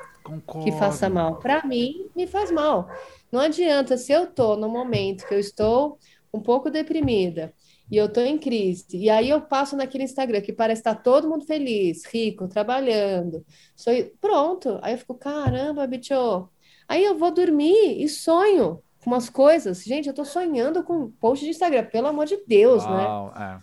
que 0.64 0.72
faça 0.72 1.06
Concordo. 1.06 1.14
mal. 1.14 1.38
Para 1.38 1.64
mim, 1.64 2.10
me 2.16 2.26
faz 2.26 2.50
mal. 2.50 2.88
Não 3.30 3.38
adianta, 3.38 3.96
se 3.96 4.10
eu 4.10 4.24
estou 4.24 4.56
no 4.56 4.68
momento 4.68 5.28
que 5.28 5.34
eu 5.34 5.38
estou 5.38 5.96
um 6.32 6.40
pouco 6.40 6.70
deprimida 6.70 7.54
e 7.88 7.96
eu 7.96 8.06
estou 8.06 8.24
em 8.24 8.36
crise, 8.36 8.96
e 8.96 9.08
aí 9.08 9.30
eu 9.30 9.42
passo 9.42 9.76
naquele 9.76 10.02
Instagram 10.02 10.40
que 10.40 10.52
parece 10.52 10.80
estar 10.80 10.96
todo 10.96 11.28
mundo 11.28 11.44
feliz, 11.44 12.04
rico, 12.06 12.48
trabalhando, 12.48 13.46
sou... 13.76 13.92
pronto. 14.20 14.80
Aí 14.82 14.94
eu 14.94 14.98
fico, 14.98 15.14
caramba, 15.14 15.86
bicho. 15.86 16.48
Aí 16.88 17.04
eu 17.04 17.16
vou 17.16 17.30
dormir 17.30 18.02
e 18.02 18.08
sonho 18.08 18.82
com 19.04 19.10
umas 19.10 19.28
coisas. 19.30 19.82
Gente, 19.84 20.08
eu 20.08 20.14
tô 20.14 20.24
sonhando 20.24 20.82
com 20.82 21.10
post 21.20 21.44
de 21.44 21.50
Instagram, 21.50 21.84
pelo 21.86 22.08
amor 22.08 22.26
de 22.26 22.38
Deus, 22.46 22.84
né? 22.86 23.06
Uau, 23.06 23.32
é. 23.36 23.58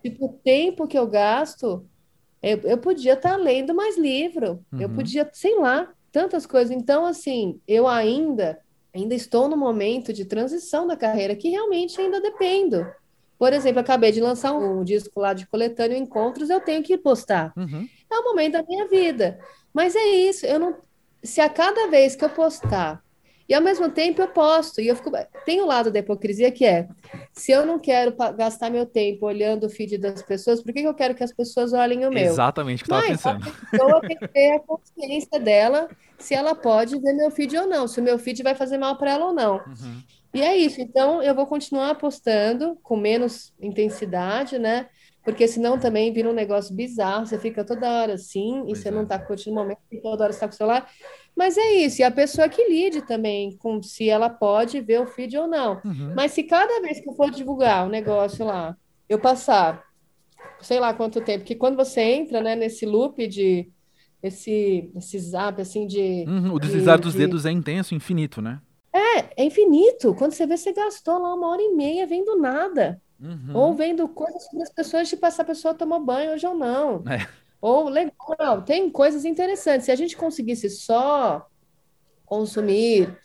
Tipo, 0.00 0.26
o 0.26 0.32
tempo 0.42 0.86
que 0.86 0.98
eu 0.98 1.06
gasto, 1.06 1.86
eu, 2.42 2.58
eu 2.62 2.78
podia 2.78 3.12
estar 3.14 3.36
lendo 3.36 3.74
mais 3.74 3.96
livro, 3.96 4.64
eu 4.78 4.88
Uhum. 4.88 4.94
podia, 4.94 5.28
sei 5.32 5.58
lá, 5.58 5.88
tantas 6.10 6.44
coisas. 6.46 6.74
Então, 6.74 7.06
assim, 7.06 7.60
eu 7.68 7.86
ainda, 7.86 8.58
ainda 8.94 9.14
estou 9.14 9.48
no 9.48 9.56
momento 9.56 10.12
de 10.12 10.24
transição 10.24 10.86
da 10.86 10.96
carreira 10.96 11.36
que 11.36 11.48
realmente 11.50 12.00
ainda 12.00 12.20
dependo. 12.20 12.86
Por 13.38 13.52
exemplo, 13.52 13.78
eu 13.78 13.82
acabei 13.82 14.12
de 14.12 14.20
lançar 14.20 14.52
um 14.54 14.84
disco 14.84 15.18
lá 15.20 15.32
de 15.32 15.46
coletâneo 15.46 15.96
Encontros, 15.96 16.48
eu 16.48 16.60
tenho 16.60 16.82
que 16.82 16.96
postar. 16.96 17.52
Uhum. 17.56 17.88
É 18.10 18.18
o 18.18 18.24
momento 18.24 18.52
da 18.52 18.62
minha 18.62 18.86
vida. 18.88 19.38
Mas 19.74 19.94
é 19.96 20.04
isso, 20.04 20.46
eu 20.46 20.58
não. 20.58 20.76
Se 21.24 21.40
a 21.40 21.48
cada 21.48 21.88
vez 21.88 22.14
que 22.16 22.24
eu 22.24 22.30
postar, 22.30 23.02
e 23.48 23.54
ao 23.54 23.62
mesmo 23.62 23.90
tempo 23.90 24.22
eu 24.22 24.28
posto, 24.28 24.80
e 24.80 24.88
eu 24.88 24.96
fico. 24.96 25.10
Tem 25.44 25.60
o 25.60 25.66
lado 25.66 25.90
da 25.90 25.98
hipocrisia 25.98 26.50
que 26.50 26.64
é: 26.64 26.88
se 27.32 27.52
eu 27.52 27.66
não 27.66 27.78
quero 27.78 28.14
gastar 28.36 28.70
meu 28.70 28.86
tempo 28.86 29.26
olhando 29.26 29.66
o 29.66 29.70
feed 29.70 29.98
das 29.98 30.22
pessoas, 30.22 30.62
por 30.62 30.72
que 30.72 30.80
que 30.82 30.88
eu 30.88 30.94
quero 30.94 31.14
que 31.14 31.24
as 31.24 31.32
pessoas 31.32 31.72
olhem 31.72 32.06
o 32.06 32.10
meu? 32.10 32.24
Exatamente 32.24 32.82
o 32.82 32.86
que 32.86 32.92
eu 32.92 32.96
tava 32.96 33.08
Mas 33.08 33.26
a 33.26 33.34
pensando. 33.34 33.56
pessoa 33.70 34.00
tem 34.00 34.16
que 34.16 34.28
ter 34.28 34.52
a 34.52 34.60
consciência 34.60 35.40
dela 35.40 35.88
se 36.18 36.34
ela 36.34 36.54
pode 36.54 36.98
ver 37.00 37.12
meu 37.14 37.30
feed 37.30 37.56
ou 37.56 37.66
não, 37.66 37.88
se 37.88 38.00
o 38.00 38.02
meu 38.02 38.18
feed 38.18 38.42
vai 38.42 38.54
fazer 38.54 38.78
mal 38.78 38.96
para 38.96 39.12
ela 39.12 39.26
ou 39.26 39.32
não. 39.32 39.56
Uhum. 39.56 40.02
E 40.34 40.40
é 40.40 40.56
isso. 40.56 40.80
Então, 40.80 41.22
eu 41.22 41.34
vou 41.34 41.46
continuar 41.46 41.94
postando 41.96 42.78
com 42.82 42.96
menos 42.96 43.52
intensidade, 43.60 44.58
né? 44.58 44.88
Porque 45.24 45.46
senão 45.46 45.78
também 45.78 46.12
vira 46.12 46.28
um 46.28 46.32
negócio 46.32 46.74
bizarro. 46.74 47.26
Você 47.26 47.38
fica 47.38 47.64
toda 47.64 47.88
hora 47.88 48.14
assim 48.14 48.62
e 48.62 48.66
Pois 48.66 48.78
você 48.78 48.88
é. 48.88 48.90
não 48.90 49.06
tá 49.06 49.18
curtindo 49.18 49.52
o 49.56 49.62
momento 49.62 49.78
e 49.90 50.00
toda 50.00 50.24
hora 50.24 50.32
você 50.32 50.40
tá 50.40 50.48
com 50.48 50.54
o 50.54 50.56
celular. 50.56 50.88
Mas 51.36 51.56
é 51.56 51.72
isso. 51.72 52.00
E 52.00 52.04
a 52.04 52.10
pessoa 52.10 52.48
que 52.48 52.68
lide 52.68 53.02
também 53.02 53.56
com 53.56 53.82
se 53.82 54.08
ela 54.08 54.28
pode 54.28 54.80
ver 54.80 55.00
o 55.00 55.06
feed 55.06 55.36
ou 55.36 55.46
não. 55.46 55.80
Uhum. 55.84 56.12
Mas 56.14 56.32
se 56.32 56.42
cada 56.42 56.80
vez 56.80 57.00
que 57.00 57.08
eu 57.08 57.14
for 57.14 57.30
divulgar 57.30 57.86
um 57.86 57.90
negócio 57.90 58.44
lá, 58.44 58.76
eu 59.08 59.18
passar, 59.18 59.82
sei 60.60 60.78
lá 60.78 60.92
quanto 60.92 61.20
tempo, 61.20 61.44
que 61.44 61.54
quando 61.54 61.76
você 61.76 62.00
entra, 62.00 62.40
né, 62.40 62.54
nesse 62.54 62.84
loop 62.84 63.26
de 63.26 63.70
esse, 64.22 64.90
esse 64.94 65.18
zap 65.18 65.60
assim 65.60 65.86
de 65.86 66.24
Uhum, 66.28 66.54
O 66.54 66.60
de, 66.60 66.68
deslizar 66.68 67.00
dos 67.00 67.12
de 67.12 67.18
dedos 67.18 67.44
é 67.44 67.50
intenso, 67.50 67.94
infinito, 67.94 68.40
né? 68.40 68.60
é 69.36 69.44
infinito. 69.44 70.14
Quando 70.14 70.32
você 70.32 70.46
vê, 70.46 70.56
você 70.56 70.72
gastou 70.72 71.18
lá 71.18 71.34
uma 71.34 71.48
hora 71.48 71.62
e 71.62 71.74
meia 71.74 72.06
vendo 72.06 72.36
nada. 72.36 73.00
Uhum. 73.20 73.54
Ou 73.54 73.74
vendo 73.74 74.08
coisas 74.08 74.44
sobre 74.44 74.62
as 74.62 74.72
pessoas, 74.72 75.08
tipo, 75.08 75.24
essa 75.24 75.44
pessoa 75.44 75.74
tomou 75.74 76.00
banho 76.04 76.32
hoje 76.32 76.46
ou 76.46 76.54
não. 76.54 77.04
É. 77.08 77.26
Ou 77.62 77.88
legal, 77.88 78.62
tem 78.62 78.90
coisas 78.90 79.24
interessantes. 79.24 79.84
Se 79.84 79.92
a 79.92 79.96
gente 79.96 80.16
conseguisse 80.16 80.68
só 80.68 81.46
consumir 82.26 83.16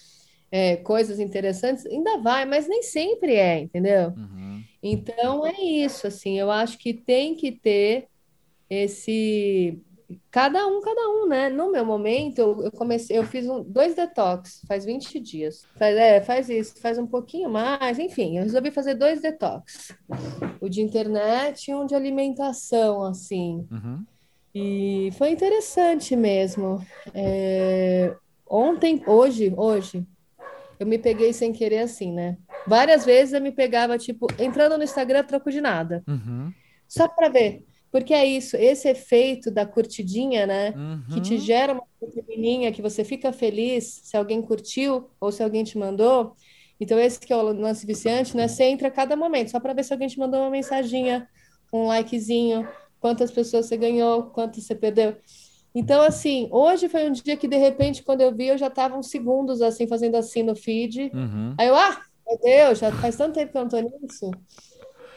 é, 0.51 0.77
coisas 0.77 1.19
interessantes, 1.19 1.87
ainda 1.87 2.19
vai, 2.19 2.45
mas 2.45 2.67
nem 2.67 2.83
sempre 2.83 3.33
é, 3.33 3.59
entendeu? 3.59 4.09
Uhum. 4.15 4.63
Então 4.83 5.45
é 5.45 5.59
isso, 5.59 6.05
assim, 6.05 6.39
eu 6.39 6.51
acho 6.51 6.77
que 6.77 6.93
tem 6.93 7.33
que 7.35 7.51
ter 7.51 8.07
esse 8.69 9.81
cada 10.29 10.65
um, 10.67 10.79
cada 10.81 11.09
um, 11.09 11.27
né? 11.27 11.49
No 11.49 11.71
meu 11.71 11.83
momento, 11.83 12.37
eu, 12.39 12.63
eu 12.63 12.71
comecei, 12.71 13.17
eu 13.17 13.23
fiz 13.23 13.47
um, 13.47 13.63
dois 13.63 13.95
detox 13.95 14.61
faz 14.67 14.85
20 14.85 15.19
dias. 15.19 15.65
Faz, 15.75 15.97
é, 15.97 16.21
faz 16.21 16.47
isso, 16.47 16.79
faz 16.79 16.99
um 16.99 17.07
pouquinho 17.07 17.49
mais, 17.49 17.97
enfim, 17.97 18.37
eu 18.37 18.43
resolvi 18.43 18.69
fazer 18.69 18.93
dois 18.93 19.19
detox. 19.19 19.93
O 20.61 20.69
de 20.69 20.81
internet 20.81 21.71
e 21.71 21.75
um 21.75 21.87
de 21.87 21.95
alimentação, 21.95 23.03
assim. 23.03 23.67
Uhum. 23.71 24.05
E 24.59 25.11
foi 25.11 25.29
interessante 25.29 26.15
mesmo. 26.15 26.83
É, 27.13 28.15
ontem, 28.49 29.03
hoje, 29.05 29.53
hoje, 29.55 30.03
eu 30.79 30.87
me 30.87 30.97
peguei 30.97 31.31
sem 31.31 31.53
querer 31.53 31.79
assim, 31.79 32.11
né? 32.11 32.37
Várias 32.65 33.05
vezes 33.05 33.33
eu 33.33 33.41
me 33.41 33.51
pegava, 33.51 33.97
tipo, 33.97 34.25
entrando 34.39 34.75
no 34.77 34.83
Instagram, 34.83 35.23
troco 35.23 35.51
de 35.51 35.61
nada. 35.61 36.03
Uhum. 36.07 36.51
Só 36.87 37.07
para 37.07 37.29
ver. 37.29 37.63
Porque 37.91 38.13
é 38.13 38.25
isso, 38.25 38.57
esse 38.57 38.89
efeito 38.89 39.51
da 39.51 39.65
curtidinha, 39.65 40.47
né? 40.47 40.73
Que 41.13 41.21
te 41.21 41.35
Uhum. 41.35 41.39
gera 41.39 41.73
uma 41.73 41.83
pequenininha, 41.99 42.71
que 42.71 42.81
você 42.81 43.03
fica 43.03 43.31
feliz 43.31 44.01
se 44.03 44.17
alguém 44.17 44.41
curtiu 44.41 45.09
ou 45.21 45.31
se 45.31 45.43
alguém 45.43 45.63
te 45.63 45.77
mandou. 45.77 46.35
Então, 46.79 46.99
esse 46.99 47.19
que 47.19 47.31
é 47.31 47.35
o 47.35 47.41
lance 47.43 47.85
viciante, 47.85 48.35
né? 48.35 48.47
Você 48.47 48.63
entra 48.65 48.87
a 48.87 48.91
cada 48.91 49.15
momento, 49.15 49.51
só 49.51 49.59
para 49.59 49.73
ver 49.73 49.83
se 49.83 49.93
alguém 49.93 50.07
te 50.07 50.17
mandou 50.19 50.41
uma 50.41 50.49
mensaginha, 50.49 51.27
um 51.71 51.87
likezinho, 51.87 52.67
quantas 52.99 53.31
pessoas 53.31 53.65
você 53.65 53.77
ganhou, 53.77 54.23
quantas 54.23 54.63
você 54.63 54.75
perdeu. 54.75 55.15
Então, 55.75 56.01
assim, 56.01 56.47
hoje 56.51 56.89
foi 56.89 57.07
um 57.07 57.11
dia 57.11 57.37
que, 57.37 57.47
de 57.47 57.57
repente, 57.57 58.03
quando 58.03 58.21
eu 58.21 58.33
vi, 58.33 58.47
eu 58.47 58.57
já 58.57 58.67
estava 58.67 58.97
uns 58.97 59.09
segundos, 59.09 59.61
assim, 59.61 59.85
fazendo 59.87 60.15
assim 60.15 60.41
no 60.41 60.55
feed. 60.55 61.11
Uhum. 61.13 61.53
Aí 61.57 61.67
eu, 61.67 61.75
ah, 61.75 62.01
meu 62.27 62.39
Deus, 62.39 62.79
já 62.79 62.91
faz 62.93 63.15
tanto 63.15 63.35
tempo 63.35 63.51
que 63.51 63.57
eu 63.57 63.61
não 63.61 63.69
tô 63.69 63.79
nisso. 63.79 64.31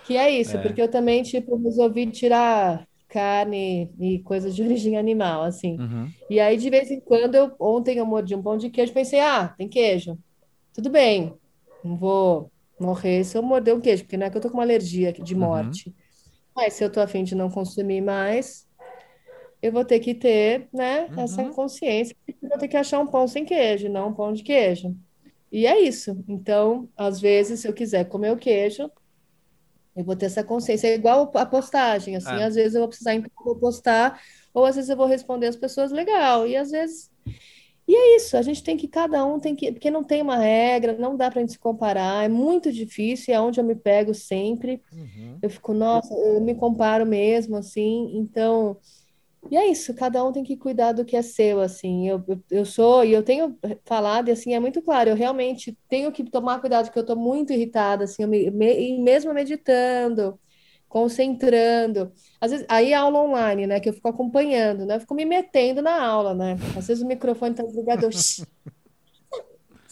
Que 0.07 0.17
é 0.17 0.31
isso, 0.31 0.57
É. 0.57 0.61
porque 0.63 0.83
eu 0.83 0.89
também, 0.89 1.23
tipo, 1.23 1.57
resolvi 1.57 2.07
tirar 2.11 2.87
carne 3.09 3.91
e 3.99 4.19
coisas 4.21 4.55
de 4.55 4.63
origem 4.63 4.97
animal, 4.99 5.43
assim. 5.43 5.79
Uhum. 5.81 6.09
E 6.29 6.39
aí, 6.39 6.57
de 6.57 6.69
vez 6.69 6.91
em 6.91 7.01
quando, 7.01 7.35
eu, 7.37 7.53
ontem 7.59 7.97
eu 7.99 8.05
mordi 8.07 8.35
um 8.35 8.43
pão 8.43 8.57
de 8.59 8.69
queijo, 8.71 8.93
pensei, 8.93 9.21
ah, 9.21 9.49
tem 9.57 9.69
queijo. 9.69 10.19
Tudo 10.75 10.91
bem, 10.91 11.33
não 11.83 11.97
vou 11.97 12.51
morrer 12.79 13.25
se 13.25 13.37
eu 13.37 13.43
morder 13.43 13.75
um 13.75 13.81
queijo, 13.81 14.05
porque 14.05 14.17
não 14.17 14.27
é 14.27 14.31
que 14.31 14.37
eu 14.37 14.41
tô 14.41 14.49
com 14.49 14.59
uma 14.59 14.63
alergia 14.63 15.13
de 15.13 15.35
Uhum. 15.35 15.41
Mas 16.55 16.75
se 16.75 16.85
eu 16.85 16.91
tô 16.91 17.01
a 17.01 17.07
fim 17.07 17.25
de 17.25 17.35
não 17.35 17.51
consumir 17.51 18.01
mais, 18.01 18.67
eu 19.63 19.73
vou 19.73 19.85
ter 19.85 20.01
que 20.01 20.15
ter, 20.15 20.69
né, 20.73 21.11
essa 21.17 21.43
Uhum. 21.43 21.53
consciência 21.53 22.17
de 22.27 22.35
que 22.35 22.45
eu 22.45 22.49
vou 22.49 22.59
ter 22.59 22.69
que 22.69 22.77
achar 22.77 22.99
um 23.01 23.07
pão 23.07 23.27
sem 23.29 23.45
queijo, 23.45 23.89
não 23.89 24.09
um 24.09 24.15
pão 24.15 24.33
de 24.33 24.43
queijo. 24.43 24.97
E 25.53 25.67
é 25.67 25.81
isso. 25.81 26.23
Então, 26.29 26.89
às 26.97 27.21
vezes, 27.21 27.61
se 27.61 27.69
eu 27.69 27.73
quiser 27.75 28.05
comer 28.09 28.33
o 28.33 28.37
queijo, 28.39 28.91
eu 29.97 30.05
vou 30.05 30.17
ter 30.17 30.27
essa 30.27 30.45
consciência. 30.45 30.89
É 30.89 30.95
igual 30.95 31.31
a 31.35 31.47
postagem, 31.47 32.17
assim, 32.17 32.41
É. 32.41 32.45
às 32.45 32.55
vezes 32.55 32.75
eu 32.75 32.81
vou 32.81 32.89
precisar, 32.89 33.13
postar, 33.61 34.21
ou 34.55 34.65
às 34.65 34.77
vezes 34.77 34.89
eu 34.91 34.97
vou 34.97 35.07
responder 35.07 35.49
as 35.49 35.57
pessoas 35.57 35.91
legal, 35.93 36.47
e 36.47 36.57
às 36.57 36.71
vezes. 36.71 37.11
E 37.91 37.95
é 37.97 38.17
isso, 38.17 38.37
a 38.37 38.43
gente 38.43 38.63
tem 38.63 38.77
que, 38.77 38.87
cada 38.89 39.25
um 39.25 39.41
tem 39.41 39.57
que, 39.57 39.73
porque 39.73 39.91
não 39.91 40.05
tem 40.05 40.23
uma 40.23 40.37
regra, 40.37 40.97
não 40.97 41.17
dá 41.17 41.29
pra 41.31 41.41
gente 41.41 41.53
se 41.53 41.59
comparar, 41.59 42.25
é 42.25 42.29
muito 42.29 42.71
difícil, 42.73 43.35
é 43.35 43.41
onde 43.41 43.59
eu 43.61 43.65
me 43.65 43.75
pego 43.75 44.15
sempre. 44.15 44.81
Uhum. 44.93 45.43
Eu 45.43 45.51
fico, 45.51 45.75
nossa, 45.75 46.15
eu 46.15 46.41
me 46.43 46.55
comparo 46.57 47.07
mesmo, 47.07 47.57
assim, 47.57 48.13
então 48.19 48.79
E 49.51 49.57
é 49.57 49.67
isso, 49.71 49.95
cada 49.95 50.25
um 50.25 50.33
tem 50.33 50.45
que 50.45 50.57
cuidar 50.57 50.93
do 50.93 51.05
que 51.05 51.17
é 51.17 51.23
seu, 51.23 51.61
assim. 51.61 52.09
Eu, 52.09 52.25
eu, 52.29 52.45
eu 52.51 52.67
sou, 52.67 53.05
e 53.05 53.13
eu 53.13 53.23
tenho 53.25 53.59
falado, 53.85 54.29
e 54.29 54.33
assim, 54.33 54.55
é 54.55 54.61
muito 54.61 54.83
claro, 54.83 55.11
eu 55.11 55.17
realmente 55.17 55.77
tenho 55.89 56.13
que 56.13 56.25
tomar 56.31 56.61
cuidado, 56.61 56.87
porque 56.87 56.99
eu 56.99 57.03
estou 57.03 57.17
muito 57.17 57.53
irritada, 57.53 58.05
assim, 58.05 58.27
me, 58.27 58.51
me, 58.51 58.99
mesmo 59.03 59.35
meditando, 59.35 60.39
concentrando. 60.91 62.13
Às 62.41 62.51
vezes, 62.51 62.67
aí 62.69 62.93
a 62.93 63.01
aula 63.01 63.21
online, 63.21 63.67
né, 63.67 63.81
que 63.81 63.89
eu 63.89 63.93
fico 63.95 64.09
acompanhando, 64.09 64.85
né, 64.85 64.97
eu 64.97 65.01
fico 65.01 65.15
me 65.15 65.25
metendo 65.25 65.81
na 65.81 66.05
aula, 66.05 66.35
né. 66.35 66.57
Às 66.77 66.89
vezes 66.89 67.03
o 67.03 67.07
microfone 67.07 67.53
está 67.53 67.63
desligado, 67.63 68.05
eu... 68.05 68.11
Você 68.13 68.45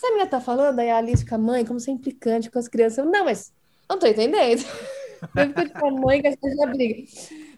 a 0.07 0.11
menina 0.11 0.27
tá 0.29 0.41
falando? 0.41 0.79
Aí 0.79 0.91
a 0.91 0.99
Alice 0.99 1.23
fica, 1.23 1.39
mãe, 1.39 1.65
como 1.65 1.81
você 1.81 1.91
é 1.91 1.95
implicante 1.95 2.51
com 2.51 2.59
as 2.59 2.69
crianças. 2.69 2.99
Eu, 2.99 3.07
não, 3.07 3.25
mas 3.25 3.53
não 3.89 3.99
tô 3.99 4.07
entendendo. 4.07 4.63
Eu 5.35 5.49
fico 5.49 5.65
tipo, 5.65 5.91
mãe 5.91 6.21
que 6.21 6.29
a 6.29 6.31
gente 6.31 6.55
já 6.55 6.67
briga. 6.67 7.03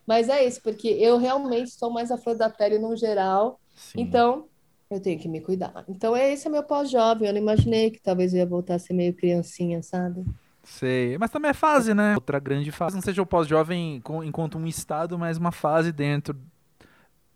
Mas 0.07 0.31
é 0.31 0.43
isso, 0.47 0.63
porque 0.63 0.89
eu 0.89 1.19
realmente 1.19 1.69
estou 1.69 1.91
mais 1.91 2.11
à 2.11 2.17
flor 2.17 2.35
da 2.35 2.49
pele 2.49 2.79
no 2.79 2.97
geral. 2.97 3.61
Sim. 3.77 4.01
Então, 4.01 4.49
eu 4.91 4.99
tenho 4.99 5.21
que 5.21 5.29
me 5.29 5.43
cuidar. 5.43 5.85
Então, 5.87 6.17
esse 6.17 6.47
é 6.49 6.51
meu 6.51 6.63
pós-jovem. 6.63 7.29
Eu 7.29 7.35
não 7.35 7.41
imaginei 7.41 7.91
que 7.91 8.01
talvez 8.01 8.33
eu 8.33 8.39
ia 8.39 8.47
voltar 8.47 8.77
a 8.77 8.79
ser 8.79 8.95
meio 8.95 9.15
criancinha, 9.15 9.83
sabe? 9.83 10.25
Sei. 10.63 11.17
Mas 11.19 11.31
também 11.31 11.51
é 11.51 11.55
fase, 11.55 11.95
né? 11.95 12.15
Outra 12.15 12.39
grande 12.39 12.71
fase. 12.71 12.95
Não 12.95 13.03
seja 13.03 13.23
o 13.23 13.27
pós-jovem 13.27 14.03
enquanto 14.25 14.59
um 14.59 14.67
estado, 14.67 15.19
mas 15.19 15.39
uma 15.39 15.53
fase 15.53 15.93
dentro 15.93 16.37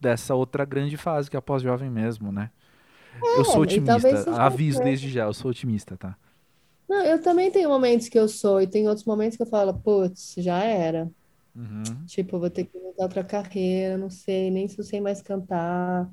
dessa 0.01 0.35
outra 0.35 0.65
grande 0.65 0.97
fase, 0.97 1.31
que 1.31 1.37
é 1.37 1.39
a 1.39 1.43
pós-jovem 1.43 1.91
mesmo, 1.91 2.31
né? 2.31 2.51
É, 3.23 3.39
eu 3.39 3.45
sou 3.45 3.63
otimista. 3.63 4.37
Aviso 4.37 4.83
desde 4.83 5.09
já, 5.09 5.25
eu 5.25 5.33
sou 5.33 5.51
otimista, 5.51 5.97
tá? 5.97 6.17
Não, 6.87 7.03
eu 7.03 7.23
também 7.23 7.51
tenho 7.51 7.71
momentos 7.71 8.09
que 8.11 8.19
eu 8.19 8.29
sou, 8.29 8.61
e 8.61 8.67
tem 8.67 8.87
outros 8.87 9.07
momentos 9.07 9.37
que 9.37 9.43
eu 9.43 9.47
falo, 9.47 9.73
putz, 9.73 10.35
já 10.37 10.63
era. 10.63 11.11
Uhum. 11.57 11.83
Tipo, 12.07 12.37
eu 12.37 12.41
vou 12.41 12.51
ter 12.51 12.65
que 12.65 12.77
mudar 12.77 13.05
outra 13.05 13.25
carreira, 13.25 13.97
não 13.97 14.11
sei, 14.11 14.51
nem 14.51 14.69
se 14.69 14.79
eu 14.79 14.85
sei 14.85 15.01
mais 15.01 15.23
cantar. 15.23 16.11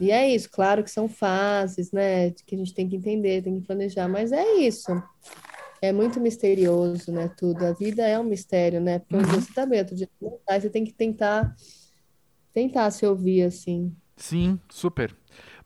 E 0.00 0.10
é 0.10 0.28
isso, 0.28 0.50
claro 0.50 0.82
que 0.82 0.90
são 0.90 1.08
fases, 1.08 1.92
né? 1.92 2.30
Que 2.30 2.56
a 2.56 2.58
gente 2.58 2.74
tem 2.74 2.88
que 2.88 2.96
entender, 2.96 3.42
tem 3.42 3.60
que 3.60 3.66
planejar, 3.66 4.08
mas 4.08 4.32
é 4.32 4.54
isso. 4.54 4.90
É 5.80 5.92
muito 5.92 6.20
misterioso, 6.20 7.12
né? 7.12 7.28
Tudo. 7.28 7.64
A 7.64 7.72
vida 7.72 8.06
é 8.06 8.18
um 8.18 8.24
mistério, 8.24 8.80
né? 8.80 8.98
Porque 8.98 9.16
um 9.16 9.18
uhum. 9.18 9.40
você 9.40 9.52
tá 9.52 9.62
outro 9.62 9.94
dia 9.94 10.08
não 10.20 10.38
tá, 10.44 10.58
você 10.58 10.68
tem 10.68 10.84
que 10.84 10.92
tentar, 10.92 11.54
tentar 12.52 12.90
se 12.90 13.06
ouvir, 13.06 13.42
assim. 13.42 13.94
Sim, 14.16 14.58
super. 14.68 15.14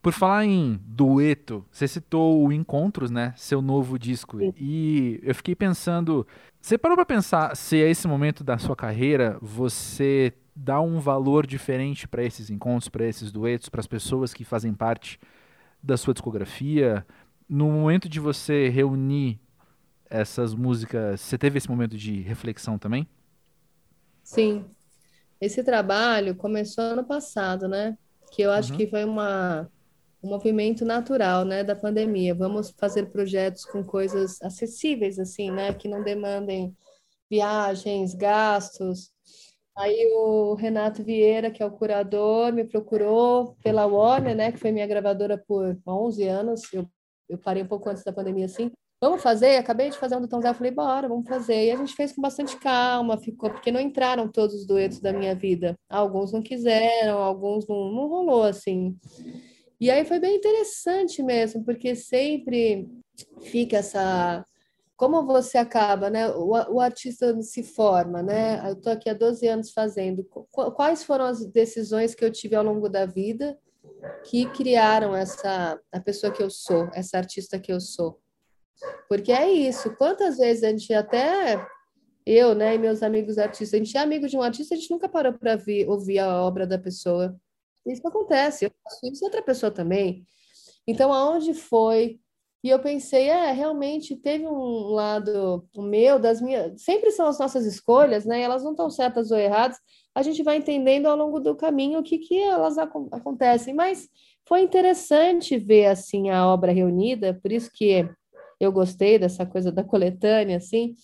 Por 0.01 0.11
falar 0.11 0.45
em 0.45 0.79
dueto, 0.85 1.65
você 1.71 1.87
citou 1.87 2.45
o 2.45 2.51
Encontros, 2.51 3.09
né? 3.09 3.33
Seu 3.37 3.61
novo 3.61 3.97
disco. 3.97 4.37
Sim. 4.37 4.53
E 4.57 5.19
eu 5.23 5.33
fiquei 5.33 5.55
pensando. 5.55 6.27
Você 6.61 6.77
parou 6.77 6.95
para 6.95 7.05
pensar 7.05 7.55
se 7.55 7.77
a 7.77 7.87
esse 7.87 8.07
momento 8.07 8.43
da 8.43 8.57
sua 8.57 8.75
carreira 8.75 9.37
você 9.41 10.33
dá 10.55 10.79
um 10.81 10.99
valor 10.99 11.47
diferente 11.47 12.07
para 12.07 12.23
esses 12.23 12.49
encontros, 12.49 12.89
para 12.89 13.05
esses 13.05 13.31
duetos, 13.31 13.69
para 13.69 13.79
as 13.79 13.87
pessoas 13.87 14.33
que 14.33 14.43
fazem 14.43 14.73
parte 14.73 15.19
da 15.81 15.97
sua 15.97 16.13
discografia? 16.13 17.05
No 17.47 17.71
momento 17.71 18.07
de 18.07 18.19
você 18.19 18.69
reunir 18.69 19.39
essas 20.13 20.53
músicas, 20.53 21.19
você 21.21 21.37
teve 21.39 21.57
esse 21.57 21.67
momento 21.67 21.97
de 21.97 22.21
reflexão 22.21 22.77
também? 22.77 23.07
Sim. 24.23 24.63
Esse 25.41 25.63
trabalho 25.63 26.35
começou 26.35 26.83
ano 26.83 27.03
passado, 27.03 27.67
né? 27.67 27.97
Que 28.31 28.43
eu 28.43 28.51
acho 28.51 28.71
uhum. 28.71 28.77
que 28.77 28.87
foi 28.87 29.03
uma 29.03 29.67
um 30.23 30.29
movimento 30.29 30.85
natural, 30.85 31.43
né, 31.43 31.65
da 31.65 31.75
pandemia. 31.75 32.33
Vamos 32.33 32.73
fazer 32.77 33.07
projetos 33.07 33.65
com 33.65 33.83
coisas 33.83 34.41
acessíveis, 34.41 35.19
assim, 35.19 35.51
né, 35.51 35.73
que 35.73 35.89
não 35.89 36.01
demandem 36.01 36.73
viagens, 37.29 38.15
gastos. 38.15 39.11
Aí 39.77 40.09
o 40.15 40.53
Renato 40.53 41.03
Vieira, 41.03 41.51
que 41.51 41.61
é 41.61 41.65
o 41.65 41.71
curador, 41.71 42.53
me 42.53 42.63
procurou 42.63 43.57
pela 43.61 43.85
Warner, 43.85 44.33
né, 44.33 44.51
que 44.53 44.59
foi 44.59 44.71
minha 44.71 44.87
gravadora 44.87 45.37
por 45.37 45.77
11 45.85 46.25
anos. 46.25 46.61
Eu, 46.71 46.87
eu 47.27 47.37
parei 47.37 47.61
um 47.61 47.67
pouco 47.67 47.89
antes 47.89 48.05
da 48.05 48.13
pandemia, 48.13 48.45
assim. 48.45 48.71
Vamos 49.03 49.21
fazer? 49.21 49.57
Acabei 49.57 49.89
de 49.89 49.97
fazer 49.97 50.15
um 50.15 50.21
do 50.21 50.29
Tom 50.29 50.39
Zé, 50.39 50.53
falei, 50.53 50.71
bora, 50.71 51.09
vamos 51.09 51.27
fazer. 51.27 51.65
E 51.65 51.71
a 51.71 51.75
gente 51.75 51.93
fez 51.93 52.13
com 52.13 52.21
bastante 52.21 52.55
calma, 52.55 53.17
ficou, 53.17 53.49
porque 53.49 53.69
não 53.69 53.81
entraram 53.81 54.31
todos 54.31 54.55
os 54.55 54.65
duetos 54.65 55.01
da 55.01 55.11
minha 55.11 55.35
vida. 55.35 55.75
Alguns 55.89 56.31
não 56.31 56.41
quiseram, 56.41 57.17
alguns 57.17 57.67
não, 57.67 57.91
não 57.91 58.07
rolou, 58.07 58.43
assim. 58.43 58.97
E 59.77 59.91
aí 59.91 60.05
foi 60.05 60.21
bem 60.21 60.37
interessante 60.37 61.21
mesmo, 61.21 61.65
porque 61.65 61.95
sempre 61.97 62.87
fica 63.41 63.75
essa. 63.75 64.45
Como 64.95 65.25
você 65.25 65.57
acaba, 65.57 66.09
né? 66.09 66.29
O, 66.29 66.51
o 66.75 66.79
artista 66.79 67.41
se 67.41 67.61
forma, 67.61 68.23
né? 68.23 68.65
Eu 68.69 68.75
estou 68.75 68.93
aqui 68.93 69.09
há 69.09 69.13
12 69.13 69.45
anos 69.45 69.73
fazendo. 69.73 70.25
Quais 70.49 71.03
foram 71.03 71.25
as 71.25 71.45
decisões 71.45 72.15
que 72.15 72.23
eu 72.23 72.31
tive 72.31 72.55
ao 72.55 72.63
longo 72.63 72.87
da 72.87 73.05
vida 73.05 73.59
que 74.23 74.45
criaram 74.51 75.13
essa 75.13 75.77
a 75.91 75.99
pessoa 75.99 76.31
que 76.31 76.41
eu 76.41 76.49
sou, 76.49 76.89
essa 76.93 77.17
artista 77.17 77.59
que 77.59 77.73
eu 77.73 77.81
sou? 77.81 78.22
Porque 79.07 79.31
é 79.31 79.51
isso. 79.51 79.95
Quantas 79.95 80.37
vezes 80.37 80.63
a 80.63 80.69
gente 80.69 80.93
até 80.93 81.65
eu, 82.25 82.55
né, 82.55 82.75
e 82.75 82.77
meus 82.77 83.03
amigos 83.03 83.37
artistas, 83.37 83.73
a 83.73 83.83
gente 83.83 83.97
é 83.97 83.99
amigo 83.99 84.27
de 84.27 84.37
um 84.37 84.41
artista, 84.41 84.73
a 84.73 84.77
gente 84.77 84.91
nunca 84.91 85.09
parou 85.09 85.33
para 85.33 85.59
ouvir 85.87 86.19
a 86.19 86.41
obra 86.41 86.65
da 86.65 86.77
pessoa. 86.77 87.35
Isso 87.85 88.07
acontece, 88.07 88.65
eu 88.65 88.71
faço 88.83 88.99
isso 89.05 89.25
outra 89.25 89.41
pessoa 89.41 89.71
também. 89.71 90.25
Então, 90.87 91.13
aonde 91.13 91.53
foi? 91.53 92.19
E 92.63 92.69
eu 92.69 92.79
pensei, 92.79 93.27
é, 93.29 93.51
realmente 93.51 94.15
teve 94.15 94.47
um 94.47 94.87
lado 94.93 95.67
meu, 95.75 96.17
das 96.17 96.41
minhas. 96.41 96.81
Sempre 96.81 97.11
são 97.11 97.27
as 97.27 97.37
nossas 97.37 97.65
escolhas, 97.65 98.23
né? 98.25 98.41
Elas 98.41 98.63
não 98.63 98.71
estão 98.71 98.89
certas 98.89 99.31
ou 99.31 99.37
erradas. 99.37 99.77
A 100.15 100.21
gente 100.21 100.41
vai 100.43 100.55
entendendo 100.57 101.07
ao 101.07 101.17
longo 101.17 101.41
do 101.41 101.55
caminho 101.57 101.99
o 101.99 102.03
que, 102.03 102.17
que 102.19 102.41
elas 102.41 102.77
ac 102.77 102.89
acontecem. 103.11 103.73
Mas 103.73 104.07
foi 104.47 104.61
interessante 104.61 105.57
ver 105.57 105.87
assim 105.87 106.29
a 106.29 106.47
obra 106.47 106.71
reunida, 106.71 107.37
por 107.41 107.51
isso 107.51 107.69
que 107.73 108.09
eu 108.59 108.71
gostei 108.71 109.19
dessa 109.19 109.45
coisa 109.45 109.71
da 109.71 109.83
coletânea, 109.83 110.57
assim, 110.57 110.95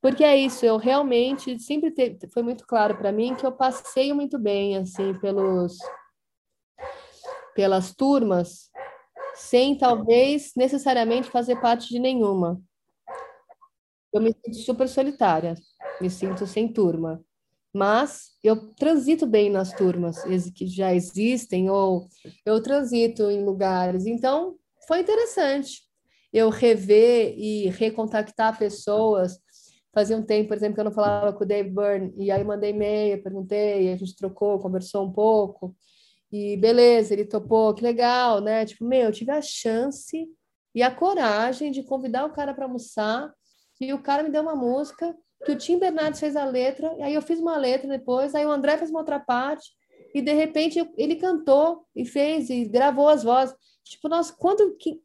porque 0.00 0.22
é 0.22 0.36
isso, 0.36 0.64
eu 0.64 0.76
realmente 0.76 1.58
sempre 1.58 1.92
foi 2.32 2.42
muito 2.42 2.66
claro 2.66 2.96
para 2.96 3.10
mim 3.10 3.34
que 3.34 3.44
eu 3.44 3.52
passei 3.52 4.12
muito 4.12 4.38
bem 4.38 4.76
assim 4.76 5.14
pelos 5.14 5.78
pelas 7.54 7.94
turmas, 7.94 8.70
sem 9.34 9.76
talvez 9.76 10.52
necessariamente 10.54 11.30
fazer 11.30 11.58
parte 11.60 11.88
de 11.88 11.98
nenhuma. 11.98 12.60
Eu 14.12 14.20
me 14.20 14.32
sinto 14.32 14.56
super 14.58 14.88
solitária, 14.88 15.54
me 16.00 16.10
sinto 16.10 16.46
sem 16.46 16.70
turma. 16.70 17.24
Mas 17.74 18.36
eu 18.44 18.74
transito 18.74 19.26
bem 19.26 19.50
nas 19.50 19.72
turmas 19.72 20.22
que 20.54 20.66
já 20.66 20.94
existem, 20.94 21.68
ou 21.68 22.08
eu 22.44 22.62
transito 22.62 23.30
em 23.30 23.44
lugares. 23.44 24.06
Então, 24.06 24.56
foi 24.86 25.00
interessante 25.00 25.85
eu 26.36 26.50
rever 26.50 27.34
e 27.38 27.70
recontactar 27.70 28.58
pessoas. 28.58 29.40
Fazia 29.90 30.18
um 30.18 30.22
tempo, 30.22 30.48
por 30.48 30.56
exemplo, 30.58 30.74
que 30.74 30.80
eu 30.80 30.84
não 30.84 30.92
falava 30.92 31.32
com 31.32 31.44
o 31.44 31.46
Dave 31.46 31.70
Byrne, 31.70 32.12
e 32.14 32.30
aí 32.30 32.44
mandei 32.44 32.70
e-mail, 32.70 33.22
perguntei, 33.22 33.90
a 33.90 33.96
gente 33.96 34.14
trocou, 34.14 34.58
conversou 34.58 35.06
um 35.06 35.12
pouco. 35.12 35.74
E 36.30 36.58
beleza, 36.58 37.14
ele 37.14 37.24
topou, 37.24 37.72
que 37.72 37.82
legal, 37.82 38.42
né? 38.42 38.66
Tipo, 38.66 38.84
meu, 38.84 39.06
eu 39.06 39.12
tive 39.12 39.30
a 39.30 39.40
chance 39.40 40.28
e 40.74 40.82
a 40.82 40.90
coragem 40.90 41.70
de 41.70 41.82
convidar 41.82 42.26
o 42.26 42.32
cara 42.34 42.52
para 42.52 42.66
almoçar, 42.66 43.32
e 43.80 43.94
o 43.94 44.02
cara 44.02 44.22
me 44.22 44.28
deu 44.28 44.42
uma 44.42 44.54
música, 44.54 45.16
que 45.42 45.52
o 45.52 45.56
Tim 45.56 45.78
Bernardes 45.78 46.20
fez 46.20 46.36
a 46.36 46.44
letra, 46.44 46.94
e 46.98 47.02
aí 47.02 47.14
eu 47.14 47.22
fiz 47.22 47.40
uma 47.40 47.56
letra 47.56 47.88
depois, 47.88 48.34
aí 48.34 48.44
o 48.44 48.50
André 48.50 48.76
fez 48.76 48.90
uma 48.90 49.00
outra 49.00 49.18
parte, 49.18 49.70
e 50.14 50.20
de 50.20 50.34
repente 50.34 50.86
ele 50.98 51.16
cantou 51.16 51.86
e 51.94 52.04
fez 52.04 52.50
e 52.50 52.66
gravou 52.66 53.08
as 53.08 53.22
vozes. 53.22 53.54
Tipo, 53.82 54.10
nossa, 54.10 54.34
quando 54.38 54.76
que 54.76 55.00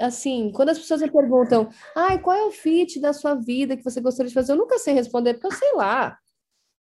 assim, 0.00 0.50
quando 0.52 0.70
as 0.70 0.78
pessoas 0.78 1.02
me 1.02 1.10
perguntam, 1.10 1.68
ai, 1.96 2.20
qual 2.20 2.36
é 2.36 2.44
o 2.44 2.50
fit 2.50 3.00
da 3.00 3.12
sua 3.12 3.34
vida 3.34 3.76
que 3.76 3.84
você 3.84 4.00
gostaria 4.00 4.28
de 4.28 4.34
fazer? 4.34 4.52
Eu 4.52 4.56
nunca 4.56 4.78
sei 4.78 4.94
responder, 4.94 5.34
porque 5.34 5.46
eu 5.46 5.52
sei 5.52 5.72
lá. 5.74 6.18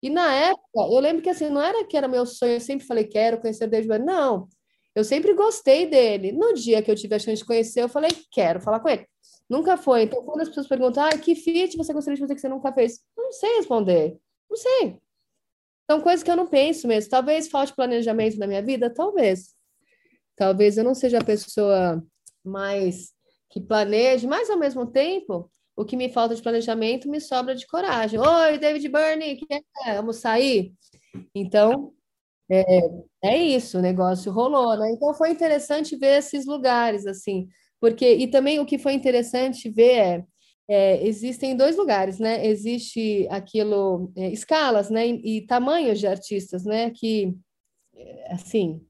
E 0.02 0.10
na 0.10 0.34
época, 0.34 0.64
eu 0.76 1.00
lembro 1.00 1.22
que 1.22 1.30
assim, 1.30 1.50
não 1.50 1.62
era 1.62 1.86
que 1.86 1.96
era 1.96 2.08
meu 2.08 2.26
sonho, 2.26 2.54
eu 2.54 2.62
sempre 2.62 2.86
falei, 2.86 3.06
quero 3.06 3.40
conhecer 3.40 3.68
David. 3.68 4.00
Não, 4.00 4.48
eu 4.96 5.04
sempre 5.04 5.34
gostei 5.34 5.86
dele. 5.86 6.32
No 6.32 6.54
dia 6.54 6.82
que 6.82 6.90
eu 6.90 6.96
tive 6.96 7.16
a 7.16 7.20
chance 7.20 7.38
de 7.38 7.46
conhecer, 7.46 7.82
eu 7.82 7.90
falei, 7.90 8.12
quero 8.32 8.60
falar 8.60 8.80
com 8.80 8.90
ele. 8.90 9.08
Nunca 9.50 9.78
foi. 9.78 10.04
Então, 10.04 10.24
quando 10.24 10.42
as 10.42 10.48
pessoas 10.48 10.68
perguntam, 10.68 11.04
ah, 11.04 11.18
que 11.18 11.36
feat 11.36 11.78
você 11.78 11.94
gostaria 11.94 12.16
de 12.16 12.22
fazer 12.22 12.36
que 12.36 12.42
você 12.42 12.50
nunca 12.50 12.74
fez? 12.74 13.00
Eu 13.18 13.24
não 13.26 13.32
sei 13.32 13.58
responder. 13.58 14.18
Não 14.50 14.58
sei. 14.58 14.98
São 15.90 16.02
coisas 16.02 16.24
que 16.24 16.32
eu 16.32 16.36
não 16.36 16.48
penso 16.48 16.88
mesmo. 16.88 17.10
Talvez 17.10 17.50
falte 17.50 17.76
planejamento 17.76 18.40
na 18.40 18.48
minha 18.48 18.62
vida, 18.62 18.90
talvez. 18.90 19.54
Talvez 20.36 20.78
eu 20.78 20.84
não 20.84 20.96
seja 20.96 21.20
a 21.20 21.24
pessoa 21.24 22.04
mais 22.44 23.12
que 23.50 23.60
planeje, 23.60 24.28
mas 24.28 24.50
ao 24.50 24.58
mesmo 24.58 24.86
tempo, 24.86 25.50
o 25.76 25.86
que 25.86 25.98
me 25.98 26.10
falta 26.10 26.36
de 26.36 26.42
planejamento 26.42 27.10
me 27.10 27.20
sobra 27.20 27.56
de 27.56 27.68
coragem. 27.68 28.20
Oi, 28.20 28.58
David 28.58 28.88
Burney, 28.88 29.38
quer 29.38 29.64
vamos 29.96 30.18
sair? 30.18 30.74
Então, 31.36 31.94
é, 32.50 32.64
é 33.24 33.38
isso, 33.38 33.78
o 33.78 33.82
negócio 33.82 34.32
rolou, 34.32 34.78
né? 34.78 34.92
Então 34.92 35.14
foi 35.14 35.32
interessante 35.32 35.96
ver 35.96 36.20
esses 36.20 36.46
lugares, 36.46 37.06
assim, 37.06 37.48
porque, 37.80 38.14
e 38.14 38.28
também 38.28 38.60
o 38.60 38.66
que 38.66 38.78
foi 38.78 38.94
interessante 38.94 39.70
ver 39.70 39.96
é, 39.96 40.26
é 40.70 41.08
existem 41.08 41.56
dois 41.56 41.78
lugares, 41.78 42.20
né? 42.20 42.46
Existe 42.46 43.28
aquilo, 43.30 44.12
é, 44.16 44.30
escalas, 44.32 44.90
né? 44.90 45.08
E, 45.08 45.38
e 45.38 45.46
tamanhos 45.46 46.00
de 46.00 46.08
artistas, 46.08 46.64
né? 46.66 46.92
Que 46.92 47.36
assim, 48.30 48.82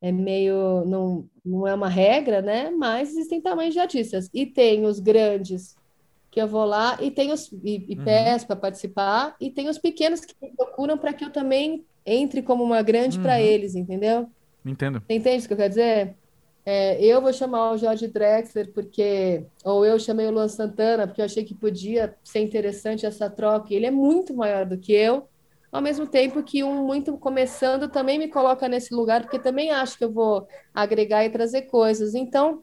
é 0.00 0.12
meio, 0.12 0.84
não, 0.86 1.28
não 1.46 1.66
é 1.66 1.74
uma 1.74 1.88
regra, 1.88 2.42
né? 2.42 2.70
Mas 2.70 3.10
existem 3.10 3.40
tamanhos 3.40 3.72
de 3.72 3.80
artistas. 3.80 4.28
E 4.34 4.44
tem 4.44 4.84
os 4.84 4.98
grandes, 4.98 5.76
que 6.30 6.40
eu 6.40 6.48
vou 6.48 6.64
lá, 6.64 6.98
e 7.00 7.10
tem 7.10 7.32
os, 7.32 7.50
e, 7.64 7.86
e 7.88 7.98
uhum. 7.98 8.04
peço 8.04 8.46
para 8.46 8.56
participar, 8.56 9.36
e 9.40 9.50
tem 9.50 9.68
os 9.68 9.78
pequenos 9.78 10.20
que 10.20 10.34
me 10.42 10.50
procuram 10.54 10.98
para 10.98 11.12
que 11.12 11.24
eu 11.24 11.30
também 11.30 11.84
entre 12.04 12.42
como 12.42 12.62
uma 12.62 12.82
grande 12.82 13.16
uhum. 13.16 13.22
para 13.22 13.40
eles, 13.40 13.74
entendeu? 13.74 14.28
Entendo. 14.64 15.02
Entende 15.08 15.44
o 15.44 15.48
que 15.48 15.54
eu 15.54 15.56
quero 15.56 15.68
dizer? 15.70 16.14
É, 16.64 17.00
eu 17.02 17.22
vou 17.22 17.32
chamar 17.32 17.72
o 17.72 17.78
Jorge 17.78 18.08
Drexler 18.08 18.72
porque, 18.72 19.44
ou 19.64 19.84
eu 19.84 20.00
chamei 20.00 20.26
o 20.26 20.32
Luan 20.32 20.48
Santana 20.48 21.06
porque 21.06 21.20
eu 21.20 21.24
achei 21.24 21.44
que 21.44 21.54
podia 21.54 22.16
ser 22.24 22.40
interessante 22.40 23.06
essa 23.06 23.30
troca. 23.30 23.72
Ele 23.72 23.86
é 23.86 23.90
muito 23.90 24.34
maior 24.34 24.66
do 24.66 24.76
que 24.76 24.92
eu, 24.92 25.28
ao 25.70 25.82
mesmo 25.82 26.06
tempo 26.06 26.42
que 26.42 26.62
um 26.64 26.86
muito 26.86 27.16
começando 27.18 27.88
também 27.88 28.18
me 28.18 28.28
coloca 28.28 28.68
nesse 28.68 28.94
lugar 28.94 29.22
porque 29.22 29.38
também 29.38 29.70
acho 29.70 29.98
que 29.98 30.04
eu 30.04 30.12
vou 30.12 30.46
agregar 30.74 31.24
e 31.24 31.30
trazer 31.30 31.62
coisas. 31.62 32.14
Então, 32.14 32.62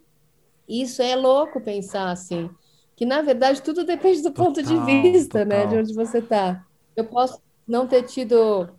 isso 0.67 1.01
é 1.01 1.15
louco 1.15 1.61
pensar 1.61 2.11
assim, 2.11 2.49
que 2.95 3.05
na 3.05 3.21
verdade 3.21 3.61
tudo 3.61 3.83
depende 3.85 4.21
do 4.21 4.31
total, 4.31 4.45
ponto 4.45 4.63
de 4.63 4.77
vista, 4.79 5.43
total. 5.43 5.45
né, 5.45 5.65
de 5.67 5.77
onde 5.77 5.93
você 5.93 6.19
está. 6.19 6.65
Eu 6.95 7.05
posso 7.05 7.41
não 7.67 7.87
ter 7.87 8.03
tido 8.03 8.69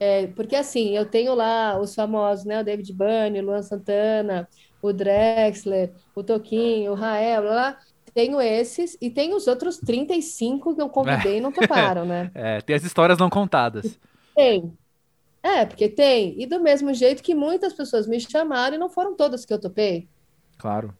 é, 0.00 0.28
porque 0.28 0.56
assim, 0.56 0.96
eu 0.96 1.04
tenho 1.04 1.34
lá 1.34 1.78
os 1.78 1.94
famosos, 1.94 2.46
né? 2.46 2.58
O 2.60 2.64
David 2.64 2.90
Byrne, 2.94 3.40
o 3.40 3.44
Luan 3.44 3.62
Santana, 3.62 4.48
o 4.80 4.94
Drexler, 4.94 5.92
o 6.16 6.24
Toquinho, 6.24 6.92
o 6.92 6.94
Rael, 6.94 7.44
lá, 7.44 7.54
lá. 7.54 7.78
Tenho 8.14 8.40
esses 8.40 8.96
e 9.00 9.10
tem 9.10 9.34
os 9.34 9.46
outros 9.46 9.78
35 9.78 10.74
que 10.74 10.82
eu 10.82 10.88
convidei 10.88 11.38
e 11.38 11.40
não 11.40 11.52
toparam, 11.52 12.04
né? 12.04 12.30
É, 12.34 12.60
tem 12.60 12.76
as 12.76 12.84
histórias 12.84 13.18
não 13.18 13.30
contadas. 13.30 13.98
Tem. 14.34 14.72
É, 15.42 15.64
porque 15.64 15.88
tem. 15.88 16.40
E 16.40 16.46
do 16.46 16.60
mesmo 16.60 16.92
jeito 16.94 17.22
que 17.22 17.34
muitas 17.34 17.72
pessoas 17.72 18.06
me 18.06 18.20
chamaram 18.20 18.76
e 18.76 18.78
não 18.78 18.88
foram 18.88 19.14
todas 19.14 19.44
que 19.44 19.52
eu 19.52 19.58
topei. 19.58 20.08
Claro. 20.58 20.94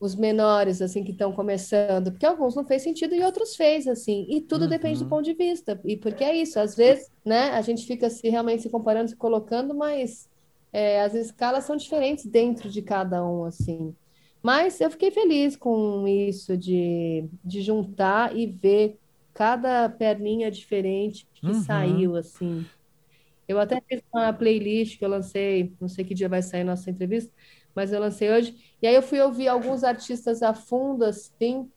Os 0.00 0.16
menores, 0.16 0.82
assim, 0.82 1.04
que 1.04 1.12
estão 1.12 1.32
começando. 1.32 2.10
Porque 2.10 2.26
alguns 2.26 2.54
não 2.54 2.64
fez 2.64 2.82
sentido 2.82 3.14
e 3.14 3.22
outros 3.22 3.54
fez, 3.54 3.86
assim. 3.86 4.26
E 4.28 4.40
tudo 4.40 4.62
uhum. 4.62 4.68
depende 4.68 4.98
do 4.98 5.08
ponto 5.08 5.22
de 5.22 5.34
vista. 5.34 5.80
E 5.84 5.96
porque 5.96 6.24
é 6.24 6.34
isso. 6.34 6.58
Às 6.58 6.74
vezes, 6.74 7.10
né, 7.24 7.50
a 7.50 7.60
gente 7.60 7.86
fica 7.86 8.10
se 8.10 8.28
realmente 8.28 8.62
se 8.62 8.70
comparando, 8.70 9.10
se 9.10 9.16
colocando, 9.16 9.74
mas 9.74 10.28
é, 10.72 11.02
as 11.02 11.14
escalas 11.14 11.64
são 11.64 11.76
diferentes 11.76 12.24
dentro 12.24 12.68
de 12.68 12.82
cada 12.82 13.24
um, 13.24 13.44
assim. 13.44 13.94
Mas 14.42 14.80
eu 14.80 14.90
fiquei 14.90 15.10
feliz 15.10 15.56
com 15.56 16.06
isso 16.06 16.56
de, 16.56 17.24
de 17.44 17.62
juntar 17.62 18.36
e 18.36 18.46
ver 18.46 18.98
cada 19.32 19.88
perninha 19.88 20.50
diferente 20.50 21.28
que 21.32 21.46
uhum. 21.46 21.54
saiu, 21.62 22.16
assim. 22.16 22.66
Eu 23.46 23.58
até 23.58 23.80
fiz 23.80 24.02
uma 24.12 24.32
playlist 24.32 24.98
que 24.98 25.04
eu 25.04 25.08
lancei, 25.08 25.72
não 25.80 25.88
sei 25.88 26.04
que 26.04 26.14
dia 26.14 26.28
vai 26.28 26.42
sair 26.42 26.64
nossa 26.64 26.90
entrevista, 26.90 27.32
mas 27.74 27.92
eu 27.92 28.00
lancei 28.00 28.30
hoje. 28.30 28.76
E 28.80 28.86
aí 28.86 28.94
eu 28.94 29.02
fui 29.02 29.20
ouvir 29.20 29.48
alguns 29.48 29.84
artistas 29.84 30.42
a 30.42 30.52
fundo, 30.54 31.04
assim, 31.04 31.70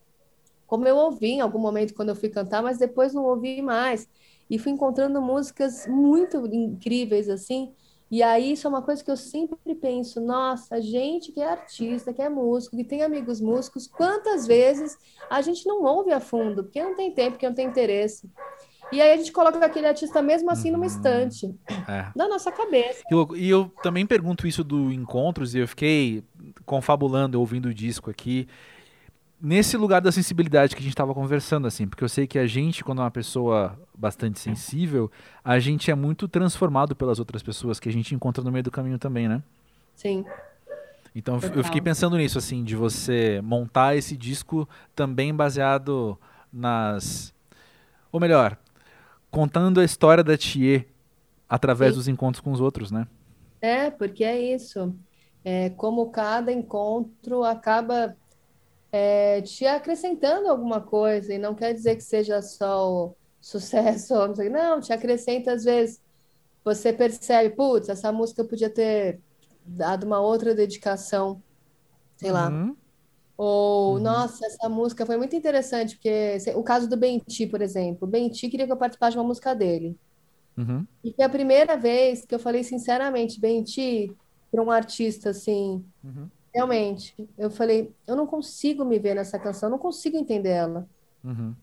como 0.66 0.88
eu 0.88 0.96
ouvi 0.98 1.32
em 1.32 1.42
algum 1.42 1.60
momento 1.60 1.94
quando 1.94 2.10
eu 2.10 2.16
fui 2.16 2.30
cantar, 2.30 2.64
mas 2.64 2.78
depois 2.78 3.14
não 3.14 3.26
ouvi 3.26 3.62
mais. 3.62 4.10
E 4.50 4.58
fui 4.58 4.72
encontrando 4.72 5.22
músicas 5.22 5.88
muito 5.88 6.46
incríveis, 6.48 7.30
assim, 7.30 7.74
e 8.16 8.24
aí, 8.24 8.54
isso 8.54 8.66
é 8.66 8.70
uma 8.70 8.82
coisa 8.82 9.04
que 9.04 9.12
eu 9.12 9.18
sempre 9.18 9.76
penso: 9.76 10.22
nossa, 10.22 10.82
gente 10.82 11.34
que 11.34 11.42
é 11.42 11.50
artista, 11.50 12.14
que 12.14 12.22
é 12.22 12.30
músico, 12.30 12.78
que 12.78 12.84
tem 12.86 13.04
amigos 13.04 13.42
músicos, 13.42 13.88
quantas 13.88 14.48
vezes 14.48 14.98
a 15.30 15.42
gente 15.42 15.68
não 15.68 15.84
ouve 15.84 16.14
a 16.14 16.22
fundo, 16.22 16.64
porque 16.64 16.82
não 16.82 16.96
tem 16.96 17.14
tempo, 17.14 17.32
porque 17.32 17.46
não 17.46 17.54
tem 17.54 17.68
interesse. 17.68 18.32
E 18.90 19.02
aí 19.02 19.12
a 19.12 19.18
gente 19.18 19.34
coloca 19.34 19.58
aquele 19.66 19.88
artista 19.88 20.22
mesmo 20.22 20.50
assim 20.50 20.72
numa 20.72 20.86
uhum. 20.86 20.86
estante 20.86 21.54
é. 21.90 22.08
da 22.16 22.26
nossa 22.30 22.54
cabeça. 22.54 23.04
E 23.12 23.14
eu, 23.14 23.36
e 23.36 23.50
eu 23.50 23.70
também 23.84 24.06
pergunto 24.06 24.48
isso 24.48 24.64
do 24.64 24.94
Encontros, 24.94 25.54
e 25.54 25.60
eu 25.60 25.68
fiquei 25.68 26.24
confabulando, 26.66 27.38
ouvindo 27.38 27.66
o 27.66 27.74
disco 27.74 28.10
aqui 28.10 28.48
nesse 29.46 29.78
lugar 29.78 30.02
da 30.02 30.12
sensibilidade 30.12 30.76
que 30.76 30.80
a 30.80 30.84
gente 30.84 30.94
estava 30.94 31.14
conversando, 31.14 31.68
assim, 31.68 31.88
porque 31.88 32.04
eu 32.04 32.10
sei 32.10 32.26
que 32.26 32.40
a 32.40 32.48
gente, 32.48 32.84
quando 32.84 33.00
é 33.00 33.04
uma 33.04 33.12
pessoa 33.12 33.80
bastante 33.96 34.40
sensível, 34.40 35.12
a 35.44 35.60
gente 35.60 35.92
é 35.92 35.96
muito 35.96 36.28
transformado 36.28 36.96
pelas 36.96 37.20
outras 37.20 37.44
pessoas 37.44 37.80
que 37.80 37.88
a 37.88 37.92
gente 37.92 38.16
encontra 38.16 38.44
no 38.44 38.52
meio 38.52 38.64
do 38.64 38.72
caminho 38.72 38.98
também, 38.98 39.28
né? 39.28 39.44
Sim. 39.94 40.26
Então 41.14 41.40
Total. 41.40 41.58
eu 41.58 41.64
fiquei 41.64 41.80
pensando 41.80 42.18
nisso, 42.18 42.40
assim, 42.40 42.64
de 42.64 42.76
você 42.76 43.40
montar 43.44 43.96
esse 43.96 44.18
disco 44.18 44.68
também 44.96 45.34
baseado 45.34 46.18
nas. 46.52 47.32
Ou 48.12 48.20
melhor, 48.20 48.58
contando 49.30 49.80
a 49.80 49.86
história 49.86 50.24
da 50.24 50.36
Thier 50.36 50.88
através 51.48 51.92
Sim. 51.92 51.98
dos 52.00 52.08
encontros 52.08 52.42
com 52.42 52.52
os 52.52 52.60
outros, 52.60 52.90
né? 52.90 53.06
É, 53.62 53.92
porque 53.92 54.24
é 54.24 54.56
isso. 54.56 54.92
É, 55.44 55.70
como 55.70 56.10
cada 56.10 56.52
encontro 56.52 57.44
acaba 57.44 58.16
é, 58.98 59.42
te 59.42 59.66
acrescentando 59.66 60.48
alguma 60.48 60.80
coisa, 60.80 61.34
e 61.34 61.38
não 61.38 61.54
quer 61.54 61.74
dizer 61.74 61.98
que 61.98 62.02
seja 62.02 62.42
só 62.42 62.90
o 62.90 63.16
sucesso, 63.42 64.14
não, 64.50 64.80
te 64.80 64.94
acrescenta 64.94 65.52
às 65.52 65.66
vezes. 65.66 66.02
Você 66.64 66.94
percebe, 66.94 67.54
putz, 67.54 67.90
essa 67.90 68.10
música 68.14 68.46
podia 68.46 68.70
ter 68.70 69.20
dado 69.66 70.06
uma 70.06 70.22
outra 70.22 70.56
dedicação, 70.56 71.44
sei 72.16 72.32
lá. 72.32 72.48
Uhum. 72.48 72.74
Ou, 73.38 73.96
uhum. 73.96 74.00
nossa, 74.00 74.46
essa 74.48 74.70
música 74.70 75.06
foi 75.06 75.18
muito 75.18 75.36
interessante, 75.36 75.96
porque 75.96 76.38
o 76.56 76.64
caso 76.64 76.88
do 76.88 76.96
Benti, 76.96 77.46
por 77.46 77.62
exemplo. 77.62 78.08
O 78.08 78.10
Benti 78.10 78.48
queria 78.48 78.66
que 78.66 78.72
eu 78.72 78.78
participasse 78.78 79.12
de 79.12 79.18
uma 79.18 79.28
música 79.28 79.54
dele. 79.54 79.98
Uhum. 80.56 80.88
E 81.04 81.12
foi 81.12 81.26
a 81.26 81.30
primeira 81.30 81.76
vez 81.76 82.24
que 82.24 82.34
eu 82.34 82.40
falei 82.40 82.64
sinceramente, 82.64 83.42
Benti, 83.42 84.16
para 84.50 84.64
um 84.64 84.72
artista 84.72 85.32
assim, 85.32 85.84
uhum. 86.02 86.30
Realmente. 86.56 87.14
Eu 87.38 87.52
falei, 87.52 87.92
eu 88.08 88.16
não 88.16 88.26
consigo 88.26 88.86
me 88.86 88.98
ver 88.98 89.14
nessa 89.14 89.38
canção, 89.38 89.70
não 89.70 89.78
consigo 89.78 90.16
entender 90.16 90.52
ela. 90.52 90.88
Uhum. 91.22 91.54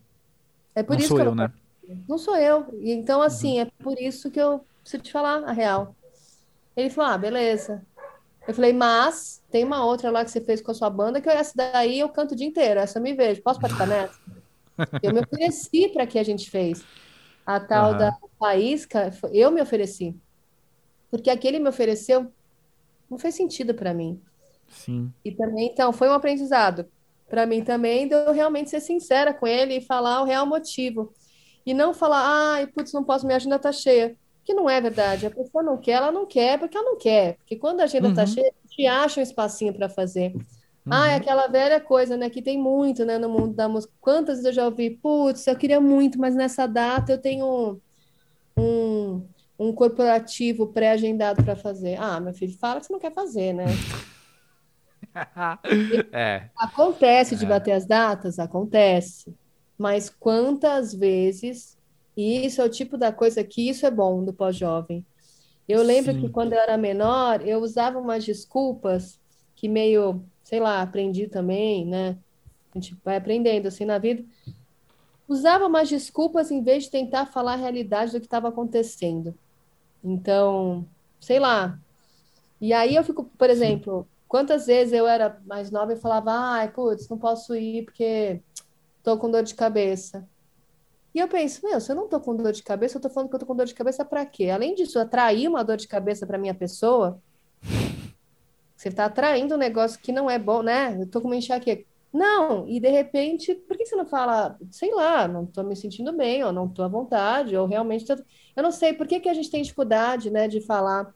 É 0.75 0.83
por 0.83 0.93
não 0.93 0.99
isso 0.99 1.09
sou 1.09 1.17
que 1.17 1.23
eu, 1.23 1.27
eu 1.27 1.35
não... 1.35 1.45
né? 1.45 1.53
Não 2.07 2.19
sou 2.19 2.37
eu. 2.37 2.67
Então, 2.83 3.23
assim, 3.23 3.55
uhum. 3.55 3.63
é 3.63 3.65
por 3.83 3.99
isso 3.99 4.31
que 4.31 4.39
eu 4.39 4.63
preciso 4.83 5.03
te 5.03 5.11
falar 5.11 5.45
a 5.45 5.53
real. 5.53 5.97
Ele 6.77 6.91
falou, 6.91 7.11
ah, 7.11 7.17
beleza. 7.17 7.83
Eu 8.47 8.53
falei, 8.53 8.75
mas 8.75 9.43
tem 9.51 9.65
uma 9.65 9.83
outra 9.83 10.11
lá 10.11 10.23
que 10.23 10.31
você 10.31 10.43
fez 10.43 10.61
com 10.61 10.71
a 10.71 10.75
sua 10.75 10.91
banda, 10.91 11.23
que 11.23 11.29
essa 11.29 11.55
daí 11.57 12.01
eu 12.01 12.09
canto 12.11 12.33
o 12.33 12.37
dia 12.37 12.47
inteiro, 12.47 12.79
essa 12.79 12.99
eu 12.99 13.03
me 13.03 13.15
vejo. 13.15 13.41
Posso 13.41 13.61
participar 13.61 13.87
nessa? 13.87 14.19
eu 15.03 15.15
me 15.15 15.21
ofereci 15.21 15.89
para 15.89 16.07
que 16.07 16.19
a 16.19 16.23
gente 16.23 16.51
fez. 16.51 16.85
A 17.47 17.59
tal 17.59 17.93
uhum. 17.93 17.99
da 17.99 18.15
Faísca, 18.39 19.11
eu 19.33 19.51
me 19.51 19.63
ofereci. 19.63 20.15
Porque 21.11 21.31
aquele 21.31 21.59
me 21.59 21.69
ofereceu 21.69 22.31
não 23.09 23.19
fez 23.19 23.35
sentido 23.35 23.73
para 23.73 23.95
mim. 23.95 24.21
Sim. 24.73 25.13
E 25.25 25.31
também, 25.31 25.69
então, 25.69 25.93
foi 25.93 26.09
um 26.09 26.13
aprendizado. 26.13 26.87
Para 27.29 27.47
mim 27.47 27.63
também, 27.63 28.09
de 28.09 28.15
eu 28.15 28.33
realmente 28.33 28.71
ser 28.71 28.81
sincera 28.81 29.33
com 29.33 29.47
ele 29.47 29.77
e 29.77 29.81
falar 29.81 30.21
o 30.21 30.25
real 30.25 30.47
motivo. 30.47 31.13
E 31.65 31.73
não 31.73 31.95
falar, 31.95 32.23
ai, 32.55 32.67
putz, 32.67 32.93
não 32.93 33.05
posso, 33.05 33.25
minha 33.25 33.37
agenda 33.37 33.59
tá 33.59 33.73
cheia. 33.73 34.17
Que 34.45 34.53
não 34.53 34.69
é 34.69 34.81
verdade. 34.81 35.27
A 35.27 35.31
pessoa 35.31 35.63
não 35.63 35.79
quer, 35.79 35.93
ela 35.93 36.11
não 36.11 36.27
quer, 36.27 36.59
porque 36.59 36.77
ela 36.77 36.91
não 36.91 36.99
quer. 36.99 37.37
Porque 37.37 37.57
quando 37.57 37.81
a 37.81 37.85
agenda 37.85 38.09
tá 38.09 38.09
uhum. 38.09 38.15
tá 38.17 38.27
cheia, 38.27 38.49
a 38.53 38.69
gente 38.69 38.87
acha 38.87 39.21
um 39.21 39.23
espacinho 39.23 39.73
para 39.73 39.89
fazer. 39.89 40.33
Uhum. 40.35 40.43
Ah, 40.91 41.13
é 41.13 41.15
aquela 41.15 41.47
velha 41.47 41.81
coisa, 41.81 42.17
né? 42.17 42.29
Que 42.29 42.43
tem 42.43 42.59
muito, 42.59 43.05
né, 43.05 43.19
no 43.19 43.29
mundo 43.29 43.55
da 43.55 43.69
música. 43.69 43.93
Quantas 44.01 44.39
vezes 44.39 44.47
eu 44.47 44.53
já 44.53 44.65
ouvi, 44.65 44.91
putz, 44.91 45.47
eu 45.47 45.57
queria 45.57 45.81
muito, 45.81 46.19
mas 46.19 46.35
nessa 46.35 46.67
data 46.67 47.13
eu 47.13 47.19
tenho 47.19 47.81
um, 48.57 49.23
um 49.59 49.73
corporativo 49.73 50.67
pré-agendado 50.67 51.45
para 51.45 51.55
fazer. 51.55 51.97
Ah, 52.01 52.19
meu 52.19 52.35
filho, 52.35 52.59
fala 52.59 52.81
que 52.81 52.87
você 52.87 52.93
não 52.93 53.01
quer 53.01 53.13
fazer, 53.13 53.53
né? 53.53 53.67
é. 56.13 56.49
Acontece 56.57 57.37
de 57.37 57.45
é. 57.45 57.49
bater 57.49 57.73
as 57.73 57.87
datas? 57.87 58.39
Acontece. 58.39 59.35
Mas 59.79 60.09
quantas 60.09 60.95
vezes, 60.95 61.77
e 62.17 62.47
isso 62.47 62.61
é 62.61 62.65
o 62.65 62.71
tipo 62.71 62.97
da 62.97 63.13
coisa 63.13 63.43
que 63.43 63.69
isso 63.69 63.87
é 63.87 63.91
bom 63.91 64.25
do 64.25 64.33
pós-jovem. 64.33 65.05
Eu 65.69 65.83
lembro 65.83 66.13
Sim. 66.13 66.21
que 66.21 66.29
quando 66.29 66.53
eu 66.53 66.59
era 66.59 66.77
menor, 66.77 67.47
eu 67.47 67.61
usava 67.61 67.99
umas 67.99 68.25
desculpas 68.25 69.19
que 69.55 69.69
meio, 69.69 70.23
sei 70.43 70.61
lá, 70.61 70.83
aprendi 70.83 71.29
também, 71.29 71.87
né? 71.87 72.17
A 72.75 72.79
gente 72.79 72.97
vai 73.05 73.17
aprendendo 73.17 73.69
assim 73.69 73.85
na 73.85 73.99
vida. 73.99 74.25
Usava 75.29 75.67
umas 75.67 75.89
desculpas 75.89 76.51
em 76.51 76.63
vez 76.63 76.85
de 76.85 76.91
tentar 76.91 77.27
falar 77.27 77.55
a 77.55 77.57
realidade 77.57 78.13
do 78.13 78.21
que 78.21 78.27
estava 78.27 78.49
acontecendo. 78.49 79.35
Então, 80.03 80.85
sei 81.21 81.39
lá. 81.39 81.79
E 82.61 82.73
aí 82.73 82.95
eu 82.95 83.05
fico, 83.05 83.25
por 83.25 83.49
exemplo, 83.49 84.07
Quantas 84.33 84.65
vezes 84.67 84.95
eu 84.95 85.07
era 85.07 85.39
mais 85.45 85.71
nova 85.71 85.93
e 85.93 85.97
falava, 85.97 86.33
ai, 86.33 86.73
putz, 86.73 87.07
não 87.07 87.19
posso 87.19 87.55
ir 87.55 87.85
porque 87.85 88.41
tô 89.03 89.19
com 89.19 89.31
dor 89.31 89.43
de 89.43 89.55
cabeça. 89.55 90.27
E 91.15 91.19
eu 91.19 91.29
penso, 91.29 91.61
meu, 91.63 91.79
se 91.79 91.93
eu 91.93 91.97
não 91.97 92.09
tô 92.09 92.19
com 92.19 92.35
dor 92.35 92.51
de 92.51 92.63
cabeça, 92.63 92.97
eu 92.97 93.03
tô 93.03 93.11
falando 93.11 93.29
que 93.29 93.35
eu 93.35 93.41
tô 93.41 93.45
com 93.45 93.55
dor 93.55 93.67
de 93.67 93.75
cabeça 93.75 94.07
para 94.07 94.25
quê? 94.25 94.49
Além 94.49 94.75
disso, 94.75 94.99
atrair 94.99 95.47
uma 95.49 95.63
dor 95.63 95.77
de 95.77 95.87
cabeça 95.87 96.27
para 96.27 96.39
minha 96.39 96.55
pessoa, 96.55 97.21
você 98.75 98.91
tá 98.91 99.05
atraindo 99.05 99.55
um 99.55 99.59
negócio 99.59 100.01
que 100.01 100.11
não 100.11 100.31
é 100.31 100.39
bom, 100.39 100.63
né? 100.63 100.97
Eu 100.99 101.07
tô 101.07 101.21
com 101.21 101.29
uma 101.29 101.37
enxaqueca. 101.37 101.85
Não, 102.11 102.67
e 102.67 102.81
de 102.81 102.89
repente, 102.89 103.55
por 103.55 103.77
que 103.77 103.85
você 103.85 103.95
não 103.95 104.07
fala, 104.07 104.59
sei 104.71 104.95
lá, 104.95 105.29
não 105.29 105.45
tô 105.45 105.63
me 105.63 105.77
sentindo 105.77 106.11
bem, 106.11 106.43
ou 106.43 106.55
não 106.55 106.67
tô 106.67 106.83
à 106.83 106.89
vontade, 106.89 107.55
ou 107.55 107.67
realmente 107.67 108.07
tô... 108.07 108.15
Eu 108.57 108.63
não 108.63 108.73
sei, 108.73 108.95
por 108.95 109.07
que 109.07 109.21
que 109.21 109.29
a 109.29 109.35
gente 109.35 109.51
tem 109.51 109.61
dificuldade, 109.61 110.31
né, 110.31 110.49
de 110.49 110.63
falar 110.63 111.13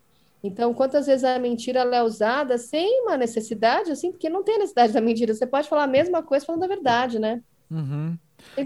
Então, 0.47 0.73
quantas 0.73 1.07
vezes 1.07 1.25
a 1.25 1.39
mentira 1.39 1.81
é 1.81 2.03
usada 2.03 2.57
sem 2.59 3.03
uma 3.03 3.17
necessidade, 3.17 3.91
assim, 3.91 4.11
porque 4.11 4.29
não 4.29 4.43
tem 4.43 4.59
necessidade 4.59 4.93
da 4.93 5.01
mentira. 5.01 5.35
Você 5.35 5.47
pode 5.47 5.69
falar 5.69 5.85
a 5.85 5.89
mesma 5.89 6.23
coisa 6.23 6.47
falando 6.47 6.65
a 6.65 6.69
verdade, 6.69 7.19
né? 7.19 7.43
Uhum. 7.71 8.17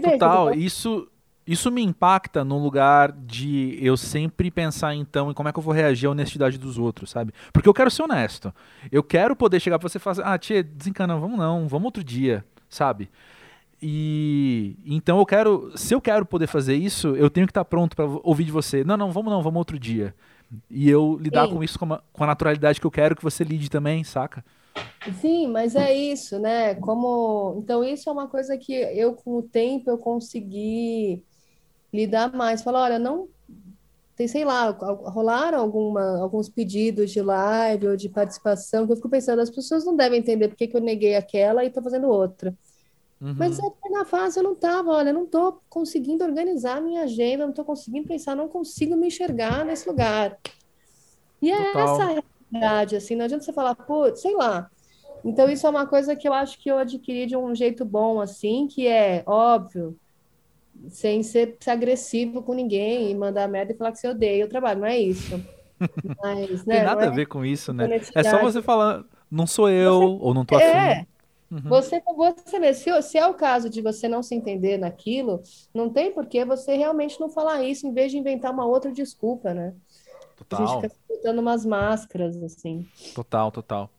Total, 0.01 0.53
isso, 0.53 1.07
isso 1.45 1.71
me 1.71 1.81
impacta 1.81 2.43
no 2.43 2.57
lugar 2.57 3.11
de 3.11 3.77
eu 3.81 3.97
sempre 3.97 4.51
pensar, 4.51 4.93
então, 4.95 5.31
em 5.31 5.33
como 5.33 5.49
é 5.49 5.51
que 5.51 5.59
eu 5.59 5.63
vou 5.63 5.73
reagir 5.73 6.07
à 6.07 6.11
honestidade 6.11 6.57
dos 6.57 6.77
outros, 6.77 7.09
sabe? 7.09 7.33
Porque 7.51 7.67
eu 7.67 7.73
quero 7.73 7.89
ser 7.89 8.03
honesto. 8.03 8.53
Eu 8.91 9.03
quero 9.03 9.35
poder 9.35 9.59
chegar 9.59 9.79
pra 9.79 9.89
você 9.89 9.97
e 9.97 10.01
falar, 10.01 10.33
ah, 10.33 10.37
tia, 10.37 10.63
desencana, 10.63 11.17
vamos 11.17 11.37
não, 11.37 11.67
vamos 11.67 11.85
outro 11.85 12.03
dia, 12.03 12.45
sabe? 12.69 13.09
E 13.81 14.77
então 14.85 15.17
eu 15.17 15.25
quero, 15.25 15.71
se 15.75 15.95
eu 15.95 15.99
quero 15.99 16.23
poder 16.23 16.45
fazer 16.45 16.75
isso, 16.75 17.15
eu 17.15 17.31
tenho 17.31 17.47
que 17.47 17.51
estar 17.51 17.65
pronto 17.65 17.95
para 17.95 18.05
ouvir 18.05 18.43
de 18.43 18.51
você. 18.51 18.83
Não, 18.83 18.95
não, 18.95 19.11
vamos 19.11 19.33
não, 19.33 19.41
vamos 19.41 19.57
outro 19.57 19.79
dia. 19.79 20.13
E 20.69 20.89
eu 20.89 21.17
lidar 21.17 21.47
Sim. 21.47 21.55
com 21.55 21.63
isso 21.63 21.79
com 21.79 21.93
a, 21.93 22.01
com 22.11 22.23
a 22.23 22.27
naturalidade 22.27 22.79
que 22.79 22.85
eu 22.85 22.91
quero 22.91 23.15
que 23.15 23.23
você 23.23 23.43
lide 23.43 23.69
também, 23.69 24.03
saca? 24.03 24.43
Sim, 25.19 25.47
mas 25.47 25.75
é 25.75 25.93
isso, 25.93 26.39
né? 26.39 26.75
Como 26.75 27.59
então 27.63 27.83
isso 27.83 28.09
é 28.09 28.13
uma 28.13 28.27
coisa 28.27 28.57
que 28.57 28.73
eu 28.73 29.15
com 29.15 29.37
o 29.37 29.43
tempo 29.43 29.89
eu 29.89 29.97
consegui 29.97 31.23
lidar 31.93 32.33
mais. 32.33 32.63
Falar, 32.63 32.83
olha, 32.83 32.99
não 32.99 33.29
tem, 34.15 34.27
sei 34.27 34.45
lá, 34.45 34.69
rolaram 34.69 35.59
alguma, 35.59 36.19
alguns 36.21 36.49
pedidos 36.49 37.11
de 37.11 37.21
live 37.21 37.87
ou 37.87 37.97
de 37.97 38.09
participação 38.09 38.85
que 38.85 38.93
eu 38.93 38.97
fico 38.97 39.09
pensando, 39.09 39.41
as 39.41 39.49
pessoas 39.49 39.85
não 39.85 39.95
devem 39.95 40.19
entender 40.19 40.47
por 40.49 40.55
que, 40.57 40.67
que 40.67 40.77
eu 40.77 40.81
neguei 40.81 41.15
aquela 41.15 41.63
e 41.63 41.67
estou 41.67 41.83
fazendo 41.83 42.07
outra. 42.07 42.55
Uhum. 43.21 43.35
Mas 43.37 43.59
na 43.91 44.03
fase 44.03 44.39
eu 44.39 44.43
não 44.43 44.53
estava, 44.53 44.89
olha, 44.89 45.13
não 45.13 45.25
estou 45.25 45.61
conseguindo 45.69 46.23
organizar 46.23 46.77
a 46.77 46.81
minha 46.81 47.03
agenda, 47.03 47.43
não 47.43 47.51
estou 47.51 47.63
conseguindo 47.63 48.07
pensar, 48.07 48.35
não 48.35 48.47
consigo 48.47 48.95
me 48.97 49.07
enxergar 49.07 49.63
nesse 49.63 49.87
lugar. 49.87 50.39
E 51.39 51.51
é 51.51 51.71
Total. 51.71 51.83
essa 51.83 52.03
a 52.03 52.23
realidade, 52.51 52.95
assim, 52.95 53.15
não 53.15 53.25
adianta 53.25 53.43
você 53.43 53.53
falar, 53.53 53.75
putz, 53.75 54.21
sei 54.21 54.35
lá. 54.35 54.69
Então, 55.23 55.47
isso 55.47 55.67
é 55.67 55.69
uma 55.69 55.85
coisa 55.85 56.15
que 56.15 56.27
eu 56.27 56.33
acho 56.33 56.57
que 56.59 56.69
eu 56.69 56.79
adquiri 56.79 57.27
de 57.27 57.37
um 57.37 57.53
jeito 57.53 57.85
bom, 57.85 58.19
assim, 58.19 58.67
que 58.67 58.87
é 58.87 59.21
óbvio, 59.27 59.95
sem 60.89 61.21
ser, 61.21 61.57
ser 61.59 61.69
agressivo 61.69 62.41
com 62.41 62.55
ninguém 62.55 63.11
e 63.11 63.15
mandar 63.15 63.47
merda 63.47 63.71
e 63.71 63.75
falar 63.75 63.91
que 63.91 63.99
você 63.99 64.07
odeia 64.07 64.45
o 64.45 64.49
trabalho, 64.49 64.79
não 64.79 64.87
é 64.87 64.97
isso. 64.97 65.39
Mas, 66.23 66.65
né, 66.65 66.77
Tem 66.77 66.83
nada 66.85 67.05
é 67.05 67.07
a 67.07 67.11
ver 67.11 67.27
com 67.27 67.45
isso, 67.45 67.71
né? 67.71 68.01
É 68.15 68.23
só 68.23 68.41
você 68.41 68.63
falar, 68.63 69.03
não 69.29 69.45
sou 69.45 69.69
eu, 69.69 69.99
você... 69.99 70.23
ou 70.23 70.33
não 70.33 70.43
tô 70.43 70.55
afim. 70.55 70.65
É, 70.65 71.05
Uhum. 71.51 71.59
Você, 71.65 72.01
você 72.45 72.59
vê, 72.59 72.73
se, 72.73 73.01
se, 73.01 73.17
é 73.17 73.27
o 73.27 73.33
caso 73.33 73.69
de 73.69 73.81
você 73.81 74.07
não 74.07 74.23
se 74.23 74.33
entender 74.33 74.77
naquilo, 74.77 75.43
não 75.73 75.89
tem 75.89 76.11
por 76.13 76.25
que 76.25 76.45
você 76.45 76.77
realmente 76.77 77.19
não 77.19 77.29
falar 77.29 77.61
isso, 77.61 77.85
em 77.85 77.93
vez 77.93 78.09
de 78.09 78.17
inventar 78.17 78.53
uma 78.53 78.65
outra 78.65 78.89
desculpa, 78.89 79.53
né? 79.53 79.73
Total. 80.37 80.63
A 80.63 80.65
gente 80.65 80.81
fica 80.81 80.95
botando 81.09 81.39
umas 81.39 81.65
máscaras, 81.65 82.41
assim. 82.41 82.87
Total, 83.13 83.51
total. 83.51 83.89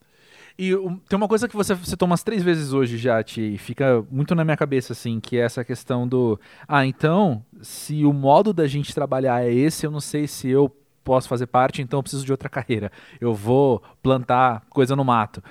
E 0.59 0.74
um, 0.74 0.96
tem 0.96 1.16
uma 1.16 1.28
coisa 1.28 1.46
que 1.46 1.57
você 1.57 1.76
citou 1.76 2.07
umas 2.07 2.22
três 2.22 2.42
vezes 2.42 2.72
hoje 2.72 2.96
já, 2.96 3.22
Ti, 3.22 3.57
fica 3.59 4.05
muito 4.11 4.34
na 4.34 4.44
minha 4.44 4.57
cabeça, 4.57 4.94
assim, 4.94 5.20
que 5.20 5.36
é 5.36 5.40
essa 5.40 5.62
questão 5.62 6.09
do. 6.09 6.40
Ah, 6.66 6.86
então, 6.86 7.44
se 7.61 8.05
o 8.05 8.12
modo 8.12 8.53
da 8.53 8.66
gente 8.66 8.94
trabalhar 8.94 9.44
é 9.44 9.53
esse, 9.53 9.84
eu 9.84 9.90
não 9.90 10.00
sei 10.00 10.26
se 10.26 10.48
eu 10.48 10.74
posso 11.05 11.28
fazer 11.28 11.46
parte, 11.46 11.82
então 11.82 11.98
eu 11.98 12.03
preciso 12.03 12.24
de 12.24 12.32
outra 12.32 12.48
carreira. 12.48 12.90
Eu 13.20 13.34
vou 13.34 13.82
plantar 14.03 14.64
coisa 14.70 14.94
no 14.94 15.05
mato 15.05 15.42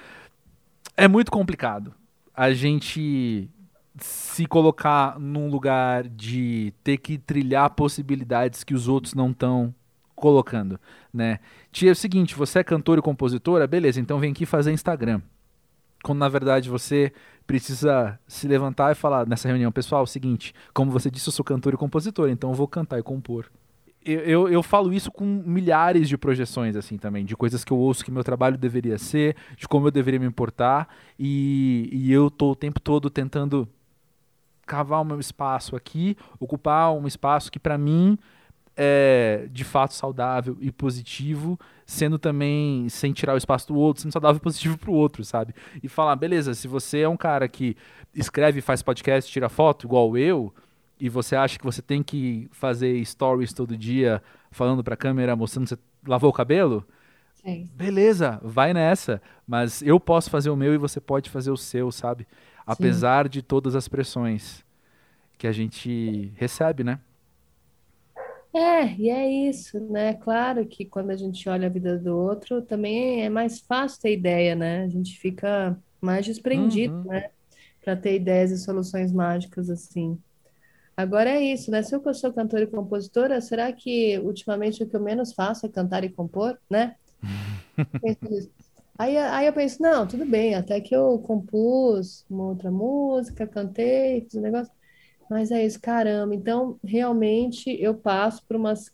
é 1.01 1.07
muito 1.07 1.31
complicado 1.31 1.95
a 2.31 2.53
gente 2.53 3.49
se 3.97 4.45
colocar 4.45 5.19
num 5.19 5.49
lugar 5.49 6.07
de 6.07 6.75
ter 6.83 6.97
que 6.97 7.17
trilhar 7.17 7.71
possibilidades 7.71 8.63
que 8.63 8.75
os 8.75 8.87
outros 8.87 9.15
não 9.15 9.31
estão 9.31 9.73
colocando, 10.15 10.79
né? 11.11 11.39
Tia, 11.71 11.89
é 11.89 11.93
o 11.93 11.95
seguinte, 11.95 12.35
você 12.35 12.59
é 12.59 12.63
cantor 12.63 12.99
e 12.99 13.01
compositora, 13.01 13.65
beleza, 13.65 13.99
então 13.99 14.19
vem 14.19 14.31
aqui 14.31 14.45
fazer 14.45 14.71
Instagram. 14.71 15.23
Quando 16.03 16.19
na 16.19 16.29
verdade 16.29 16.69
você 16.69 17.11
precisa 17.47 18.19
se 18.27 18.47
levantar 18.47 18.91
e 18.91 18.95
falar 18.95 19.25
nessa 19.25 19.47
reunião, 19.47 19.71
pessoal, 19.71 20.01
é 20.01 20.03
o 20.03 20.07
seguinte, 20.07 20.53
como 20.71 20.91
você 20.91 21.09
disse, 21.09 21.29
eu 21.29 21.33
sou 21.33 21.43
cantor 21.43 21.73
e 21.73 21.77
compositor, 21.77 22.29
então 22.29 22.51
eu 22.51 22.55
vou 22.55 22.67
cantar 22.67 22.99
e 22.99 23.03
compor 23.03 23.49
eu, 24.05 24.19
eu, 24.21 24.49
eu, 24.49 24.63
falo 24.63 24.93
isso 24.93 25.11
com 25.11 25.25
milhares 25.25 26.09
de 26.09 26.17
projeções, 26.17 26.75
assim, 26.75 26.97
também, 26.97 27.23
de 27.23 27.35
coisas 27.35 27.63
que 27.63 27.71
eu 27.71 27.77
ouço 27.77 28.03
que 28.03 28.11
meu 28.11 28.23
trabalho 28.23 28.57
deveria 28.57 28.97
ser, 28.97 29.35
de 29.57 29.67
como 29.67 29.87
eu 29.87 29.91
deveria 29.91 30.19
me 30.19 30.25
importar, 30.25 30.87
e, 31.19 31.89
e 31.91 32.11
eu 32.11 32.29
tô 32.29 32.51
o 32.51 32.55
tempo 32.55 32.79
todo 32.79 33.09
tentando 33.09 33.67
cavar 34.65 35.01
o 35.01 35.05
meu 35.05 35.19
espaço 35.19 35.75
aqui, 35.75 36.15
ocupar 36.39 36.93
um 36.93 37.05
espaço 37.05 37.51
que 37.51 37.59
para 37.59 37.77
mim 37.77 38.17
é 38.75 39.47
de 39.51 39.63
fato 39.63 39.93
saudável 39.93 40.57
e 40.61 40.71
positivo, 40.71 41.59
sendo 41.85 42.17
também 42.17 42.87
sem 42.89 43.11
tirar 43.11 43.33
o 43.33 43.37
espaço 43.37 43.67
do 43.67 43.75
outro, 43.75 44.01
sendo 44.01 44.13
saudável 44.13 44.37
e 44.37 44.41
positivo 44.41 44.77
pro 44.77 44.93
outro, 44.93 45.23
sabe? 45.23 45.53
E 45.83 45.89
falar, 45.89 46.15
beleza, 46.15 46.53
se 46.53 46.67
você 46.67 47.01
é 47.01 47.09
um 47.09 47.17
cara 47.17 47.47
que 47.47 47.75
escreve, 48.15 48.61
faz 48.61 48.81
podcast, 48.81 49.31
tira 49.31 49.49
foto, 49.49 49.85
igual 49.85 50.17
eu, 50.17 50.53
e 51.01 51.09
você 51.09 51.35
acha 51.35 51.57
que 51.57 51.65
você 51.65 51.81
tem 51.81 52.03
que 52.03 52.47
fazer 52.51 53.03
stories 53.03 53.51
todo 53.51 53.75
dia 53.75 54.21
falando 54.51 54.83
para 54.83 54.93
a 54.93 54.97
câmera 54.97 55.35
mostrando 55.35 55.63
que 55.63 55.69
você 55.71 55.81
lavou 56.07 56.29
o 56.29 56.33
cabelo? 56.33 56.85
Sim. 57.33 57.67
Beleza, 57.73 58.39
vai 58.43 58.71
nessa. 58.71 59.19
Mas 59.47 59.81
eu 59.81 59.99
posso 59.99 60.29
fazer 60.29 60.51
o 60.51 60.55
meu 60.55 60.75
e 60.75 60.77
você 60.77 61.01
pode 61.01 61.27
fazer 61.27 61.49
o 61.49 61.57
seu, 61.57 61.91
sabe? 61.91 62.27
Apesar 62.67 63.25
Sim. 63.25 63.31
de 63.31 63.41
todas 63.41 63.75
as 63.75 63.87
pressões 63.87 64.63
que 65.39 65.47
a 65.47 65.51
gente 65.51 66.31
recebe, 66.35 66.83
né? 66.83 66.99
É, 68.53 68.93
e 68.93 69.09
é 69.09 69.49
isso, 69.49 69.79
né? 69.79 70.13
Claro 70.13 70.67
que 70.67 70.85
quando 70.85 71.09
a 71.09 71.15
gente 71.15 71.49
olha 71.49 71.65
a 71.65 71.71
vida 71.71 71.97
do 71.97 72.15
outro, 72.15 72.61
também 72.61 73.23
é 73.23 73.29
mais 73.29 73.59
fácil 73.59 73.99
ter 73.99 74.13
ideia, 74.13 74.53
né? 74.53 74.83
A 74.83 74.87
gente 74.87 75.17
fica 75.17 75.75
mais 75.99 76.27
desprendido, 76.27 76.93
uhum. 76.93 77.05
né? 77.05 77.31
Para 77.83 77.95
ter 77.95 78.15
ideias 78.15 78.51
e 78.51 78.59
soluções 78.59 79.11
mágicas 79.11 79.67
assim. 79.67 80.19
Agora 81.01 81.29
é 81.29 81.41
isso, 81.41 81.71
né? 81.71 81.81
Se 81.81 81.95
eu 81.95 82.13
sou 82.13 82.31
cantora 82.31 82.63
e 82.63 82.67
compositora, 82.67 83.41
será 83.41 83.71
que 83.71 84.19
ultimamente 84.19 84.83
o 84.83 84.87
que 84.87 84.95
eu 84.95 85.01
menos 85.01 85.33
faço 85.33 85.65
é 85.65 85.69
cantar 85.69 86.03
e 86.03 86.09
compor, 86.09 86.59
né? 86.69 86.95
aí, 88.97 89.17
aí 89.17 89.47
eu 89.47 89.53
penso, 89.53 89.81
não, 89.81 90.07
tudo 90.07 90.25
bem, 90.25 90.55
até 90.55 90.79
que 90.79 90.95
eu 90.95 91.17
compus 91.19 92.25
uma 92.29 92.47
outra 92.47 92.69
música, 92.69 93.47
cantei, 93.47 94.21
fiz 94.21 94.35
um 94.35 94.41
negócio, 94.41 94.71
mas 95.29 95.49
é 95.51 95.65
isso, 95.65 95.79
caramba. 95.81 96.35
Então, 96.35 96.77
realmente, 96.83 97.69
eu 97.81 97.95
passo 97.95 98.43
por 98.45 98.55
umas. 98.55 98.91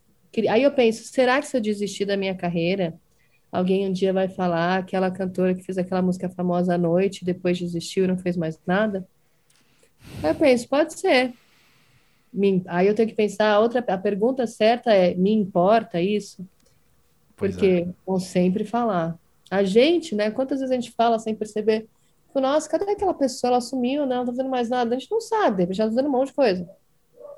Aí 0.49 0.63
eu 0.63 0.71
penso, 0.71 1.03
será 1.05 1.39
que 1.41 1.47
se 1.47 1.57
eu 1.57 1.61
desistir 1.61 2.05
da 2.05 2.15
minha 2.15 2.35
carreira, 2.35 2.93
alguém 3.51 3.87
um 3.87 3.91
dia 3.91 4.13
vai 4.13 4.29
falar 4.29 4.77
aquela 4.77 5.09
cantora 5.09 5.55
que 5.55 5.63
fez 5.63 5.77
aquela 5.77 6.01
música 6.01 6.29
famosa 6.29 6.75
à 6.75 6.77
noite, 6.77 7.25
depois 7.25 7.59
desistiu 7.59 8.05
e 8.05 8.07
não 8.07 8.17
fez 8.17 8.37
mais 8.37 8.59
nada? 8.65 9.07
Aí 10.23 10.29
eu 10.29 10.35
penso, 10.35 10.69
pode 10.69 10.99
ser. 10.99 11.33
Me, 12.37 12.63
aí 12.67 12.85
eu 12.85 12.93
tenho 12.93 13.09
que 13.09 13.15
pensar, 13.15 13.51
a 13.51 13.59
outra, 13.59 13.83
a 13.87 13.97
pergunta 13.97 14.45
certa 14.45 14.93
é, 14.93 15.15
me 15.15 15.33
importa 15.33 15.99
isso? 15.99 16.45
Porque 17.35 17.87
é. 17.87 17.93
vão 18.05 18.19
sempre 18.19 18.63
falar. 18.63 19.17
A 19.49 19.63
gente, 19.63 20.13
né, 20.13 20.29
quantas 20.29 20.59
vezes 20.59 20.71
a 20.71 20.75
gente 20.75 20.91
fala 20.91 21.17
sem 21.17 21.33
perceber, 21.33 21.87
tipo, 22.27 22.39
nossa, 22.39 22.69
cadê 22.69 22.91
aquela 22.91 23.13
pessoa? 23.13 23.49
Ela 23.49 23.61
sumiu, 23.61 24.05
né? 24.05 24.17
Não 24.17 24.25
tá 24.25 24.31
fazendo 24.31 24.49
mais 24.49 24.69
nada. 24.69 24.95
A 24.95 24.99
gente 24.99 25.09
não 25.09 25.19
sabe, 25.19 25.67
já 25.71 25.85
tá 25.85 25.89
fazendo 25.89 26.07
um 26.07 26.11
monte 26.11 26.27
de 26.27 26.33
coisa. 26.35 26.69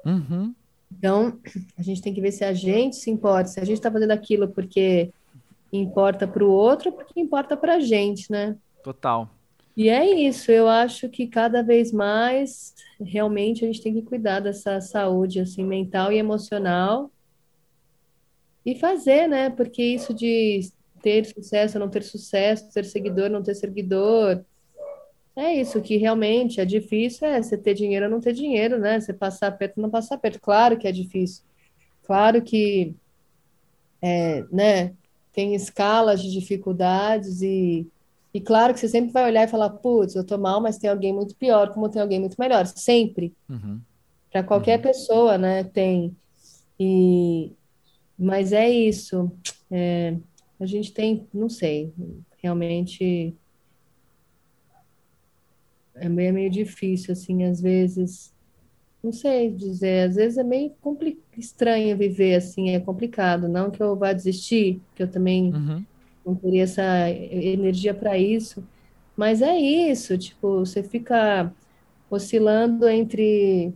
Uhum. 0.06 0.54
Então, 0.92 1.40
a 1.78 1.82
gente 1.82 2.02
tem 2.02 2.14
que 2.14 2.20
ver 2.20 2.32
se 2.34 2.44
a 2.44 2.52
gente 2.52 2.98
se 2.98 3.10
importa, 3.10 3.50
se 3.50 3.60
a 3.60 3.64
gente 3.64 3.78
está 3.78 3.90
fazendo 3.90 4.12
aquilo 4.12 4.50
porque 4.50 5.14
importa 5.72 6.28
para 6.28 6.44
o 6.44 6.52
outro 6.52 6.90
ou 6.90 6.98
porque 6.98 7.20
importa 7.20 7.56
para 7.56 7.76
a 7.76 7.80
gente, 7.80 8.30
né? 8.30 8.58
Total. 8.84 9.30
E 9.80 9.88
é 9.88 10.06
isso, 10.28 10.52
eu 10.52 10.68
acho 10.68 11.08
que 11.08 11.26
cada 11.26 11.62
vez 11.62 11.94
mais 11.94 12.76
realmente 13.00 13.64
a 13.64 13.68
gente 13.68 13.82
tem 13.82 13.94
que 13.94 14.02
cuidar 14.02 14.42
dessa 14.42 14.82
saúde 14.82 15.40
assim 15.40 15.64
mental 15.64 16.12
e 16.12 16.18
emocional 16.18 17.10
e 18.66 18.76
fazer, 18.76 19.30
né? 19.30 19.50
Porque 19.50 19.82
isso 19.82 20.14
de 20.14 20.70
ter 21.02 21.26
sucesso, 21.26 21.80
não 21.80 21.90
ter 21.90 22.04
sucesso, 22.04 22.70
ter 22.74 22.84
seguidor, 22.84 23.30
não 23.30 23.42
ter 23.42 23.56
seguidor, 23.56 24.44
é 25.34 25.56
isso 25.56 25.82
que 25.82 25.96
realmente 25.96 26.60
é 26.60 26.66
difícil, 26.66 27.26
é 27.26 27.42
você 27.42 27.58
ter 27.58 27.74
dinheiro 27.74 28.08
ou 28.08 28.12
não 28.12 28.20
ter 28.20 28.34
dinheiro, 28.34 28.78
né? 28.78 29.00
Você 29.00 29.14
passar 29.14 29.50
perto, 29.54 29.80
não 29.80 29.90
passar 29.90 30.18
perto. 30.18 30.42
Claro 30.42 30.78
que 30.78 30.90
é 30.90 30.92
difícil. 30.92 31.46
Claro 32.04 32.42
que 32.42 32.94
é, 34.02 34.44
né, 34.52 34.94
tem 35.32 35.56
escalas 35.56 36.22
de 36.22 36.30
dificuldades 36.30 37.42
e 37.42 37.88
e 38.34 38.40
claro 38.40 38.74
que 38.74 38.80
você 38.80 38.88
sempre 38.88 39.12
vai 39.12 39.26
olhar 39.26 39.44
e 39.44 39.48
falar, 39.48 39.70
putz, 39.70 40.16
eu 40.16 40.24
tô 40.24 40.38
mal, 40.38 40.62
mas 40.62 40.78
tem 40.78 40.90
alguém 40.90 41.14
muito 41.14 41.36
pior, 41.36 41.74
como 41.74 41.90
tem 41.90 42.02
alguém 42.02 42.20
muito 42.20 42.36
melhor. 42.40 42.66
Sempre. 42.68 43.34
Uhum. 43.50 43.80
Para 44.32 44.44
qualquer 44.44 44.78
uhum. 44.78 44.84
pessoa, 44.84 45.38
né? 45.38 45.64
Tem. 45.64 46.16
E... 46.80 47.52
Mas 48.18 48.54
é 48.54 48.70
isso. 48.70 49.32
É... 49.72 50.16
A 50.60 50.66
gente 50.66 50.92
tem, 50.92 51.26
não 51.34 51.50
sei, 51.50 51.94
realmente 52.44 53.34
é 55.96 56.08
meio, 56.08 56.30
é 56.30 56.32
meio 56.32 56.50
difícil, 56.50 57.14
assim, 57.14 57.44
às 57.44 57.62
vezes. 57.62 58.34
não 59.04 59.12
sei 59.12 59.50
dizer, 59.50 60.10
às 60.10 60.16
vezes 60.16 60.38
é 60.38 60.44
meio 60.44 60.74
estranho 61.38 61.98
viver 61.98 62.36
assim, 62.36 62.72
é 62.72 62.80
complicado. 62.80 63.48
Não 63.48 63.72
que 63.72 63.82
eu 63.82 63.96
vá 63.96 64.14
desistir, 64.14 64.82
que 64.96 65.04
eu 65.04 65.08
também 65.10 65.54
uhum. 65.54 65.86
Não 66.26 66.36
teria 66.36 66.64
essa 66.64 67.10
energia 67.10 67.94
para 67.94 68.18
isso, 68.18 68.64
mas 69.16 69.42
é 69.42 69.58
isso, 69.58 70.18
tipo, 70.18 70.60
você 70.60 70.82
fica 70.84 71.52
oscilando 72.10 72.88
entre 72.88 73.74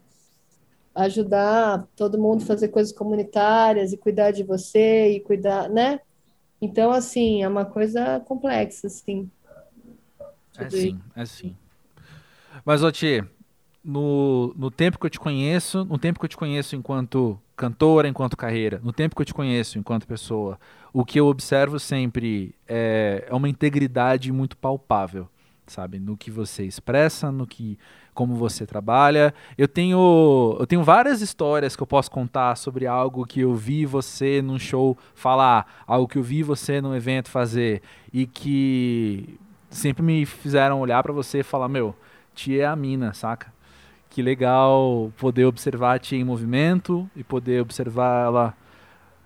ajudar 0.95 1.87
todo 1.95 2.19
mundo 2.19 2.43
a 2.43 2.45
fazer 2.45 2.67
coisas 2.67 2.93
comunitárias 2.93 3.91
e 3.91 3.97
cuidar 3.97 4.31
de 4.31 4.43
você 4.43 5.11
e 5.15 5.19
cuidar, 5.19 5.69
né? 5.69 5.99
Então, 6.61 6.91
assim, 6.91 7.43
é 7.43 7.47
uma 7.47 7.65
coisa 7.65 8.19
complexa, 8.21 8.87
assim. 8.87 9.29
É 10.57 10.69
sim, 10.69 10.99
é 11.15 11.25
sim. 11.25 11.57
Mas, 12.63 12.83
Oti, 12.83 13.23
no, 13.83 14.53
no 14.55 14.71
tempo 14.71 14.97
que 14.97 15.05
eu 15.05 15.09
te 15.09 15.19
conheço, 15.19 15.83
no 15.85 15.97
tempo 15.97 16.19
que 16.19 16.25
eu 16.25 16.29
te 16.29 16.37
conheço 16.37 16.75
enquanto 16.75 17.39
cantora, 17.55 18.07
enquanto 18.07 18.37
carreira, 18.37 18.79
no 18.83 18.93
tempo 18.93 19.15
que 19.15 19.21
eu 19.21 19.25
te 19.25 19.33
conheço 19.33 19.77
enquanto 19.77 20.07
pessoa, 20.07 20.59
o 20.93 21.03
que 21.03 21.19
eu 21.19 21.27
observo 21.27 21.79
sempre 21.79 22.55
é, 22.67 23.25
é 23.27 23.33
uma 23.33 23.49
integridade 23.49 24.31
muito 24.31 24.55
palpável, 24.57 25.27
sabe? 25.67 25.99
No 25.99 26.15
que 26.15 26.31
você 26.31 26.63
expressa, 26.63 27.31
no 27.31 27.45
que 27.45 27.77
como 28.13 28.35
você 28.35 28.65
trabalha. 28.65 29.33
Eu 29.57 29.67
tenho, 29.67 30.55
eu 30.59 30.67
tenho 30.67 30.83
várias 30.83 31.21
histórias 31.21 31.75
que 31.75 31.81
eu 31.81 31.87
posso 31.87 32.11
contar 32.11 32.55
sobre 32.55 32.85
algo 32.85 33.25
que 33.25 33.41
eu 33.41 33.53
vi 33.55 33.85
você 33.85 34.41
num 34.41 34.59
show 34.59 34.97
falar, 35.15 35.83
algo 35.87 36.07
que 36.07 36.17
eu 36.17 36.23
vi 36.23 36.43
você 36.43 36.79
num 36.79 36.95
evento 36.95 37.29
fazer 37.29 37.81
e 38.11 38.25
que 38.25 39.39
sempre 39.69 40.03
me 40.03 40.25
fizeram 40.25 40.79
olhar 40.79 41.01
para 41.01 41.13
você 41.13 41.39
e 41.39 41.43
falar: 41.43 41.67
Meu, 41.67 41.95
tia 42.33 42.63
é 42.63 42.65
a 42.65 42.75
mina, 42.75 43.13
saca? 43.13 43.52
Que 44.13 44.21
legal 44.21 45.11
poder 45.17 45.45
observar 45.45 45.95
a 45.95 45.99
tia 45.99 46.19
em 46.19 46.23
movimento 46.23 47.09
e 47.15 47.23
poder 47.23 47.59
observar 47.59 48.27
ela 48.27 48.53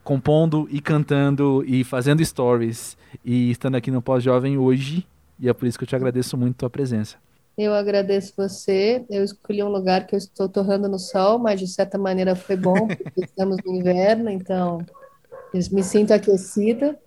compondo 0.02 0.66
e 0.72 0.80
cantando 0.80 1.62
e 1.68 1.84
fazendo 1.84 2.24
stories 2.24 2.98
e 3.26 3.52
estando 3.52 3.76
aqui 3.76 3.92
no 3.92 4.02
Pós-Jovem 4.02 4.58
hoje. 4.58 5.06
E 5.38 5.50
é 5.50 5.54
por 5.54 5.68
isso 5.68 5.78
que 5.78 5.84
eu 5.84 5.88
te 5.88 5.94
agradeço 5.98 6.38
muito 6.38 6.56
a 6.56 6.60
tua 6.60 6.70
presença. 6.70 7.18
Eu 7.58 7.74
agradeço 7.74 8.32
você. 8.38 9.04
Eu 9.10 9.26
escolhi 9.26 9.62
um 9.62 9.68
lugar 9.68 10.08
que 10.08 10.16
eu 10.16 10.18
estou 10.18 10.48
torrando 10.48 10.88
no 10.88 10.98
sol, 10.98 11.38
mas 11.38 11.60
de 11.60 11.68
certa 11.68 11.98
maneira 11.98 12.34
foi 12.34 12.56
bom, 12.56 12.88
porque 12.88 13.26
estamos 13.26 13.58
no 13.66 13.76
inverno, 13.76 14.30
então 14.30 14.78
me 15.54 15.84
sinto 15.84 16.14
aquecida. 16.14 16.98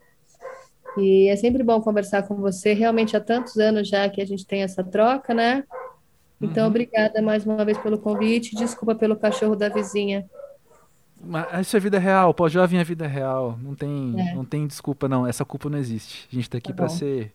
E 0.99 1.29
é 1.29 1.37
sempre 1.37 1.63
bom 1.63 1.81
conversar 1.81 2.25
com 2.25 2.35
você. 2.35 2.75
Realmente 2.75 3.17
há 3.17 3.21
tantos 3.21 3.57
anos 3.57 3.89
já 3.89 4.07
que 4.11 4.21
a 4.21 4.27
gente 4.27 4.45
tem 4.45 4.63
essa 4.63 4.85
troca, 4.85 5.33
né? 5.33 5.65
Então, 6.41 6.65
uhum. 6.65 6.71
obrigada 6.71 7.21
mais 7.21 7.45
uma 7.45 7.65
vez 7.65 7.77
pelo 7.79 7.99
convite. 7.99 8.57
Desculpa 8.57 8.95
pelo 8.95 9.17
cachorro 9.17 9.55
da 9.55 9.69
vizinha. 9.69 10.25
Mas 11.23 11.67
isso 11.67 11.77
é 11.77 11.81
vida 11.81 11.99
real. 11.99 12.33
Pós-jovem 12.33 12.81
é 12.81 12.85
vida 12.85 13.07
real. 13.07 13.59
Não 13.63 13.75
tem, 13.75 14.15
é. 14.19 14.35
não 14.35 14.45
tem 14.45 14.67
desculpa, 14.67 15.09
não. 15.09 15.27
Essa 15.27 15.45
culpa 15.45 15.69
não 15.69 15.79
existe. 15.79 16.27
A 16.33 16.35
gente 16.35 16.45
está 16.45 16.59
aqui 16.59 16.69
tá 16.69 16.75
para 16.75 16.89
ser, 16.89 17.33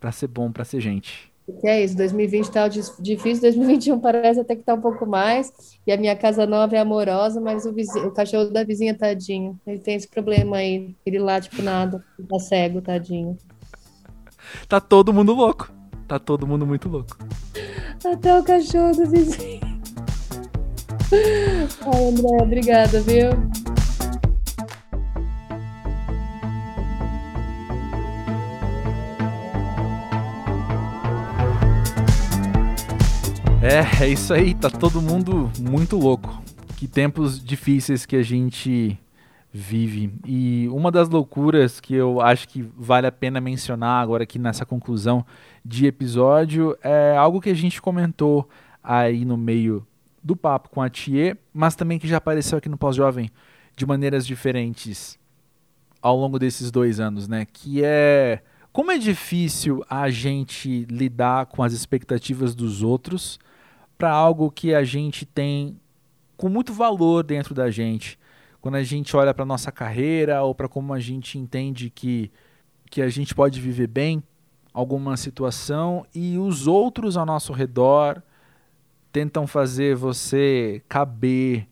para 0.00 0.10
ser 0.10 0.26
bom, 0.26 0.50
para 0.50 0.64
ser 0.64 0.80
gente. 0.80 1.32
Que 1.60 1.68
é 1.68 1.84
isso, 1.84 1.96
2020 1.96 2.50
tá 2.50 2.66
difícil, 2.66 3.40
2021 3.42 4.00
parece 4.00 4.40
até 4.40 4.56
que 4.56 4.64
tá 4.64 4.74
um 4.74 4.80
pouco 4.80 5.06
mais. 5.06 5.52
E 5.86 5.92
a 5.92 5.96
minha 5.96 6.16
casa 6.16 6.44
nova 6.44 6.74
é 6.74 6.80
amorosa, 6.80 7.40
mas 7.40 7.64
o, 7.64 7.72
vizinho, 7.72 8.08
o 8.08 8.10
cachorro 8.10 8.50
da 8.50 8.64
vizinha, 8.64 8.98
tadinho, 8.98 9.56
ele 9.64 9.78
tem 9.78 9.94
esse 9.94 10.08
problema 10.08 10.56
aí. 10.56 10.96
Ele 11.06 11.20
lá, 11.20 11.40
tipo, 11.40 11.62
nada, 11.62 12.04
tá 12.28 12.38
cego, 12.40 12.82
tadinho. 12.82 13.38
Tá 14.68 14.80
todo 14.80 15.12
mundo 15.12 15.32
louco. 15.34 15.75
Tá 16.06 16.20
todo 16.20 16.46
mundo 16.46 16.64
muito 16.64 16.88
louco. 16.88 17.16
Até 18.04 18.38
o 18.38 18.44
cachorro 18.44 18.92
do 18.92 19.10
vizinho. 19.10 19.60
Ai, 21.12 22.04
André, 22.08 22.42
obrigada, 22.42 23.00
viu? 23.00 23.30
É, 33.60 34.04
é 34.04 34.08
isso 34.08 34.32
aí, 34.32 34.54
tá 34.54 34.70
todo 34.70 35.02
mundo 35.02 35.50
muito 35.58 35.96
louco. 35.96 36.40
Que 36.76 36.86
tempos 36.86 37.42
difíceis 37.42 38.06
que 38.06 38.14
a 38.14 38.22
gente 38.22 38.96
vive. 39.56 40.12
E 40.24 40.68
uma 40.70 40.90
das 40.90 41.08
loucuras 41.08 41.80
que 41.80 41.94
eu 41.94 42.20
acho 42.20 42.46
que 42.46 42.62
vale 42.76 43.06
a 43.06 43.12
pena 43.12 43.40
mencionar 43.40 44.02
agora 44.02 44.24
aqui 44.24 44.38
nessa 44.38 44.66
conclusão 44.66 45.24
de 45.64 45.86
episódio 45.86 46.76
é 46.82 47.16
algo 47.16 47.40
que 47.40 47.48
a 47.48 47.54
gente 47.54 47.80
comentou 47.80 48.48
aí 48.82 49.24
no 49.24 49.36
meio 49.36 49.86
do 50.22 50.36
papo 50.36 50.68
com 50.68 50.82
a 50.82 50.90
Thier, 50.90 51.38
mas 51.54 51.74
também 51.74 51.98
que 51.98 52.06
já 52.06 52.18
apareceu 52.18 52.58
aqui 52.58 52.68
no 52.68 52.76
Pós-Jovem 52.76 53.30
de 53.74 53.86
maneiras 53.86 54.26
diferentes 54.26 55.18
ao 56.02 56.16
longo 56.16 56.38
desses 56.38 56.70
dois 56.70 57.00
anos, 57.00 57.26
né? 57.26 57.46
Que 57.50 57.82
é 57.82 58.42
como 58.72 58.90
é 58.90 58.98
difícil 58.98 59.82
a 59.88 60.10
gente 60.10 60.84
lidar 60.90 61.46
com 61.46 61.62
as 61.62 61.72
expectativas 61.72 62.54
dos 62.54 62.82
outros 62.82 63.38
para 63.96 64.10
algo 64.10 64.50
que 64.50 64.74
a 64.74 64.84
gente 64.84 65.24
tem 65.24 65.80
com 66.36 66.50
muito 66.50 66.74
valor 66.74 67.24
dentro 67.24 67.54
da 67.54 67.70
gente. 67.70 68.18
Quando 68.66 68.74
a 68.74 68.82
gente 68.82 69.16
olha 69.16 69.32
para 69.32 69.44
nossa 69.44 69.70
carreira 69.70 70.42
ou 70.42 70.52
para 70.52 70.68
como 70.68 70.92
a 70.92 70.98
gente 70.98 71.38
entende 71.38 71.88
que, 71.88 72.32
que 72.90 73.00
a 73.00 73.08
gente 73.08 73.32
pode 73.32 73.60
viver 73.60 73.86
bem 73.86 74.20
alguma 74.72 75.16
situação 75.16 76.04
e 76.12 76.36
os 76.36 76.66
outros 76.66 77.16
ao 77.16 77.24
nosso 77.24 77.52
redor 77.52 78.20
tentam 79.12 79.46
fazer 79.46 79.94
você 79.94 80.82
caber 80.88 81.68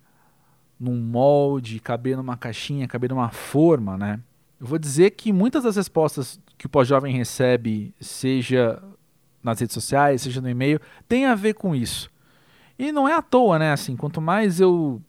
num 0.78 0.94
molde, 0.94 1.80
caber 1.80 2.16
numa 2.16 2.36
caixinha, 2.36 2.86
caber 2.86 3.10
numa 3.10 3.30
forma, 3.30 3.98
né? 3.98 4.20
Eu 4.60 4.66
vou 4.68 4.78
dizer 4.78 5.10
que 5.10 5.32
muitas 5.32 5.64
das 5.64 5.74
respostas 5.74 6.38
que 6.56 6.66
o 6.66 6.68
pós-jovem 6.68 7.12
recebe, 7.12 7.92
seja 7.98 8.80
nas 9.42 9.58
redes 9.58 9.74
sociais, 9.74 10.22
seja 10.22 10.40
no 10.40 10.48
e-mail, 10.48 10.80
tem 11.08 11.26
a 11.26 11.34
ver 11.34 11.54
com 11.54 11.74
isso. 11.74 12.08
E 12.78 12.92
não 12.92 13.08
é 13.08 13.14
à 13.14 13.20
toa, 13.20 13.58
né? 13.58 13.72
Assim, 13.72 13.96
quanto 13.96 14.20
mais 14.20 14.60
eu 14.60 15.02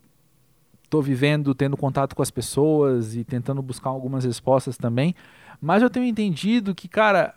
estou 0.86 1.02
vivendo, 1.02 1.54
tendo 1.54 1.76
contato 1.76 2.16
com 2.16 2.22
as 2.22 2.32
pessoas 2.32 3.16
e 3.16 3.24
tentando 3.24 3.62
buscar 3.62 3.90
algumas 3.90 4.24
respostas 4.24 4.78
também, 4.78 5.14
mais 5.62 5.82
eu 5.82 5.90
tenho 5.90 6.06
entendido 6.06 6.74
que, 6.74 6.88
cara, 6.88 7.36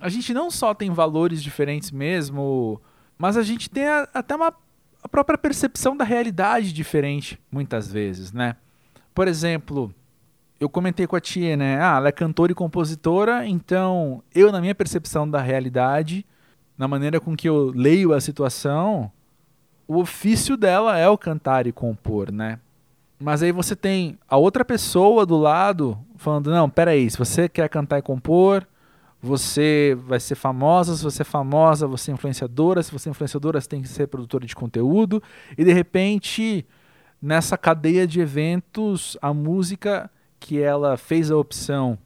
a 0.00 0.08
gente 0.08 0.32
não 0.32 0.50
só 0.50 0.74
tem 0.74 0.90
valores 0.90 1.42
diferentes 1.42 1.90
mesmo, 1.90 2.80
mas 3.18 3.36
a 3.36 3.42
gente 3.42 3.68
tem 3.68 3.86
a, 3.86 4.08
até 4.14 4.34
uma 4.34 4.52
a 5.02 5.08
própria 5.08 5.36
percepção 5.36 5.94
da 5.94 6.02
realidade 6.02 6.72
diferente, 6.72 7.38
muitas 7.52 7.92
vezes, 7.92 8.32
né? 8.32 8.56
Por 9.14 9.28
exemplo, 9.28 9.94
eu 10.58 10.66
comentei 10.66 11.06
com 11.06 11.14
a 11.14 11.20
tia, 11.20 11.58
né? 11.58 11.78
Ah, 11.78 11.96
ela 11.98 12.08
é 12.08 12.12
cantora 12.12 12.52
e 12.52 12.54
compositora, 12.54 13.46
então 13.46 14.22
eu, 14.34 14.50
na 14.50 14.62
minha 14.62 14.74
percepção 14.74 15.28
da 15.28 15.42
realidade, 15.42 16.24
na 16.76 16.88
maneira 16.88 17.20
com 17.20 17.36
que 17.36 17.46
eu 17.46 17.70
leio 17.74 18.14
a 18.14 18.20
situação, 18.20 19.12
o 19.86 19.98
ofício 19.98 20.56
dela 20.56 20.98
é 20.98 21.08
o 21.08 21.18
cantar 21.18 21.66
e 21.66 21.72
compor, 21.72 22.32
né? 22.32 22.58
Mas 23.18 23.42
aí 23.42 23.52
você 23.52 23.76
tem 23.76 24.18
a 24.28 24.36
outra 24.36 24.64
pessoa 24.64 25.24
do 25.24 25.36
lado 25.36 25.98
falando: 26.16 26.50
não, 26.50 26.68
peraí, 26.68 27.08
se 27.10 27.18
você 27.18 27.48
quer 27.48 27.68
cantar 27.68 27.98
e 27.98 28.02
compor, 28.02 28.66
você 29.22 29.96
vai 30.06 30.20
ser 30.20 30.34
famosa, 30.34 30.96
se 30.96 31.02
você 31.02 31.22
é 31.22 31.24
famosa, 31.24 31.86
você 31.86 32.10
é 32.10 32.14
influenciadora, 32.14 32.82
se 32.82 32.92
você 32.92 33.08
é 33.08 33.10
influenciadora, 33.10 33.60
você 33.60 33.68
tem 33.68 33.80
que 33.80 33.88
ser 33.88 34.06
produtora 34.06 34.46
de 34.46 34.54
conteúdo. 34.54 35.22
E 35.56 35.64
de 35.64 35.72
repente, 35.72 36.66
nessa 37.20 37.56
cadeia 37.56 38.06
de 38.06 38.20
eventos, 38.20 39.16
a 39.22 39.32
música 39.32 40.10
que 40.38 40.60
ela 40.60 40.98
fez 40.98 41.30
a 41.30 41.36
opção 41.36 41.98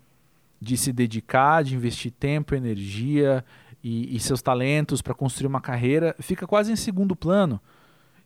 de 0.61 0.76
se 0.76 0.93
dedicar, 0.93 1.64
de 1.64 1.74
investir 1.74 2.12
tempo, 2.12 2.55
energia 2.55 3.45
e, 3.89 4.14
e 4.14 4.20
seus 4.20 4.43
talentos 4.43 5.01
para 5.01 5.14
construir 5.14 5.47
uma 5.47 5.62
carreira 5.62 6.14
fica 6.20 6.47
quase 6.47 6.70
em 6.70 6.76
segundo 6.76 7.16
plano. 7.16 7.59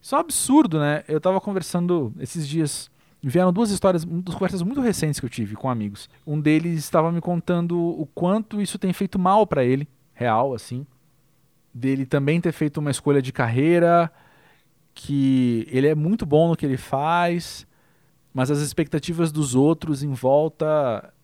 Isso 0.00 0.14
é 0.16 0.18
um 0.18 0.20
absurdo, 0.20 0.80
né? 0.80 1.04
Eu 1.06 1.18
estava 1.18 1.40
conversando 1.40 2.12
esses 2.18 2.48
dias. 2.48 2.90
Vieram 3.22 3.52
duas 3.52 3.70
histórias, 3.70 4.04
duas 4.04 4.34
conversas 4.34 4.62
muito 4.62 4.80
recentes 4.80 5.20
que 5.20 5.26
eu 5.26 5.30
tive 5.30 5.54
com 5.54 5.70
amigos. 5.70 6.10
Um 6.26 6.40
deles 6.40 6.76
estava 6.80 7.12
me 7.12 7.20
contando 7.20 7.78
o 7.78 8.04
quanto 8.06 8.60
isso 8.60 8.76
tem 8.76 8.92
feito 8.92 9.16
mal 9.16 9.46
para 9.46 9.62
ele, 9.62 9.86
real, 10.12 10.52
assim. 10.52 10.84
Dele 11.72 12.04
também 12.04 12.40
ter 12.40 12.50
feito 12.50 12.78
uma 12.78 12.90
escolha 12.90 13.22
de 13.22 13.32
carreira, 13.32 14.10
que 14.92 15.68
ele 15.70 15.86
é 15.86 15.94
muito 15.94 16.26
bom 16.26 16.48
no 16.48 16.56
que 16.56 16.66
ele 16.66 16.76
faz, 16.76 17.64
mas 18.34 18.50
as 18.50 18.58
expectativas 18.58 19.30
dos 19.30 19.54
outros 19.54 20.02
em 20.02 20.12
volta 20.12 21.14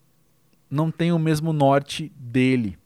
não 0.71 0.93
têm 0.93 1.11
o 1.11 1.19
mesmo 1.19 1.53
norte 1.53 2.13
dele. 2.17 2.79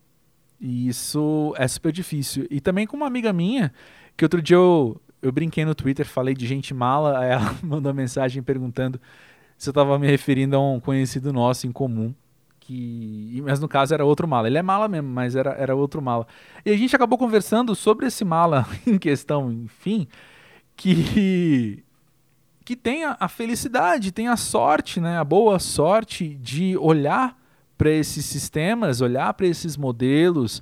E 0.63 0.87
isso 0.87 1.53
é 1.57 1.67
super 1.67 1.91
difícil. 1.91 2.47
E 2.49 2.61
também 2.61 2.87
com 2.87 2.95
uma 2.95 3.05
amiga 3.05 3.33
minha, 3.33 3.73
que 4.15 4.23
outro 4.23 4.41
dia 4.41 4.55
eu, 4.55 4.99
eu 5.21 5.29
brinquei 5.29 5.65
no 5.65 5.75
Twitter, 5.75 6.07
falei 6.07 6.33
de 6.33 6.47
gente 6.47 6.73
mala, 6.73 7.19
aí 7.19 7.31
ela 7.31 7.53
mandou 7.61 7.91
uma 7.91 8.01
mensagem 8.01 8.41
perguntando 8.41 8.99
se 9.57 9.67
eu 9.67 9.71
estava 9.71 9.99
me 9.99 10.07
referindo 10.07 10.55
a 10.55 10.59
um 10.61 10.79
conhecido 10.79 11.33
nosso 11.33 11.67
em 11.67 11.71
comum. 11.71 12.15
Que, 12.61 13.41
mas 13.43 13.59
no 13.59 13.67
caso 13.67 13.93
era 13.93 14.05
outro 14.05 14.25
mala. 14.25 14.47
Ele 14.47 14.57
é 14.57 14.61
mala 14.61 14.87
mesmo, 14.87 15.09
mas 15.09 15.35
era, 15.35 15.51
era 15.51 15.75
outro 15.75 16.01
mala. 16.01 16.25
E 16.65 16.71
a 16.71 16.77
gente 16.77 16.95
acabou 16.95 17.19
conversando 17.19 17.75
sobre 17.75 18.05
esse 18.05 18.23
mala 18.23 18.65
em 18.87 18.97
questão, 18.97 19.51
enfim, 19.51 20.07
que 20.77 21.83
que 22.63 22.77
tenha 22.77 23.17
a 23.19 23.27
felicidade, 23.27 24.13
tenha 24.13 24.31
a 24.31 24.37
sorte, 24.37 25.01
né, 25.01 25.17
a 25.17 25.23
boa 25.25 25.59
sorte 25.59 26.35
de 26.35 26.77
olhar 26.77 27.37
para 27.77 27.89
esses 27.89 28.25
sistemas, 28.25 29.01
olhar 29.01 29.33
para 29.33 29.47
esses 29.47 29.75
modelos 29.77 30.61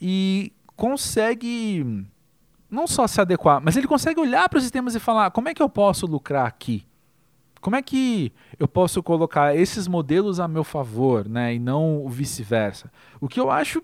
e 0.00 0.52
consegue 0.76 2.06
não 2.70 2.86
só 2.86 3.06
se 3.06 3.20
adequar, 3.20 3.60
mas 3.62 3.76
ele 3.76 3.86
consegue 3.86 4.18
olhar 4.18 4.48
para 4.48 4.56
os 4.56 4.64
sistemas 4.64 4.94
e 4.94 5.00
falar: 5.00 5.30
como 5.30 5.48
é 5.48 5.54
que 5.54 5.62
eu 5.62 5.68
posso 5.68 6.06
lucrar 6.06 6.46
aqui? 6.46 6.86
Como 7.60 7.76
é 7.76 7.82
que 7.82 8.32
eu 8.58 8.66
posso 8.66 9.02
colocar 9.02 9.54
esses 9.54 9.86
modelos 9.86 10.40
a 10.40 10.48
meu 10.48 10.64
favor, 10.64 11.28
né, 11.28 11.54
e 11.54 11.58
não 11.60 12.04
o 12.04 12.08
vice-versa? 12.08 12.90
O 13.20 13.28
que 13.28 13.38
eu 13.38 13.50
acho 13.50 13.80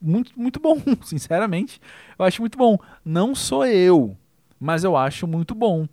muito, 0.00 0.38
muito 0.38 0.60
bom, 0.60 0.78
sinceramente. 1.02 1.80
Eu 2.18 2.24
acho 2.26 2.42
muito 2.42 2.58
bom. 2.58 2.76
Não 3.02 3.34
sou 3.34 3.64
eu, 3.64 4.14
mas 4.60 4.84
eu 4.84 4.96
acho 4.96 5.26
muito 5.26 5.54
bom. 5.54 5.88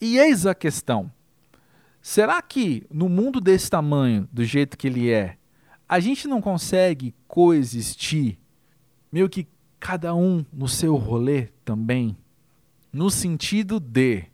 E 0.00 0.16
eis 0.16 0.46
a 0.46 0.54
questão: 0.54 1.10
será 2.00 2.40
que 2.40 2.86
no 2.90 3.08
mundo 3.08 3.40
desse 3.40 3.68
tamanho, 3.68 4.28
do 4.32 4.44
jeito 4.44 4.78
que 4.78 4.86
ele 4.86 5.10
é, 5.10 5.36
a 5.88 6.00
gente 6.00 6.26
não 6.26 6.40
consegue 6.40 7.14
coexistir, 7.28 8.38
meio 9.10 9.28
que 9.28 9.46
cada 9.78 10.14
um 10.14 10.44
no 10.52 10.66
seu 10.68 10.96
rolê 10.96 11.48
também? 11.64 12.16
No 12.92 13.10
sentido 13.10 13.78
de, 13.78 14.24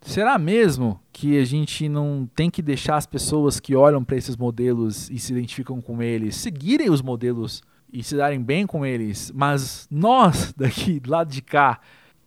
será 0.00 0.38
mesmo 0.38 1.00
que 1.12 1.38
a 1.38 1.44
gente 1.44 1.88
não 1.88 2.28
tem 2.34 2.50
que 2.50 2.62
deixar 2.62 2.96
as 2.96 3.06
pessoas 3.06 3.60
que 3.60 3.76
olham 3.76 4.02
para 4.02 4.16
esses 4.16 4.36
modelos 4.36 5.10
e 5.10 5.18
se 5.18 5.32
identificam 5.32 5.80
com 5.80 6.02
eles 6.02 6.36
seguirem 6.36 6.90
os 6.90 7.02
modelos 7.02 7.62
e 7.92 8.02
se 8.02 8.16
darem 8.16 8.40
bem 8.40 8.66
com 8.66 8.84
eles, 8.84 9.32
mas 9.34 9.86
nós 9.90 10.52
daqui 10.56 11.00
do 11.00 11.10
lado 11.10 11.30
de 11.30 11.42
cá 11.42 11.80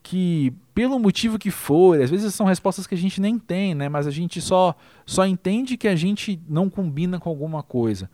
que 0.03 0.51
pelo 0.74 0.97
motivo 0.97 1.38
que 1.38 1.51
for, 1.51 2.01
às 2.01 2.09
vezes 2.09 2.34
são 2.34 2.45
respostas 2.45 2.88
que 2.88 2.95
a 2.95 2.97
gente 2.97 3.22
nem 3.22 3.38
tem, 3.38 3.76
né? 3.76 3.88
Mas 3.88 4.07
a 4.07 4.11
gente 4.11 4.41
só 4.41 4.76
só 5.05 5.26
entende 5.26 5.78
que 5.78 5.88
a 5.88 5.95
gente 5.95 6.41
não 6.47 6.69
combina 6.69 7.19
com 7.19 7.30
alguma 7.30 7.61
coisa. 7.61 8.09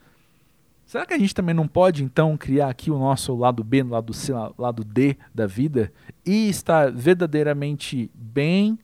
Será 0.88 1.06
que 1.06 1.14
a 1.14 1.20
gente 1.20 1.36
também 1.36 1.54
não 1.54 1.68
pode 1.68 2.04
então 2.04 2.36
criar 2.36 2.70
aqui 2.70 2.90
o 2.90 2.98
nosso 2.98 3.36
lado 3.36 3.64
B, 3.64 3.84
lado 3.84 4.14
C, 4.14 4.32
lado 4.58 4.84
D 4.84 5.18
da 5.36 5.46
vida 5.46 5.92
e 6.26 6.50
estar 6.50 6.92
verdadeiramente 6.92 8.10
bem 8.16 8.80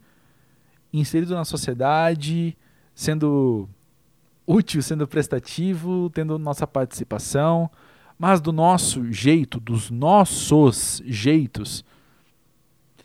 inserido 0.92 1.34
na 1.34 1.46
sociedade, 1.46 2.56
sendo 2.94 3.68
útil, 4.46 4.84
sendo 4.84 5.08
prestativo, 5.08 6.12
tendo 6.14 6.38
nossa 6.38 6.68
participação, 6.68 7.72
mas 8.20 8.42
do 8.42 8.52
nosso 8.52 9.12
jeito, 9.12 9.60
dos 9.60 9.90
nossos 9.90 11.02
jeitos, 11.06 11.86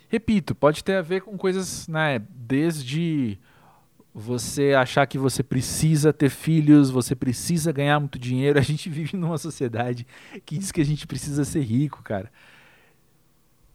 Repito, 0.08 0.54
pode 0.54 0.82
ter 0.82 0.94
a 0.94 1.02
ver 1.02 1.20
com 1.20 1.36
coisas, 1.36 1.86
né, 1.86 2.18
desde 2.30 3.38
você 4.18 4.74
achar 4.74 5.06
que 5.06 5.16
você 5.16 5.44
precisa 5.44 6.12
ter 6.12 6.28
filhos, 6.28 6.90
você 6.90 7.14
precisa 7.14 7.70
ganhar 7.70 8.00
muito 8.00 8.18
dinheiro. 8.18 8.58
A 8.58 8.62
gente 8.62 8.90
vive 8.90 9.16
numa 9.16 9.38
sociedade 9.38 10.06
que 10.44 10.58
diz 10.58 10.72
que 10.72 10.80
a 10.80 10.84
gente 10.84 11.06
precisa 11.06 11.44
ser 11.44 11.60
rico, 11.60 12.02
cara. 12.02 12.30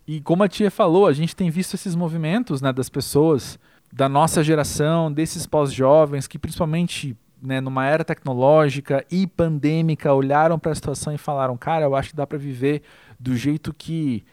E 0.05 0.19
como 0.19 0.43
a 0.43 0.49
tia 0.49 0.69
falou, 0.69 1.07
a 1.07 1.13
gente 1.13 1.33
tem 1.33 1.49
visto 1.49 1.75
esses 1.75 1.95
movimentos 1.95 2.61
né, 2.61 2.73
das 2.73 2.89
pessoas 2.89 3.57
da 3.91 4.09
nossa 4.09 4.43
geração, 4.43 5.11
desses 5.11 5.45
pós-jovens, 5.45 6.27
que 6.27 6.37
principalmente 6.37 7.15
né, 7.41 7.61
numa 7.61 7.85
era 7.85 8.03
tecnológica 8.03 9.05
e 9.09 9.25
pandêmica 9.25 10.13
olharam 10.13 10.59
para 10.59 10.73
a 10.73 10.75
situação 10.75 11.13
e 11.13 11.17
falaram: 11.17 11.55
cara, 11.55 11.85
eu 11.85 11.95
acho 11.95 12.09
que 12.09 12.15
dá 12.17 12.27
para 12.27 12.37
viver 12.37 12.81
do 13.17 13.37
jeito 13.37 13.73
que 13.73 14.25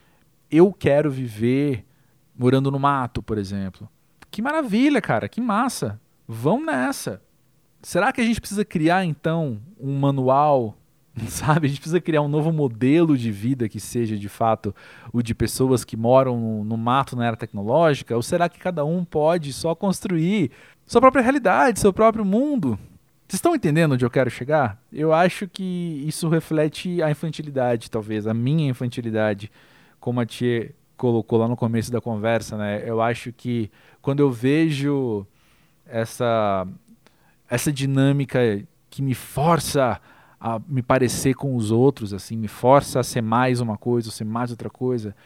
eu 0.51 0.73
quero 0.73 1.09
viver, 1.09 1.85
morando 2.37 2.69
no 2.69 2.81
mato, 2.81 3.23
por 3.23 3.39
exemplo. 3.39 3.89
Que 4.31 4.41
maravilha, 4.41 5.01
cara, 5.01 5.29
que 5.29 5.41
massa. 5.41 6.01
Vão 6.27 6.65
nessa. 6.65 7.21
Será 7.83 8.13
que 8.13 8.21
a 8.21 8.25
gente 8.25 8.41
precisa 8.41 8.65
criar 8.65 9.05
então 9.05 9.61
um 9.79 9.99
manual, 9.99 10.77
sabe? 11.29 11.67
A 11.67 11.69
gente 11.69 11.81
precisa 11.81 12.01
criar 12.01 12.23
um 12.23 12.29
novo 12.29 12.53
modelo 12.53 13.17
de 13.17 13.33
vida 13.33 13.69
que 13.69 13.81
seja 13.81 14.17
de 14.17 14.29
fato 14.29 14.75
o 15.13 15.23
de 15.23 15.35
pessoas 15.35 15.85
que 15.85 15.97
moram 15.97 16.39
no, 16.39 16.65
no 16.65 16.77
mato 16.77 17.17
na 17.17 17.27
era 17.27 17.37
tecnológica? 17.37 18.15
Ou 18.15 18.23
será 18.23 18.49
que 18.49 18.59
cada 18.59 18.85
um 18.85 19.05
pode 19.05 19.53
só 19.53 19.75
construir 19.75 20.51
sua 20.87 21.01
própria 21.01 21.23
realidade, 21.23 21.81
seu 21.81 21.93
próprio 21.93 22.25
mundo? 22.25 22.79
Vocês 23.27 23.39
estão 23.39 23.55
entendendo 23.55 23.93
onde 23.93 24.05
eu 24.05 24.11
quero 24.11 24.29
chegar? 24.29 24.81
Eu 24.93 25.13
acho 25.13 25.47
que 25.49 26.05
isso 26.07 26.29
reflete 26.29 27.01
a 27.01 27.11
infantilidade, 27.11 27.91
talvez, 27.91 28.27
a 28.27 28.35
minha 28.35 28.69
infantilidade, 28.69 29.51
como 30.01 30.21
a 30.21 30.27
tia 30.27 30.75
colocou 31.01 31.39
lá 31.39 31.49
no 31.49 31.57
começo 31.57 31.91
da 31.91 31.99
conversa, 31.99 32.59
né? 32.59 32.83
Eu 32.85 33.01
acho 33.01 33.33
que 33.33 33.71
quando 34.03 34.21
eu 34.21 34.31
vejo 34.31 35.27
essa 35.87 36.67
essa 37.49 37.73
dinâmica 37.73 38.39
que 38.91 39.01
me 39.01 39.15
força 39.15 39.99
a 40.39 40.61
me 40.69 40.83
parecer 40.83 41.35
com 41.35 41.57
os 41.57 41.71
outros, 41.71 42.13
assim, 42.13 42.37
me 42.37 42.49
força 42.49 43.01
a 43.01 43.03
ser 43.03 43.23
mais 43.23 43.61
uma 43.61 43.79
coisa, 43.79 44.09
ou 44.09 44.13
ser 44.13 44.25
mais 44.25 44.51
outra 44.51 44.69
coisa. 44.69 45.17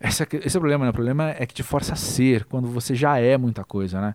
Esse, 0.00 0.22
esse 0.44 0.56
é 0.56 0.58
o 0.58 0.60
problema, 0.60 0.84
né? 0.84 0.90
O 0.90 0.94
problema 0.94 1.30
é 1.30 1.46
que 1.46 1.54
te 1.54 1.62
força 1.62 1.94
a 1.94 1.96
ser 1.96 2.44
quando 2.44 2.68
você 2.68 2.94
já 2.94 3.18
é 3.18 3.38
muita 3.38 3.64
coisa, 3.64 4.00
né? 4.00 4.14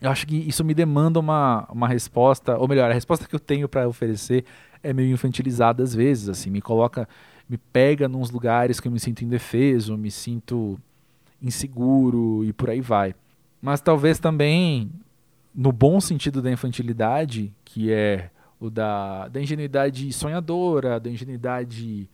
Eu 0.00 0.10
acho 0.10 0.26
que 0.26 0.36
isso 0.36 0.62
me 0.62 0.74
demanda 0.74 1.18
uma, 1.18 1.66
uma 1.70 1.88
resposta, 1.88 2.56
ou 2.56 2.68
melhor, 2.68 2.90
a 2.90 2.94
resposta 2.94 3.26
que 3.26 3.34
eu 3.34 3.40
tenho 3.40 3.68
para 3.68 3.88
oferecer 3.88 4.44
é 4.82 4.92
meio 4.92 5.12
infantilizada 5.12 5.82
às 5.82 5.94
vezes, 5.94 6.28
assim, 6.28 6.50
me 6.50 6.60
coloca 6.60 7.08
me 7.50 7.58
pega 7.58 8.08
nos 8.08 8.30
lugares 8.30 8.78
que 8.78 8.86
eu 8.86 8.92
me 8.92 9.00
sinto 9.00 9.24
indefeso, 9.24 9.98
me 9.98 10.08
sinto 10.08 10.78
inseguro 11.42 12.44
e 12.44 12.52
por 12.52 12.70
aí 12.70 12.80
vai. 12.80 13.12
Mas 13.60 13.80
talvez 13.80 14.20
também 14.20 14.88
no 15.52 15.72
bom 15.72 16.00
sentido 16.00 16.40
da 16.40 16.48
infantilidade, 16.48 17.52
que 17.64 17.92
é 17.92 18.30
o 18.60 18.70
da, 18.70 19.26
da 19.26 19.40
ingenuidade 19.40 20.12
sonhadora, 20.12 21.00
da 21.00 21.10
ingenuidade 21.10 22.08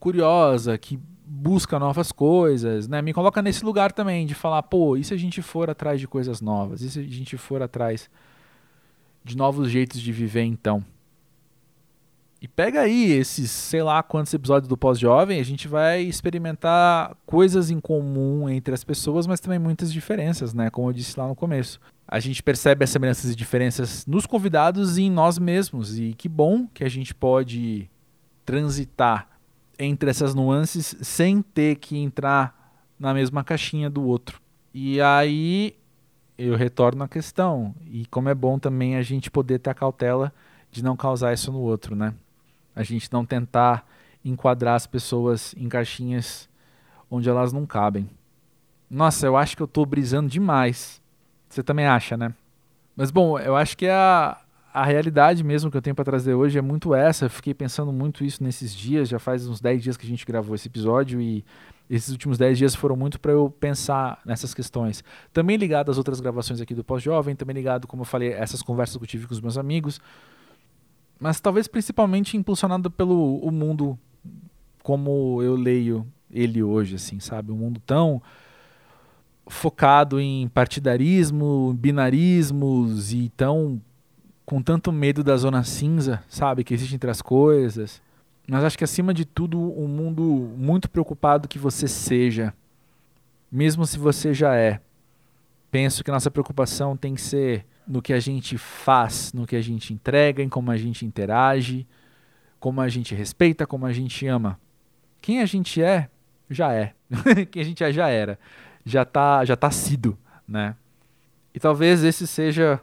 curiosa, 0.00 0.76
que 0.76 0.98
busca 1.24 1.78
novas 1.78 2.10
coisas, 2.10 2.88
né? 2.88 3.00
Me 3.00 3.12
coloca 3.12 3.40
nesse 3.40 3.64
lugar 3.64 3.92
também 3.92 4.26
de 4.26 4.34
falar, 4.34 4.64
pô, 4.64 4.96
e 4.96 5.04
se 5.04 5.14
a 5.14 5.16
gente 5.16 5.40
for 5.40 5.70
atrás 5.70 6.00
de 6.00 6.08
coisas 6.08 6.40
novas? 6.40 6.82
E 6.82 6.90
se 6.90 6.98
a 6.98 7.02
gente 7.04 7.36
for 7.36 7.62
atrás 7.62 8.10
de 9.22 9.36
novos 9.36 9.70
jeitos 9.70 10.00
de 10.00 10.10
viver 10.10 10.42
então? 10.42 10.84
E 12.40 12.48
pega 12.48 12.80
aí 12.80 13.12
esses, 13.12 13.50
sei 13.50 13.82
lá 13.82 14.02
quantos 14.02 14.32
episódios 14.32 14.66
do 14.66 14.76
Pós-Jovem, 14.76 15.38
a 15.38 15.44
gente 15.44 15.68
vai 15.68 16.00
experimentar 16.00 17.14
coisas 17.26 17.70
em 17.70 17.78
comum 17.78 18.48
entre 18.48 18.72
as 18.72 18.82
pessoas, 18.82 19.26
mas 19.26 19.40
também 19.40 19.58
muitas 19.58 19.92
diferenças, 19.92 20.54
né? 20.54 20.70
Como 20.70 20.88
eu 20.88 20.92
disse 20.94 21.20
lá 21.20 21.28
no 21.28 21.36
começo. 21.36 21.78
A 22.08 22.18
gente 22.18 22.42
percebe 22.42 22.82
as 22.82 22.88
semelhanças 22.88 23.30
e 23.30 23.36
diferenças 23.36 24.06
nos 24.06 24.24
convidados 24.24 24.96
e 24.96 25.02
em 25.02 25.10
nós 25.10 25.38
mesmos. 25.38 25.98
E 25.98 26.14
que 26.14 26.30
bom 26.30 26.66
que 26.66 26.82
a 26.82 26.88
gente 26.88 27.14
pode 27.14 27.90
transitar 28.46 29.28
entre 29.78 30.08
essas 30.08 30.34
nuances 30.34 30.96
sem 31.02 31.42
ter 31.42 31.76
que 31.76 31.98
entrar 31.98 32.74
na 32.98 33.12
mesma 33.12 33.44
caixinha 33.44 33.90
do 33.90 34.02
outro. 34.02 34.40
E 34.72 34.98
aí 35.00 35.76
eu 36.38 36.56
retorno 36.56 37.04
à 37.04 37.08
questão. 37.08 37.74
E 37.84 38.06
como 38.06 38.30
é 38.30 38.34
bom 38.34 38.58
também 38.58 38.96
a 38.96 39.02
gente 39.02 39.30
poder 39.30 39.58
ter 39.58 39.68
a 39.68 39.74
cautela 39.74 40.32
de 40.70 40.82
não 40.82 40.96
causar 40.96 41.34
isso 41.34 41.52
no 41.52 41.60
outro, 41.60 41.94
né? 41.94 42.14
A 42.80 42.82
gente 42.82 43.12
não 43.12 43.26
tentar 43.26 43.86
enquadrar 44.24 44.74
as 44.74 44.86
pessoas 44.86 45.54
em 45.56 45.68
caixinhas 45.68 46.48
onde 47.10 47.28
elas 47.28 47.52
não 47.52 47.66
cabem. 47.66 48.08
Nossa, 48.88 49.26
eu 49.26 49.36
acho 49.36 49.54
que 49.54 49.62
eu 49.62 49.66
estou 49.66 49.84
brisando 49.84 50.30
demais. 50.30 51.02
Você 51.48 51.62
também 51.62 51.86
acha, 51.86 52.16
né? 52.16 52.32
Mas 52.96 53.10
bom, 53.10 53.38
eu 53.38 53.54
acho 53.54 53.76
que 53.76 53.86
a, 53.86 54.40
a 54.72 54.84
realidade 54.84 55.44
mesmo 55.44 55.70
que 55.70 55.76
eu 55.76 55.82
tenho 55.82 55.94
para 55.94 56.04
trazer 56.04 56.34
hoje 56.34 56.58
é 56.58 56.62
muito 56.62 56.94
essa. 56.94 57.26
Eu 57.26 57.30
fiquei 57.30 57.52
pensando 57.52 57.92
muito 57.92 58.24
isso 58.24 58.42
nesses 58.42 58.74
dias. 58.74 59.08
Já 59.08 59.18
faz 59.18 59.46
uns 59.46 59.60
10 59.60 59.82
dias 59.82 59.96
que 59.98 60.06
a 60.06 60.08
gente 60.08 60.24
gravou 60.24 60.54
esse 60.54 60.68
episódio 60.68 61.20
e 61.20 61.44
esses 61.88 62.10
últimos 62.10 62.38
10 62.38 62.56
dias 62.56 62.74
foram 62.74 62.96
muito 62.96 63.20
para 63.20 63.32
eu 63.32 63.52
pensar 63.60 64.20
nessas 64.24 64.54
questões. 64.54 65.04
Também 65.32 65.56
ligado 65.56 65.90
às 65.90 65.98
outras 65.98 66.20
gravações 66.20 66.60
aqui 66.60 66.74
do 66.74 66.82
Pós-Jovem, 66.82 67.34
também 67.36 67.54
ligado, 67.54 67.86
como 67.86 68.02
eu 68.02 68.06
falei, 68.06 68.32
a 68.32 68.38
essas 68.38 68.62
conversas 68.62 68.96
que 68.96 69.02
eu 69.02 69.08
tive 69.08 69.26
com 69.26 69.34
os 69.34 69.40
meus 69.40 69.58
amigos 69.58 70.00
mas 71.20 71.40
talvez 71.40 71.68
principalmente 71.68 72.36
impulsionado 72.36 72.90
pelo 72.90 73.36
o 73.38 73.52
mundo 73.52 73.98
como 74.82 75.42
eu 75.42 75.54
leio 75.54 76.06
ele 76.30 76.62
hoje, 76.62 76.94
assim, 76.94 77.20
sabe? 77.20 77.52
Um 77.52 77.56
mundo 77.56 77.80
tão 77.84 78.22
focado 79.46 80.18
em 80.18 80.48
partidarismo, 80.48 81.74
binarismos 81.78 83.12
e 83.12 83.28
tão 83.36 83.80
com 84.46 84.62
tanto 84.62 84.90
medo 84.90 85.22
da 85.22 85.36
zona 85.36 85.62
cinza, 85.62 86.24
sabe, 86.28 86.64
que 86.64 86.74
existe 86.74 86.94
entre 86.94 87.10
as 87.10 87.20
coisas. 87.20 88.02
Mas 88.48 88.64
acho 88.64 88.78
que 88.78 88.84
acima 88.84 89.14
de 89.14 89.24
tudo, 89.24 89.58
um 89.58 89.86
mundo 89.86 90.22
muito 90.56 90.90
preocupado 90.90 91.46
que 91.46 91.58
você 91.58 91.86
seja, 91.86 92.52
mesmo 93.50 93.86
se 93.86 93.98
você 93.98 94.34
já 94.34 94.56
é. 94.56 94.80
Penso 95.70 96.02
que 96.02 96.10
nossa 96.10 96.30
preocupação 96.30 96.96
tem 96.96 97.14
que 97.14 97.20
ser 97.20 97.64
no 97.90 98.00
que 98.00 98.12
a 98.12 98.20
gente 98.20 98.56
faz, 98.56 99.32
no 99.32 99.44
que 99.44 99.56
a 99.56 99.60
gente 99.60 99.92
entrega, 99.92 100.40
em 100.40 100.48
como 100.48 100.70
a 100.70 100.76
gente 100.76 101.04
interage, 101.04 101.84
como 102.60 102.80
a 102.80 102.88
gente 102.88 103.16
respeita, 103.16 103.66
como 103.66 103.84
a 103.84 103.92
gente 103.92 104.28
ama. 104.28 104.60
Quem 105.20 105.40
a 105.40 105.46
gente 105.46 105.82
é, 105.82 106.08
já 106.48 106.72
é. 106.72 106.94
Quem 107.50 107.60
a 107.60 107.64
gente 107.64 107.82
é, 107.82 107.92
já 107.92 108.08
era. 108.08 108.38
já 108.84 109.04
tá, 109.04 109.44
já 109.44 109.56
tá 109.56 109.72
sido, 109.72 110.16
né? 110.46 110.76
E 111.52 111.58
talvez 111.58 112.04
esse 112.04 112.28
seja 112.28 112.80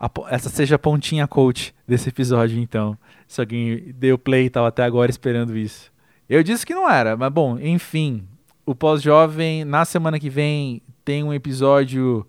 a, 0.00 0.10
essa 0.30 0.48
seja 0.48 0.76
a 0.76 0.78
pontinha 0.78 1.28
coach 1.28 1.74
desse 1.86 2.08
episódio, 2.08 2.58
então. 2.58 2.96
Se 3.26 3.42
alguém 3.42 3.92
deu 3.96 4.16
play 4.16 4.46
e 4.46 4.50
tal 4.50 4.64
até 4.64 4.82
agora 4.82 5.10
esperando 5.10 5.58
isso. 5.58 5.92
Eu 6.26 6.42
disse 6.42 6.64
que 6.64 6.74
não 6.74 6.88
era, 6.88 7.18
mas 7.18 7.30
bom, 7.30 7.58
enfim. 7.58 8.26
O 8.64 8.74
pós-jovem, 8.74 9.62
na 9.66 9.84
semana 9.84 10.18
que 10.18 10.30
vem, 10.30 10.80
tem 11.04 11.22
um 11.22 11.34
episódio 11.34 12.26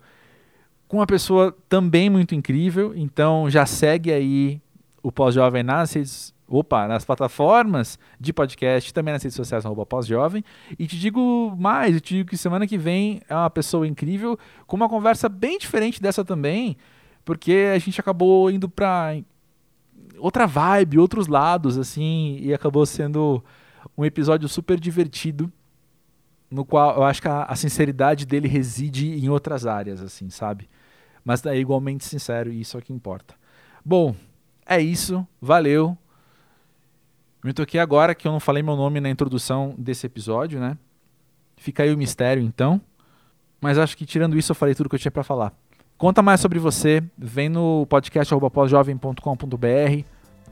com 0.90 0.96
uma 0.96 1.06
pessoa 1.06 1.56
também 1.68 2.10
muito 2.10 2.34
incrível. 2.34 2.92
Então 2.96 3.48
já 3.48 3.64
segue 3.64 4.12
aí 4.12 4.60
o 5.00 5.12
pós-jovem 5.12 5.62
nas 5.62 5.92
redes 5.92 6.34
opa, 6.48 6.88
nas 6.88 7.04
plataformas 7.04 7.96
de 8.18 8.32
podcast, 8.32 8.92
também 8.92 9.14
nas 9.14 9.22
redes 9.22 9.36
sociais, 9.36 9.64
arroba 9.64 9.86
pós-jovem. 9.86 10.44
E 10.76 10.88
te 10.88 10.98
digo 10.98 11.54
mais, 11.56 11.94
eu 11.94 12.00
te 12.00 12.16
digo 12.16 12.30
que 12.30 12.36
semana 12.36 12.66
que 12.66 12.76
vem 12.76 13.22
é 13.28 13.34
uma 13.36 13.48
pessoa 13.48 13.86
incrível, 13.86 14.36
com 14.66 14.74
uma 14.74 14.88
conversa 14.88 15.28
bem 15.28 15.58
diferente 15.58 16.02
dessa 16.02 16.24
também, 16.24 16.76
porque 17.24 17.70
a 17.72 17.78
gente 17.78 18.00
acabou 18.00 18.50
indo 18.50 18.68
para 18.68 19.16
outra 20.18 20.44
vibe, 20.44 20.98
outros 20.98 21.28
lados, 21.28 21.78
assim, 21.78 22.36
e 22.42 22.52
acabou 22.52 22.84
sendo 22.84 23.44
um 23.96 24.04
episódio 24.04 24.48
super 24.48 24.80
divertido, 24.80 25.52
no 26.50 26.64
qual 26.64 26.96
eu 26.96 27.04
acho 27.04 27.22
que 27.22 27.28
a, 27.28 27.44
a 27.44 27.54
sinceridade 27.54 28.26
dele 28.26 28.48
reside 28.48 29.14
em 29.14 29.28
outras 29.28 29.66
áreas, 29.66 30.02
assim, 30.02 30.28
sabe? 30.30 30.68
Mas 31.24 31.44
é 31.44 31.56
igualmente 31.56 32.04
sincero 32.04 32.52
e 32.52 32.60
isso 32.60 32.76
é 32.76 32.80
o 32.80 32.82
que 32.82 32.92
importa. 32.92 33.34
Bom, 33.84 34.14
é 34.66 34.80
isso, 34.80 35.26
valeu. 35.40 35.96
Me 37.42 37.52
toquei 37.52 37.80
agora 37.80 38.14
que 38.14 38.28
eu 38.28 38.32
não 38.32 38.40
falei 38.40 38.62
meu 38.62 38.76
nome 38.76 39.00
na 39.00 39.08
introdução 39.08 39.74
desse 39.78 40.06
episódio, 40.06 40.60
né? 40.60 40.76
Fica 41.56 41.82
aí 41.82 41.92
o 41.92 41.98
mistério, 41.98 42.42
então. 42.42 42.80
Mas 43.60 43.78
acho 43.78 43.96
que 43.96 44.06
tirando 44.06 44.38
isso 44.38 44.52
eu 44.52 44.56
falei 44.56 44.74
tudo 44.74 44.88
que 44.88 44.94
eu 44.94 44.98
tinha 44.98 45.10
para 45.10 45.22
falar. 45.22 45.52
Conta 45.98 46.22
mais 46.22 46.40
sobre 46.40 46.58
você, 46.58 47.02
vem 47.16 47.50
no 47.50 47.84
podcast 47.86 48.34
pós-jovem.com.br, 48.50 50.04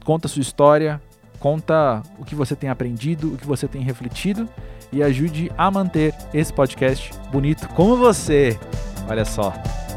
conta 0.05 0.27
sua 0.27 0.41
história, 0.41 1.01
conta 1.39 2.03
o 2.19 2.25
que 2.25 2.35
você 2.35 2.55
tem 2.55 2.69
aprendido, 2.69 3.33
o 3.33 3.37
que 3.37 3.47
você 3.47 3.67
tem 3.67 3.81
refletido 3.81 4.47
e 4.91 5.01
ajude 5.01 5.51
a 5.57 5.71
manter 5.71 6.13
esse 6.33 6.53
podcast 6.53 7.11
bonito 7.31 7.67
como 7.69 7.97
você. 7.97 8.59
Olha 9.07 9.25
só. 9.25 9.51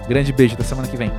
Grande 0.08 0.32
beijo, 0.32 0.56
da 0.56 0.64
semana 0.64 0.88
que 0.88 0.96
vem. 0.96 1.10